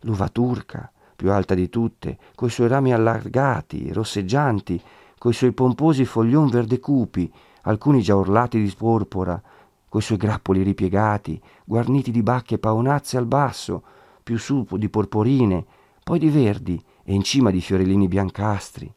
L'uva 0.00 0.28
turca, 0.28 0.90
più 1.14 1.30
alta 1.30 1.54
di 1.54 1.68
tutte, 1.68 2.18
coi 2.34 2.50
suoi 2.50 2.66
rami 2.66 2.92
allargati, 2.92 3.92
rosseggianti, 3.92 4.82
coi 5.18 5.32
suoi 5.32 5.52
pomposi 5.52 6.04
foglion 6.04 6.48
verde 6.48 6.80
cupi, 6.80 7.32
alcuni 7.62 8.02
già 8.02 8.16
orlati 8.16 8.60
di 8.60 8.74
porpora, 8.76 9.40
coi 9.88 10.02
suoi 10.02 10.18
grappoli 10.18 10.64
ripiegati, 10.64 11.40
guarniti 11.64 12.10
di 12.10 12.24
bacche 12.24 12.58
paonazze 12.58 13.16
al 13.18 13.26
basso, 13.26 13.84
più 14.22 14.38
su 14.38 14.66
di 14.70 14.88
porporine, 14.88 15.64
poi 16.02 16.18
di 16.18 16.30
verdi 16.30 16.82
e 17.04 17.14
in 17.14 17.22
cima 17.22 17.50
di 17.50 17.60
fiorellini 17.60 18.08
biancastri. 18.08 18.92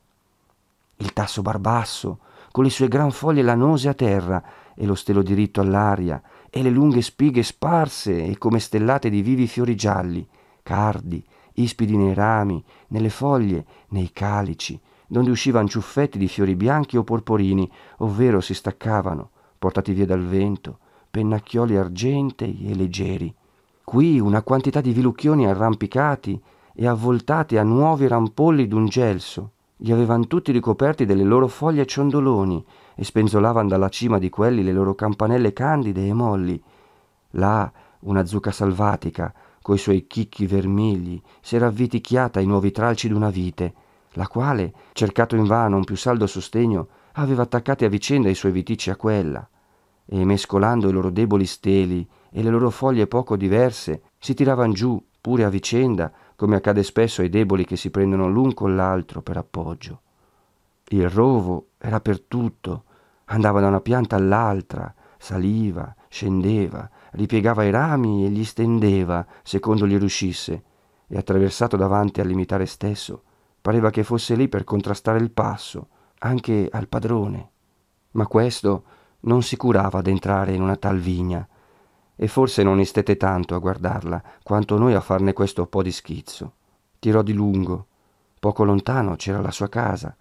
Il 0.98 1.14
tasso 1.14 1.42
barbasso, 1.42 2.20
con 2.52 2.64
le 2.64 2.70
sue 2.70 2.88
gran 2.88 3.12
foglie 3.12 3.42
lanose 3.42 3.90
a 3.90 3.94
terra 3.94 4.44
e 4.76 4.86
lo 4.86 4.96
stelo 4.96 5.22
diritto 5.22 5.62
all'aria, 5.62 6.22
e 6.50 6.62
le 6.62 6.70
lunghe 6.70 7.02
spighe 7.02 7.44
sparse 7.44 8.24
e 8.24 8.38
come 8.38 8.60
stellate 8.60 9.10
di 9.10 9.22
vivi 9.22 9.46
fiori 9.48 9.76
gialli, 9.76 10.26
cardi, 10.64 11.24
ispidi 11.56 11.98
nei 11.98 12.14
rami, 12.14 12.64
nelle 12.88 13.10
foglie, 13.10 13.66
nei 13.90 14.12
calici, 14.12 14.80
donde 15.08 15.32
uscivan 15.32 15.68
ciuffetti 15.68 16.18
di 16.18 16.28
fiori 16.28 16.56
bianchi 16.56 16.98
o 16.98 17.04
porporini, 17.04 17.70
ovvero 17.98 18.42
si 18.42 18.54
staccavano, 18.54 19.30
portati 19.60 19.94
via 19.94 20.06
dal 20.06 20.24
vento, 20.24 20.80
pennacchioli 21.12 21.78
argentei 21.78 22.66
e 22.68 22.76
leggeri. 22.76 23.34
Qui 23.96 24.20
una 24.20 24.41
quantità 24.41 24.82
di 24.82 24.91
vilucchioni 24.91 25.48
arrampicati 25.48 26.38
e 26.74 26.86
avvoltati 26.86 27.56
a 27.56 27.64
nuovi 27.64 28.10
rampolli 28.10 28.68
d'un 28.68 28.88
gelso. 28.88 29.52
Li 29.78 29.93
avevan 29.93 30.28
tutti 30.28 30.52
ricoperti 30.52 31.06
delle 31.06 31.24
loro 31.24 31.48
foglie 31.48 31.86
ciondoloni 31.86 32.62
e 32.93 33.06
spenzolavan 33.06 33.70
dalla 33.70 33.88
cima 33.88 34.20
di 34.20 34.30
quelli 34.30 34.64
le 34.64 34.74
loro 34.74 34.96
campanelle 34.96 35.54
candide 35.54 36.06
e 36.06 36.12
molli. 36.12 36.62
Là 37.30 37.72
una 38.00 38.26
zucca 38.26 38.52
salvatica, 38.52 39.34
coi 39.62 39.78
suoi 39.78 40.08
chicchi 40.08 40.46
vermigli, 40.46 41.22
s'era 41.39 41.68
avviticchiata 41.68 42.39
ai 42.39 42.46
nuovi 42.48 42.72
tralci 42.72 43.08
d'una 43.08 43.30
vite, 43.30 43.74
la 44.16 44.28
quale, 44.28 44.74
cercato 44.91 45.38
invano 45.38 45.78
un 45.78 45.86
più 45.86 45.96
saldo 45.96 46.28
sostegno, 46.28 46.89
aveva 47.14 47.43
attaccati 47.43 47.86
a 47.86 47.89
vicenda 47.89 48.28
i 48.28 48.36
suoi 48.36 48.52
viticci 48.52 48.89
a 48.89 48.98
quella, 48.98 49.48
e 50.06 50.26
mescolando 50.26 50.89
i 50.89 50.91
loro 50.91 51.10
deboli 51.10 51.46
steli 51.46 52.06
e 52.36 52.44
le 52.44 52.50
loro 52.50 52.70
foglie 52.70 53.08
poco 53.08 53.38
diverse, 53.38 54.02
si 54.20 54.34
tiravan 54.34 54.74
giù, 54.74 55.02
pure 55.22 55.46
a 55.46 55.50
vicenda, 55.50 56.12
come 56.36 56.58
accade 56.58 56.84
spesso 56.84 57.22
ai 57.22 57.30
deboli 57.30 57.64
che 57.64 57.78
si 57.78 57.90
prendono 57.90 58.28
l'un 58.28 58.54
con 58.54 58.76
l'altro 58.76 59.22
per 59.22 59.38
appoggio. 59.38 60.02
Il 60.90 61.10
rovo 61.10 61.68
era 61.78 62.02
per 62.02 62.20
tutto, 62.20 62.84
andava 63.26 63.62
da 63.62 63.68
una 63.68 63.80
pianta 63.80 64.18
all'altra, 64.18 64.94
saliva, 65.18 65.96
scendeva, 66.10 66.90
ripiegava 67.12 67.64
i 67.64 67.72
rami 67.72 68.26
e 68.26 68.30
gli 68.30 68.44
stendeva, 68.44 69.26
secondo 69.42 69.88
gli 69.88 69.98
riuscisse, 69.98 70.64
e 71.08 71.18
attraversato 71.18 71.78
davanti 71.78 72.20
al 72.20 72.28
limitare 72.28 72.66
stesso, 72.66 73.24
Pareva 73.66 73.90
che 73.90 74.04
fosse 74.04 74.36
lì 74.36 74.48
per 74.48 74.64
contrastare 74.64 75.18
il 75.18 75.32
passo, 75.32 75.88
anche 76.20 76.70
al 76.72 76.88
padrone. 76.88 77.50
Ma 78.12 78.28
questo 78.28 78.84
non 79.22 79.42
si 79.42 79.58
curava 79.58 80.02
d'entrare 80.02 80.54
in 80.54 80.62
una 80.62 80.76
tal 80.76 81.00
vigna, 81.00 81.48
e 82.16 82.28
forse 82.28 82.63
non 82.63 82.80
istette 82.80 83.18
tanto 83.18 83.55
a 83.55 83.59
guardarla 83.59 84.24
quanto 84.41 84.78
noi 84.78 84.93
a 84.93 85.01
farne 85.01 85.34
questo 85.34 85.66
po' 85.68 85.84
di 85.84 85.91
schizzo. 85.91 86.53
Tirò 86.99 87.22
di 87.22 87.34
lungo. 87.34 87.88
Poco 88.39 88.63
lontano 88.63 89.16
c'era 89.16 89.41
la 89.41 89.51
sua 89.51 89.70
casa. 89.70 90.16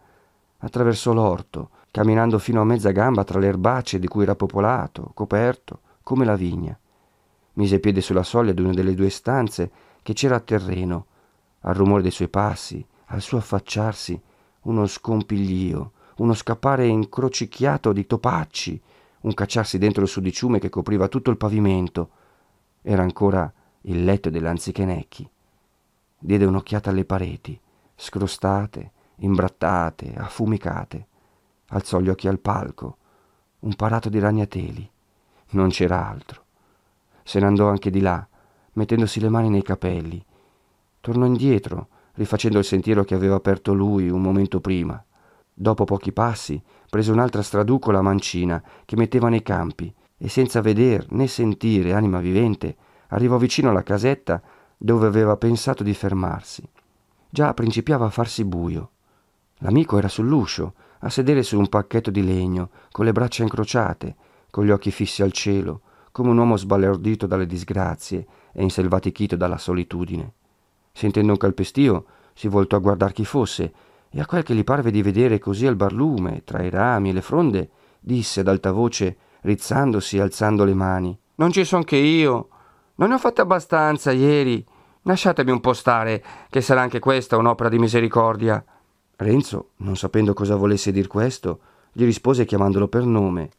Attraversò 0.59 1.13
l'orto, 1.13 1.71
camminando 1.91 2.39
fino 2.39 2.61
a 2.61 2.65
mezza 2.65 2.91
gamba 2.91 3.23
tra 3.23 3.39
le 3.39 3.47
erbacce 3.47 3.99
di 3.99 4.09
cui 4.09 4.25
era 4.25 4.35
popolato, 4.35 5.11
coperto, 5.15 5.81
come 6.03 6.25
la 6.25 6.35
vigna. 6.35 6.79
Mise 7.55 7.79
piede 7.79 8.01
sulla 8.01 8.23
soglia 8.23 8.53
di 8.53 8.63
una 8.63 8.73
delle 8.73 8.95
due 8.95 9.11
stanze 9.11 9.71
che 10.03 10.13
c'era 10.13 10.37
a 10.37 10.41
terreno. 10.41 11.07
Al 11.61 11.75
rumore 11.75 12.03
dei 12.03 12.11
suoi 12.11 12.29
passi, 12.29 12.85
al 13.07 13.21
suo 13.21 13.39
affacciarsi 13.39 14.21
uno 14.63 14.87
scompiglio, 14.87 15.93
uno 16.17 16.35
scappare 16.35 16.87
incrocicchiato 16.87 17.93
di 17.93 18.07
topacci, 18.07 18.81
un 19.25 19.35
cacciarsi 19.35 19.79
dentro 19.79 20.03
il 20.03 20.09
sudiciume 20.09 20.59
che 20.59 20.69
copriva 20.69 21.09
tutto 21.09 21.31
il 21.31 21.37
pavimento. 21.37 22.11
Era 22.83 23.03
ancora 23.03 23.51
il 23.83 24.05
letto 24.05 24.31
delle 24.31 24.49
anzichenecchi. 24.49 25.29
Diede 26.19 26.45
un'occhiata 26.45 26.91
alle 26.91 27.05
pareti, 27.05 27.59
scrostate, 27.95 28.93
imbrattate, 29.17 30.15
affumicate. 30.15 31.07
Alzò 31.69 32.01
gli 32.01 32.09
occhi 32.09 32.29
al 32.29 32.39
palco, 32.39 32.97
un 33.61 33.75
parato 33.75 34.09
di 34.09 34.19
ragnateli. 34.19 34.91
Non 35.51 35.69
c'era 35.69 36.07
altro. 36.07 36.43
Se 37.23 37.41
ne 37.41 37.47
andò 37.47 37.69
anche 37.69 37.91
di 37.91 38.01
là, 38.01 38.27
mettendosi 38.73 39.21
le 39.21 39.31
mani 39.31 39.49
nei 39.49 39.63
capelli. 39.63 40.23
Tornò 41.01 41.25
indietro, 41.25 41.89
rifacendo 42.15 42.59
il 42.59 42.65
sentiero 42.65 43.05
che 43.05 43.15
aveva 43.15 43.37
aperto 43.37 43.73
lui 43.73 44.11
un 44.11 44.21
momento 44.21 44.61
prima. 44.61 45.03
Dopo 45.53 45.85
pochi 45.85 46.13
passi 46.13 46.63
prese 46.95 47.11
un'altra 47.11 47.43
straducola 47.43 48.03
mancina 48.03 48.63
che 48.85 48.95
metteva 48.95 49.29
nei 49.29 49.43
campi 49.43 49.93
e 50.17 50.29
senza 50.29 50.61
veder 50.61 51.11
né 51.11 51.27
sentire 51.27 51.93
anima 51.93 52.21
vivente 52.21 52.77
arrivò 53.09 53.37
vicino 53.37 53.71
alla 53.71 53.83
casetta 53.83 54.41
dove 54.77 55.09
aveva 55.09 55.37
pensato 55.37 55.83
di 55.83 55.93
fermarsi. 55.93 56.63
Già 57.29 57.53
principiava 57.53 58.07
a 58.07 58.11
farsi 58.11 58.45
buio. 58.45 58.91
L'amico 59.59 59.99
era 59.99 60.07
sull'uscio, 60.07 60.75
a 61.01 61.11
sedere 61.11 61.43
su 61.43 61.59
un 61.59 61.69
pacchetto 61.69 62.13
di 62.13 62.25
legno, 62.25 62.71
con 62.93 63.07
le 63.07 63.13
braccia 63.13 63.43
incrociate, 63.43 64.15
con 64.49 64.65
gli 64.65 64.71
occhi 64.71 64.93
fissi 64.93 65.25
al 65.25 65.33
cielo, 65.33 65.81
come 66.13 66.31
un 66.31 66.39
uomo 66.39 66.57
sbalordito 66.57 67.27
dalle 67.27 67.47
disgrazie 67.47 68.25
e 68.53 68.63
inselvatichito 68.63 69.35
dalla 69.35 69.59
solitudine. 69.59 70.33
Sentendo 70.93 71.33
un 71.33 71.39
calpestio, 71.39 72.05
si 72.35 72.47
voltò 72.47 72.77
a 72.77 72.81
guardar 72.81 73.11
chi 73.11 73.25
fosse, 73.25 73.73
e 74.17 74.21
a 74.21 74.27
quel 74.27 74.45
che 74.45 74.55
gli 74.55 74.63
parve 74.63 74.93
di 74.93 75.03
vedere 75.03 75.41
così 75.41 75.67
al 75.67 75.75
barlume, 75.75 76.43
tra 76.45 76.63
i 76.63 76.71
rami 76.71 77.11
e 77.11 77.13
le 77.13 77.21
fronde, 77.21 77.71
disse 77.99 78.41
ad 78.41 78.49
alta 78.49 78.71
voce, 78.71 79.17
rizzandosi 79.41 80.19
e 80.19 80.21
alzando 80.21 80.63
le 80.63 80.75
mani. 80.75 81.19
Non 81.37 81.51
ci 81.51 81.65
son 81.65 81.83
che 81.83 81.97
io. 81.97 82.49
Non 82.95 83.09
ne 83.09 83.15
ho 83.15 83.19
fatte 83.19 83.41
abbastanza 83.41 84.13
ieri. 84.13 84.65
Lasciatemi 85.03 85.51
un 85.51 85.59
po' 85.59 85.73
stare, 85.73 86.23
che 86.49 86.61
sarà 86.61 86.81
anche 86.81 87.01
questa 87.01 87.37
un'opera 87.37 87.69
di 87.69 87.81
misericordia. 87.81 88.65
Renzo, 89.17 89.71
non 89.79 89.97
sapendo 89.97 90.33
cosa 90.33 90.55
volesse 90.55 90.93
dir 90.93 91.09
questo, 91.09 91.59
gli 91.91 92.05
rispose 92.05 92.45
chiamandolo 92.45 92.87
per 92.87 93.05
nome. 93.05 93.51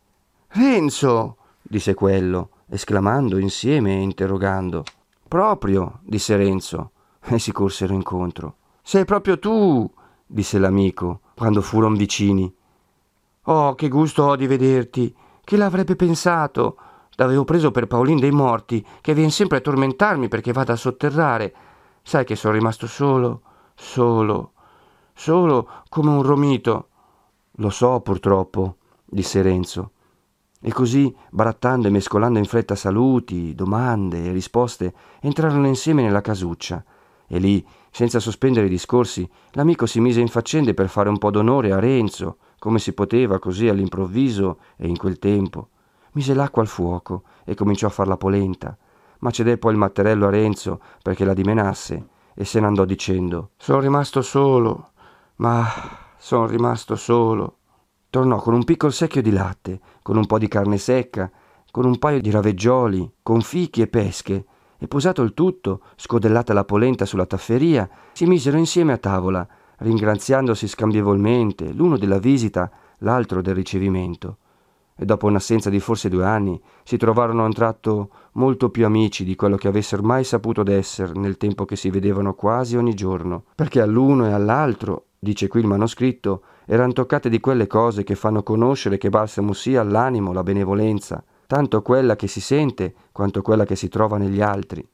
Renzo, 0.47 1.35
disse 1.61 1.93
quello, 1.93 2.49
esclamando 2.69 3.37
insieme 3.39 3.97
e 3.97 4.01
interrogando. 4.01 4.85
Proprio, 5.27 5.99
disse 6.03 6.37
Renzo 6.37 6.91
e 7.25 7.39
si 7.39 7.51
corsero 7.51 7.93
incontro. 7.93 8.55
Sei 8.81 9.03
proprio 9.03 9.37
tu, 9.37 9.91
disse 10.25 10.57
l'amico, 10.57 11.21
quando 11.35 11.61
furono 11.61 11.95
vicini. 11.95 12.53
Oh, 13.43 13.75
che 13.75 13.87
gusto 13.89 14.23
ho 14.23 14.35
di 14.35 14.47
vederti! 14.47 15.15
Chi 15.43 15.55
l'avrebbe 15.55 15.95
pensato? 15.95 16.77
L'avevo 17.17 17.43
preso 17.43 17.71
per 17.71 17.87
Paolin 17.87 18.19
dei 18.19 18.31
morti, 18.31 18.85
che 19.01 19.13
viene 19.13 19.29
sempre 19.29 19.57
a 19.57 19.61
tormentarmi 19.61 20.27
perché 20.27 20.51
vado 20.51 20.71
a 20.71 20.75
sotterrare. 20.75 21.53
Sai 22.01 22.25
che 22.25 22.35
sono 22.35 22.53
rimasto 22.53 22.87
solo, 22.87 23.41
solo, 23.75 24.53
solo 25.13 25.69
come 25.89 26.09
un 26.09 26.23
romito. 26.23 26.87
Lo 27.57 27.69
so, 27.69 27.99
purtroppo, 28.01 28.77
disse 29.05 29.41
Renzo. 29.41 29.91
E 30.59 30.71
così, 30.71 31.15
barattando 31.29 31.87
e 31.87 31.91
mescolando 31.91 32.39
in 32.39 32.45
fretta 32.45 32.75
saluti, 32.75 33.53
domande 33.53 34.25
e 34.25 34.31
risposte, 34.31 34.93
entrarono 35.21 35.67
insieme 35.67 36.01
nella 36.01 36.21
casuccia 36.21 36.83
e 37.27 37.39
lì, 37.39 37.65
senza 37.95 38.19
sospendere 38.19 38.65
i 38.65 38.69
discorsi, 38.69 39.25
l'amico 39.51 39.85
si 39.85 40.01
mise 40.01 40.19
in 40.19 40.27
faccende 40.27 40.73
per 40.73 40.89
fare 40.89 41.07
un 41.07 41.17
po' 41.17 41.31
d'onore 41.31 41.71
a 41.71 41.79
Renzo, 41.79 42.39
come 42.59 42.77
si 42.77 42.91
poteva 42.91 43.39
così 43.39 43.69
all'improvviso 43.69 44.59
e 44.75 44.85
in 44.89 44.97
quel 44.97 45.17
tempo. 45.17 45.69
Mise 46.11 46.33
l'acqua 46.33 46.61
al 46.61 46.67
fuoco 46.67 47.23
e 47.45 47.55
cominciò 47.55 47.87
a 47.87 47.91
far 47.91 48.07
la 48.07 48.17
polenta, 48.17 48.77
ma 49.19 49.31
cedé 49.31 49.57
poi 49.57 49.71
il 49.71 49.77
matterello 49.77 50.27
a 50.27 50.29
Renzo 50.29 50.81
perché 51.01 51.23
la 51.23 51.33
dimenasse 51.33 52.07
e 52.35 52.43
se 52.43 52.59
n'andò 52.59 52.83
dicendo 52.83 53.51
Sono 53.55 53.79
rimasto 53.79 54.21
solo, 54.21 54.89
ma 55.37 55.65
sono 56.17 56.47
rimasto 56.47 56.97
solo. 56.97 57.59
Tornò 58.09 58.41
con 58.41 58.55
un 58.55 58.65
piccolo 58.65 58.91
secchio 58.91 59.21
di 59.21 59.31
latte, 59.31 59.79
con 60.01 60.17
un 60.17 60.25
po' 60.25 60.37
di 60.37 60.49
carne 60.49 60.77
secca, 60.77 61.31
con 61.71 61.85
un 61.85 61.97
paio 61.97 62.19
di 62.19 62.29
raveggioli, 62.29 63.09
con 63.23 63.39
fichi 63.39 63.81
e 63.81 63.87
pesche, 63.87 64.43
e 64.85 64.87
posato 64.87 65.23
il 65.23 65.33
tutto, 65.33 65.81
scodellata 65.95 66.53
la 66.53 66.63
polenta 66.63 67.05
sulla 67.05 67.25
tafferia, 67.25 67.89
si 68.13 68.25
misero 68.25 68.57
insieme 68.57 68.93
a 68.93 68.97
tavola, 68.97 69.45
ringraziandosi 69.79 70.67
scambievolmente, 70.67 71.73
l'uno 71.73 71.97
della 71.97 72.19
visita, 72.19 72.71
l'altro 72.99 73.41
del 73.41 73.55
ricevimento. 73.55 74.37
E 74.95 75.03
dopo 75.03 75.25
un'assenza 75.25 75.69
di 75.69 75.79
forse 75.79 76.07
due 76.07 76.23
anni, 76.23 76.61
si 76.83 76.97
trovarono 76.97 77.41
a 77.41 77.45
un 77.47 77.53
tratto 77.53 78.09
molto 78.33 78.69
più 78.69 78.85
amici 78.85 79.25
di 79.25 79.35
quello 79.35 79.57
che 79.57 79.67
avessero 79.67 80.03
mai 80.03 80.23
saputo 80.23 80.63
d'essere 80.63 81.13
nel 81.15 81.37
tempo 81.37 81.65
che 81.65 81.75
si 81.75 81.89
vedevano 81.89 82.35
quasi 82.35 82.77
ogni 82.77 82.93
giorno, 82.93 83.45
perché 83.55 83.81
all'uno 83.81 84.27
e 84.27 84.31
all'altro, 84.31 85.07
dice 85.17 85.47
qui 85.47 85.61
il 85.61 85.67
manoscritto, 85.67 86.43
erano 86.65 86.93
toccate 86.93 87.27
di 87.29 87.39
quelle 87.39 87.65
cose 87.67 88.03
che 88.03 88.15
fanno 88.15 88.43
conoscere 88.43 88.97
che 88.97 89.09
balsamo 89.09 89.51
sia 89.51 89.81
all'animo 89.81 90.31
la 90.31 90.43
benevolenza, 90.43 91.23
tanto 91.47 91.81
quella 91.81 92.15
che 92.15 92.27
si 92.27 92.41
sente 92.41 92.93
quanto 93.11 93.41
quella 93.41 93.65
che 93.65 93.75
si 93.75 93.87
trova 93.87 94.17
negli 94.17 94.41
altri. 94.41 94.85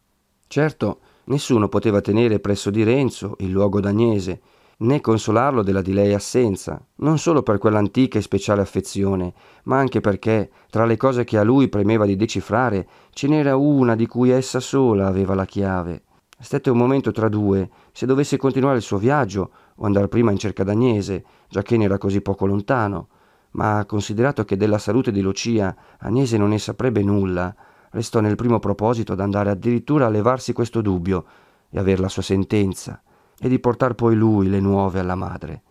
Certo, 0.47 0.99
nessuno 1.26 1.70
poteva 1.70 2.02
tenere 2.02 2.39
presso 2.39 2.70
di 2.70 2.84
Renzo 2.84 3.36
il 3.39 3.49
luogo 3.49 3.80
d'Agnese, 3.80 4.41
né 4.82 4.99
consolarlo 4.99 5.62
della 5.62 5.82
di 5.82 5.93
lei 5.93 6.14
assenza, 6.14 6.84
non 6.97 7.18
solo 7.18 7.43
per 7.43 7.58
quell'antica 7.58 8.18
e 8.18 8.22
speciale 8.22 8.62
affezione, 8.62 9.34
ma 9.64 9.78
anche 9.78 10.02
perché, 10.02 10.49
tra 10.70 10.86
le 10.86 10.97
cose 10.97 11.24
che 11.24 11.38
a 11.38 11.43
lui 11.43 11.70
premeva 11.70 12.06
di 12.06 12.16
decifrare, 12.16 12.88
ce 13.12 13.28
n'era 13.28 13.56
una 13.56 13.95
di 13.95 14.08
cui 14.08 14.32
essa 14.32 14.60
sola 14.60 15.08
aveva 15.08 15.36
la 15.36 15.45
chiave. 15.45 16.04
Stette 16.39 16.72
un 16.72 16.78
momento 16.78 17.12
tra 17.12 17.30
due, 17.30 17.70
se 17.91 18.08
dovesse 18.08 18.38
continuare 18.38 18.78
il 18.78 18.82
suo 18.82 18.97
viaggio 18.97 19.52
o 19.76 19.86
andare 19.86 20.08
prima 20.08 20.32
in 20.32 20.38
cerca 20.38 20.64
d'Agnese, 20.64 21.24
giacché 21.47 21.78
ne 21.78 21.86
era 21.86 21.99
così 21.99 22.22
poco 22.22 22.47
lontano, 22.47 23.08
ma 23.52 23.84
considerato 23.86 24.45
che 24.45 24.58
della 24.58 24.78
salute 24.78 25.12
di 25.12 25.22
Lucia 25.22 25.76
Agnese 25.99 26.38
non 26.38 26.49
ne 26.49 26.60
saprebbe 26.60 27.04
nulla, 27.04 27.54
restò 27.91 28.20
nel 28.20 28.36
primo 28.36 28.60
proposito 28.60 29.16
d'andare 29.16 29.49
addirittura 29.49 30.06
a 30.06 30.10
levarsi 30.10 30.54
questo 30.54 30.82
dubbio 30.82 31.26
e 31.70 31.80
aver 31.80 31.99
la 31.99 32.10
sua 32.10 32.22
sentenza 32.22 33.02
e 33.38 33.49
di 33.49 33.60
portar 33.60 33.95
poi 33.95 34.16
lui 34.16 34.49
le 34.49 34.60
nuove 34.60 34.99
alla 34.99 35.16
madre. 35.16 35.62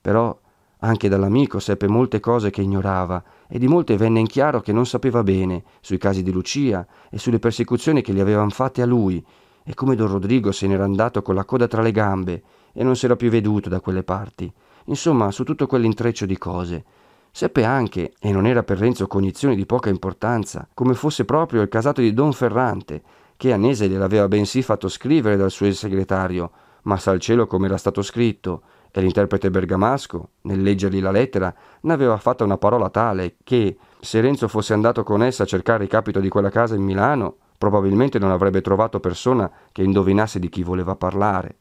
Però 0.00 0.38
anche 0.82 1.08
dall'amico 1.08 1.58
seppe 1.58 1.88
molte 1.88 2.20
cose 2.20 2.50
che 2.50 2.62
ignorava 2.62 3.22
e 3.48 3.58
di 3.58 3.68
molte 3.68 3.96
venne 3.96 4.20
in 4.20 4.26
chiaro 4.26 4.60
che 4.60 4.72
non 4.72 4.86
sapeva 4.86 5.22
bene 5.22 5.62
sui 5.80 5.98
casi 5.98 6.22
di 6.22 6.32
Lucia 6.32 6.86
e 7.10 7.18
sulle 7.18 7.38
persecuzioni 7.38 8.00
che 8.02 8.12
gli 8.12 8.20
avevano 8.20 8.50
fatte 8.50 8.82
a 8.82 8.86
lui 8.86 9.24
e 9.62 9.74
come 9.74 9.94
don 9.94 10.08
Rodrigo 10.08 10.52
se 10.52 10.66
n'era 10.66 10.84
andato 10.84 11.22
con 11.22 11.34
la 11.34 11.44
coda 11.44 11.66
tra 11.66 11.82
le 11.82 11.92
gambe 11.92 12.42
e 12.72 12.82
non 12.82 12.96
s'era 12.96 13.16
più 13.16 13.30
veduto 13.30 13.68
da 13.68 13.80
quelle 13.80 14.02
parti. 14.02 14.50
Insomma, 14.90 15.30
su 15.30 15.44
tutto 15.44 15.68
quell'intreccio 15.68 16.26
di 16.26 16.36
cose. 16.36 16.84
Seppe 17.30 17.64
anche, 17.64 18.12
e 18.18 18.32
non 18.32 18.44
era 18.44 18.64
per 18.64 18.78
Renzo 18.78 19.06
cognizione 19.06 19.54
di 19.54 19.64
poca 19.64 19.88
importanza, 19.88 20.68
come 20.74 20.94
fosse 20.94 21.24
proprio 21.24 21.62
il 21.62 21.68
casato 21.68 22.00
di 22.00 22.12
Don 22.12 22.32
Ferrante, 22.32 23.00
che 23.36 23.52
Anese 23.52 23.88
gliel'aveva 23.88 24.26
bensì 24.26 24.62
fatto 24.62 24.88
scrivere 24.88 25.36
dal 25.36 25.52
suo 25.52 25.70
segretario, 25.72 26.50
ma 26.82 26.96
sa 26.96 27.12
il 27.12 27.20
cielo 27.20 27.46
come 27.46 27.66
era 27.66 27.76
stato 27.76 28.02
scritto, 28.02 28.62
e 28.90 29.00
l'interprete 29.00 29.48
bergamasco, 29.48 30.30
nel 30.42 30.60
leggergli 30.60 31.00
la 31.00 31.12
lettera, 31.12 31.54
n'aveva 31.82 32.16
fatta 32.16 32.42
una 32.42 32.58
parola 32.58 32.90
tale 32.90 33.36
che, 33.44 33.76
se 34.00 34.20
Renzo 34.20 34.48
fosse 34.48 34.72
andato 34.72 35.04
con 35.04 35.22
essa 35.22 35.44
a 35.44 35.46
cercare 35.46 35.84
il 35.84 35.88
capito 35.88 36.18
di 36.18 36.28
quella 36.28 36.50
casa 36.50 36.74
in 36.74 36.82
Milano, 36.82 37.36
probabilmente 37.56 38.18
non 38.18 38.32
avrebbe 38.32 38.60
trovato 38.60 38.98
persona 38.98 39.48
che 39.70 39.84
indovinasse 39.84 40.40
di 40.40 40.48
chi 40.48 40.64
voleva 40.64 40.96
parlare. 40.96 41.59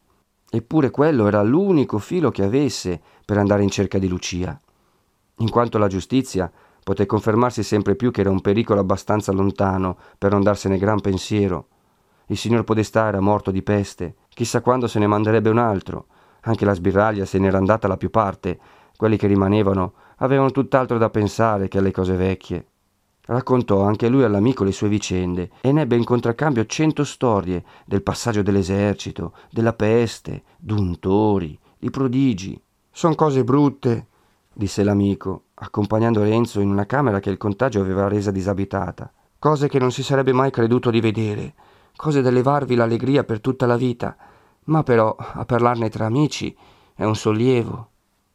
Eppure 0.52 0.90
quello 0.90 1.28
era 1.28 1.44
l'unico 1.44 2.00
filo 2.00 2.32
che 2.32 2.44
avesse 2.44 3.00
per 3.26 3.38
andare 3.38 3.64
in 3.64 3.70
cerca 3.70 4.00
di 4.00 4.08
Lucia. 4.08 4.60
In 5.38 5.50
quanto 5.50 5.78
alla 5.78 5.88
giustizia, 5.88 6.52
poté 6.84 7.06
confermarsi 7.06 7.64
sempre 7.64 7.96
più 7.96 8.12
che 8.12 8.22
era 8.22 8.32
un 8.32 8.42
pericolo 8.42 8.80
abbastanza 8.80 9.32
lontano 9.32 9.98
per 10.18 10.32
non 10.32 10.42
darsene 10.42 10.78
gran 10.78 11.02
pensiero. 11.02 11.68
Il 12.28 12.38
signor 12.38 12.64
Podestà 12.64 13.08
era 13.08 13.20
morto 13.20 13.52
di 13.52 13.64
peste 13.64 14.16
Chissà 14.40 14.62
quando 14.62 14.88
se 14.88 15.00
ne 15.00 15.08
manderebbe 15.08 15.50
un 15.50 15.58
altro. 15.58 16.06
Anche 16.44 16.64
la 16.64 16.74
sbirraglia 16.74 17.26
se 17.26 17.40
n'era 17.40 17.58
andata 17.58 17.90
la 17.90 17.98
più 17.98 18.10
parte. 18.10 18.58
Quelli 18.96 19.18
che 19.18 19.28
rimanevano 19.28 19.96
avevano 20.20 20.50
tutt'altro 20.50 20.98
da 20.98 21.10
pensare 21.10 21.68
che 21.68 21.80
alle 21.80 21.92
cose 21.92 22.16
vecchie. 22.16 22.66
Raccontò 23.30 23.84
anche 23.84 24.10
lui 24.10 24.24
all'amico 24.24 24.64
le 24.64 24.72
sue 24.72 24.90
vicende 24.90 25.52
e 25.62 25.72
nebbe 25.72 25.96
in 25.96 26.04
contraccambio 26.04 26.66
cento 26.66 27.04
storie 27.04 27.64
del 27.86 28.02
passaggio 28.02 28.42
dell'esercito, 28.42 29.34
della 29.52 29.74
peste, 29.74 30.44
d'untori, 30.58 31.58
di 31.78 31.92
prodigi. 31.92 32.60
Son 32.90 33.14
cose 33.14 33.44
brutte, 33.44 34.08
disse 34.52 34.84
l'amico, 34.84 35.44
accompagnando 35.54 36.24
Renzo 36.24 36.60
in 36.60 36.70
una 36.70 36.86
camera 36.86 37.20
che 37.20 37.30
il 37.30 37.38
contagio 37.38 37.82
aveva 37.82 38.08
resa 38.08 38.32
disabitata. 38.32 39.12
Cose 39.38 39.68
che 39.68 39.78
non 39.78 39.92
si 39.92 40.02
sarebbe 40.02 40.34
mai 40.34 40.50
creduto 40.50 40.90
di 40.90 41.00
vedere, 41.00 41.54
cose 41.96 42.22
da 42.22 42.32
levarvi 42.32 42.74
l'allegria 42.74 43.24
per 43.24 43.42
tutta 43.42 43.68
la 43.68 43.78
vita 43.78 44.18
ma 44.70 44.84
però 44.84 45.16
a 45.18 45.46
parlarne 45.46 45.90
tra 45.90 46.06
amici 46.06 46.56
è 46.94 47.04
un 47.04 47.16
sollievo. 47.16 47.90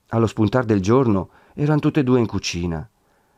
Allo 0.08 0.26
spuntar 0.26 0.64
del 0.64 0.80
giorno 0.80 1.30
erano 1.54 1.80
tutte 1.80 2.00
e 2.00 2.04
due 2.04 2.20
in 2.20 2.26
cucina. 2.26 2.88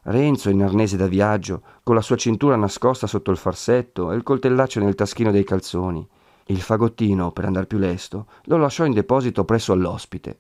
Renzo 0.08 0.50
in 0.50 0.62
arnese 0.62 0.96
da 0.96 1.08
viaggio, 1.08 1.62
con 1.82 1.96
la 1.96 2.00
sua 2.00 2.14
cintura 2.14 2.54
nascosta 2.54 3.08
sotto 3.08 3.32
il 3.32 3.36
farsetto 3.36 4.12
e 4.12 4.14
il 4.14 4.22
coltellaccio 4.22 4.78
nel 4.78 4.94
taschino 4.94 5.32
dei 5.32 5.42
calzoni. 5.42 6.06
Il 6.46 6.60
fagottino, 6.60 7.32
per 7.32 7.44
andar 7.44 7.66
più 7.66 7.78
lesto, 7.78 8.26
lo 8.44 8.56
lasciò 8.56 8.84
in 8.84 8.92
deposito 8.92 9.44
presso 9.44 9.72
all'ospite. 9.72 10.38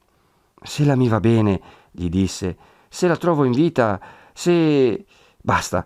Se 0.62 0.84
la 0.84 0.94
mi 0.94 1.08
va 1.08 1.18
bene, 1.18 1.60
gli 1.90 2.08
disse, 2.08 2.56
se 2.88 3.08
la 3.08 3.16
trovo 3.16 3.42
in 3.42 3.50
vita, 3.50 4.00
se... 4.32 5.04
Basta, 5.42 5.84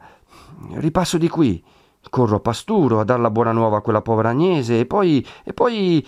ripasso 0.73 1.17
di 1.17 1.29
qui. 1.31 1.65
Corro 2.11 2.37
a 2.37 2.41
Pasturo 2.41 3.01
a 3.01 3.05
dar 3.05 3.21
la 3.21 3.31
buona 3.31 3.53
nuova 3.53 3.79
a 3.79 3.81
quella 3.81 4.03
povera 4.03 4.29
Agnese 4.29 4.81
e 4.81 4.85
poi... 4.85 5.27
e 5.43 5.55
poi... 5.55 6.07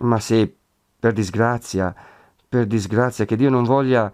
Ma 0.00 0.20
se, 0.20 0.54
per 1.00 1.14
disgrazia, 1.14 1.94
per 2.46 2.66
disgrazia, 2.66 3.24
che 3.24 3.36
Dio 3.36 3.48
non 3.48 3.64
voglia... 3.64 4.12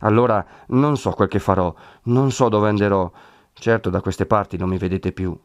Allora 0.00 0.44
non 0.68 0.96
so 0.96 1.10
quel 1.10 1.28
che 1.28 1.38
farò, 1.38 1.74
non 2.04 2.30
so 2.30 2.48
dove 2.48 2.68
anderò. 2.68 3.10
Certo 3.52 3.90
da 3.90 4.00
queste 4.00 4.26
parti 4.26 4.56
non 4.56 4.68
mi 4.68 4.78
vedete 4.78 5.12
più. 5.12 5.38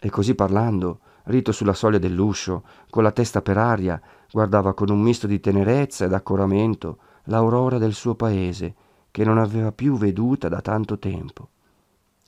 E 0.00 0.10
così 0.10 0.34
parlando, 0.34 1.00
rito 1.24 1.52
sulla 1.52 1.74
soglia 1.74 1.98
dell'uscio, 1.98 2.62
con 2.90 3.02
la 3.02 3.12
testa 3.12 3.42
per 3.42 3.58
aria, 3.58 4.00
guardava 4.30 4.74
con 4.74 4.90
un 4.90 5.00
misto 5.00 5.26
di 5.26 5.40
tenerezza 5.40 6.04
ed 6.04 6.12
accoramento 6.12 6.98
l'aurora 7.24 7.78
del 7.78 7.92
suo 7.92 8.14
paese, 8.14 8.74
che 9.10 9.24
non 9.24 9.38
aveva 9.38 9.72
più 9.72 9.96
veduta 9.96 10.48
da 10.48 10.60
tanto 10.60 10.98
tempo. 10.98 11.48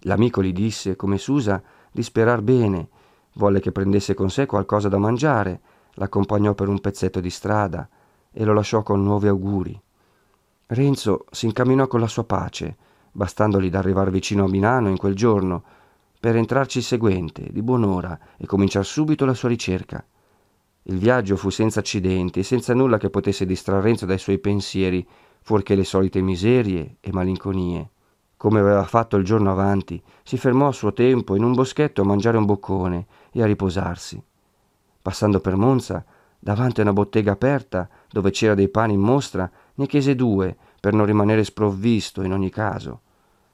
L'amico 0.00 0.42
gli 0.42 0.52
disse, 0.52 0.96
come 0.96 1.18
s'usa, 1.18 1.62
di 1.92 2.02
sperar 2.02 2.42
bene, 2.42 2.88
volle 3.34 3.60
che 3.60 3.72
prendesse 3.72 4.14
con 4.14 4.30
sé 4.30 4.46
qualcosa 4.46 4.88
da 4.88 4.98
mangiare, 4.98 5.60
l'accompagnò 5.94 6.54
per 6.54 6.68
un 6.68 6.80
pezzetto 6.80 7.20
di 7.20 7.30
strada 7.30 7.88
e 8.32 8.44
lo 8.44 8.52
lasciò 8.52 8.82
con 8.82 9.02
nuovi 9.02 9.28
auguri. 9.28 9.80
Renzo 10.72 11.24
si 11.32 11.46
incamminò 11.46 11.88
con 11.88 11.98
la 11.98 12.06
sua 12.06 12.22
pace, 12.22 12.76
bastandogli 13.10 13.70
d'arrivar 13.70 14.08
vicino 14.10 14.44
a 14.44 14.48
Milano 14.48 14.88
in 14.88 14.96
quel 14.96 15.16
giorno, 15.16 15.64
per 16.20 16.36
entrarci 16.36 16.78
il 16.78 16.84
seguente, 16.84 17.48
di 17.50 17.60
buon'ora, 17.60 18.16
e 18.36 18.46
cominciar 18.46 18.84
subito 18.84 19.24
la 19.24 19.34
sua 19.34 19.48
ricerca. 19.48 20.04
Il 20.84 20.98
viaggio 20.98 21.34
fu 21.36 21.50
senza 21.50 21.80
accidenti 21.80 22.38
e 22.38 22.42
senza 22.44 22.72
nulla 22.72 22.98
che 22.98 23.10
potesse 23.10 23.46
distrarre 23.46 23.82
Renzo 23.82 24.06
dai 24.06 24.18
suoi 24.18 24.38
pensieri, 24.38 25.04
fuorché 25.40 25.74
le 25.74 25.82
solite 25.82 26.20
miserie 26.20 26.98
e 27.00 27.10
malinconie. 27.10 27.90
Come 28.36 28.60
aveva 28.60 28.84
fatto 28.84 29.16
il 29.16 29.24
giorno 29.24 29.50
avanti, 29.50 30.00
si 30.22 30.36
fermò 30.36 30.68
a 30.68 30.72
suo 30.72 30.92
tempo 30.92 31.34
in 31.34 31.42
un 31.42 31.52
boschetto 31.52 32.02
a 32.02 32.04
mangiare 32.04 32.36
un 32.36 32.44
boccone 32.44 33.06
e 33.32 33.42
a 33.42 33.46
riposarsi. 33.46 34.22
Passando 35.02 35.40
per 35.40 35.56
Monza, 35.56 36.04
davanti 36.38 36.80
a 36.80 36.84
una 36.84 36.92
bottega 36.92 37.32
aperta 37.32 37.88
dove 38.08 38.30
c'era 38.30 38.54
dei 38.54 38.68
pani 38.68 38.94
in 38.94 39.00
mostra, 39.00 39.50
ne 39.80 39.86
chiese 39.86 40.14
due 40.14 40.54
per 40.78 40.92
non 40.92 41.06
rimanere 41.06 41.42
sprovvisto 41.42 42.22
in 42.22 42.32
ogni 42.32 42.50
caso. 42.50 43.00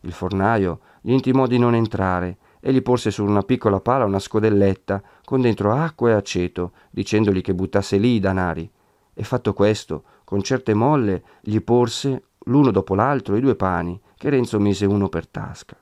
Il 0.00 0.12
fornaio 0.12 0.80
gli 1.00 1.12
intimò 1.12 1.46
di 1.46 1.56
non 1.56 1.74
entrare 1.74 2.38
e 2.58 2.72
gli 2.72 2.82
porse 2.82 3.12
su 3.12 3.24
una 3.24 3.42
piccola 3.42 3.78
pala 3.78 4.04
una 4.04 4.18
scodelletta 4.18 5.00
con 5.24 5.40
dentro 5.40 5.72
acqua 5.72 6.10
e 6.10 6.14
aceto, 6.14 6.72
dicendogli 6.90 7.42
che 7.42 7.54
buttasse 7.54 7.96
lì 7.96 8.16
i 8.16 8.20
danari. 8.20 8.68
E 9.14 9.22
fatto 9.22 9.52
questo, 9.52 10.02
con 10.24 10.42
certe 10.42 10.74
molle 10.74 11.22
gli 11.40 11.60
porse 11.60 12.24
l'uno 12.46 12.72
dopo 12.72 12.96
l'altro 12.96 13.36
i 13.36 13.40
due 13.40 13.54
pani, 13.54 13.98
che 14.16 14.28
Renzo 14.28 14.58
mise 14.58 14.84
uno 14.84 15.08
per 15.08 15.28
tasca. 15.28 15.76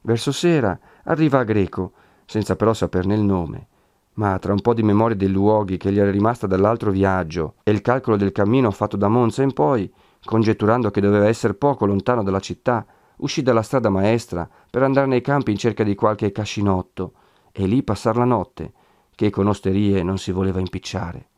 Verso 0.00 0.32
sera 0.32 0.78
arriva 1.04 1.40
a 1.40 1.44
Greco, 1.44 1.92
senza 2.24 2.56
però 2.56 2.72
saperne 2.72 3.14
il 3.14 3.22
nome, 3.22 3.66
ma 4.14 4.38
tra 4.38 4.52
un 4.52 4.60
po' 4.60 4.74
di 4.74 4.82
memoria 4.82 5.16
dei 5.16 5.28
luoghi 5.28 5.76
che 5.76 5.90
gli 5.90 5.98
era 5.98 6.10
rimasta 6.10 6.46
dall'altro 6.46 6.90
viaggio 6.90 7.54
e 7.62 7.70
il 7.70 7.80
calcolo 7.80 8.16
del 8.16 8.32
cammino 8.32 8.70
fatto 8.70 8.96
da 8.96 9.08
Monza 9.08 9.42
in 9.42 9.52
poi, 9.52 9.90
congetturando 10.24 10.90
che 10.90 11.00
doveva 11.00 11.28
essere 11.28 11.54
poco 11.54 11.86
lontano 11.86 12.22
dalla 12.22 12.40
città, 12.40 12.84
uscì 13.18 13.42
dalla 13.42 13.62
strada 13.62 13.88
maestra 13.88 14.48
per 14.70 14.82
andare 14.82 15.06
nei 15.06 15.20
campi 15.20 15.50
in 15.50 15.56
cerca 15.56 15.84
di 15.84 15.94
qualche 15.94 16.32
cascinotto 16.32 17.12
e 17.52 17.66
lì 17.66 17.82
passar 17.82 18.16
la 18.16 18.24
notte, 18.24 18.72
che 19.14 19.30
con 19.30 19.46
osterie 19.46 20.02
non 20.02 20.18
si 20.18 20.32
voleva 20.32 20.58
impicciare. 20.58 21.28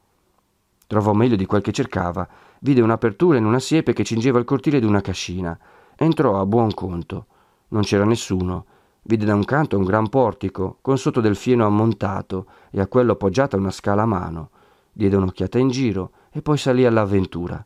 Trovò 0.87 1.13
meglio 1.13 1.37
di 1.37 1.47
quel 1.47 1.63
che 1.63 1.73
cercava, 1.73 2.29
vide 2.61 2.81
un'apertura 2.81 3.39
in 3.39 3.45
una 3.45 3.59
siepe 3.59 3.93
che 3.93 4.05
cingeva 4.05 4.39
il 4.39 4.45
cortile 4.45 4.81
di 4.81 4.87
una 4.87 5.01
cascina. 5.01 5.59
Entrò 5.97 6.41
a 6.41 6.47
buon 6.47 6.73
conto. 6.75 7.27
Non 7.69 7.83
c'era 7.83 8.05
nessuno. 8.05 8.67
Vide 9.07 9.27
da 9.27 9.35
un 9.35 9.45
canto 9.45 9.77
un 9.77 9.85
gran 9.85 10.09
portico, 10.09 10.79
con 10.81 10.97
sotto 10.97 11.21
del 11.21 11.37
fieno 11.37 11.67
ammontato 11.67 12.47
e 12.71 12.81
a 12.81 12.87
quello 12.87 13.13
appoggiata 13.13 13.55
una 13.59 13.71
scala 13.71 14.03
a 14.03 14.07
mano. 14.07 14.49
Diede 14.91 15.17
un'occhiata 15.17 15.59
in 15.59 15.69
giro 15.69 16.13
e 16.31 16.41
poi 16.41 16.57
salì 16.57 16.87
all'avventura. 16.87 17.63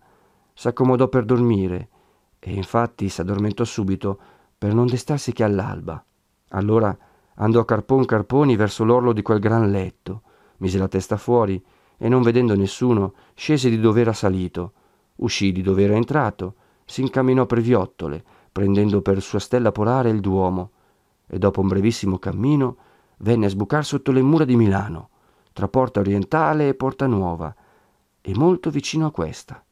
S'accomodò 0.53 1.07
per 1.07 1.24
dormire 1.24 1.89
e 2.41 2.53
infatti 2.53 3.09
s'addormentò 3.09 3.62
subito 3.62 4.18
per 4.59 4.74
non 4.74 4.86
destarsi 4.86 5.32
che 5.32 5.45
all'alba. 5.45 6.05
Allora 6.49 6.97
andò 7.34 7.64
carpon 7.64 8.05
carponi 8.05 8.57
verso 8.57 8.82
l'orlo 8.82 9.12
di 9.12 9.22
quel 9.22 9.39
gran 9.39 9.70
letto, 9.70 10.22
mise 10.57 10.76
la 10.76 10.89
testa 10.89 11.16
fuori 11.16 11.64
e 11.97 12.09
non 12.09 12.22
vedendo 12.22 12.57
nessuno 12.57 13.14
scese 13.34 13.70
di 13.70 13.78
dove 13.78 14.01
era 14.01 14.12
salito, 14.12 14.72
uscì 15.16 15.53
di 15.53 15.62
dove 15.62 15.84
era 15.84 15.95
entrato, 15.95 16.55
si 16.84 17.01
incamminò 17.01 17.47
per 17.47 17.61
viottole, 17.61 18.24
prendendo 18.51 19.03
per 19.03 19.22
sua 19.22 19.39
stella 19.39 19.70
polare 19.70 20.11
il 20.11 20.18
Duomo, 20.18 20.70
e 21.29 21.39
dopo 21.39 21.61
un 21.61 21.68
brevissimo 21.68 22.18
cammino 22.18 22.76
venne 23.18 23.47
a 23.47 23.51
sbucar 23.51 23.85
sotto 23.85 24.11
le 24.11 24.22
mura 24.22 24.45
di 24.45 24.57
Milano, 24.57 25.11
tra 25.53 25.68
Porta 25.68 26.01
Orientale 26.01 26.68
e 26.68 26.74
Porta 26.74 27.07
Nuova, 27.07 27.55
e 28.20 28.35
molto 28.35 28.70
vicino 28.70 29.07
a 29.07 29.11
questa. 29.12 29.62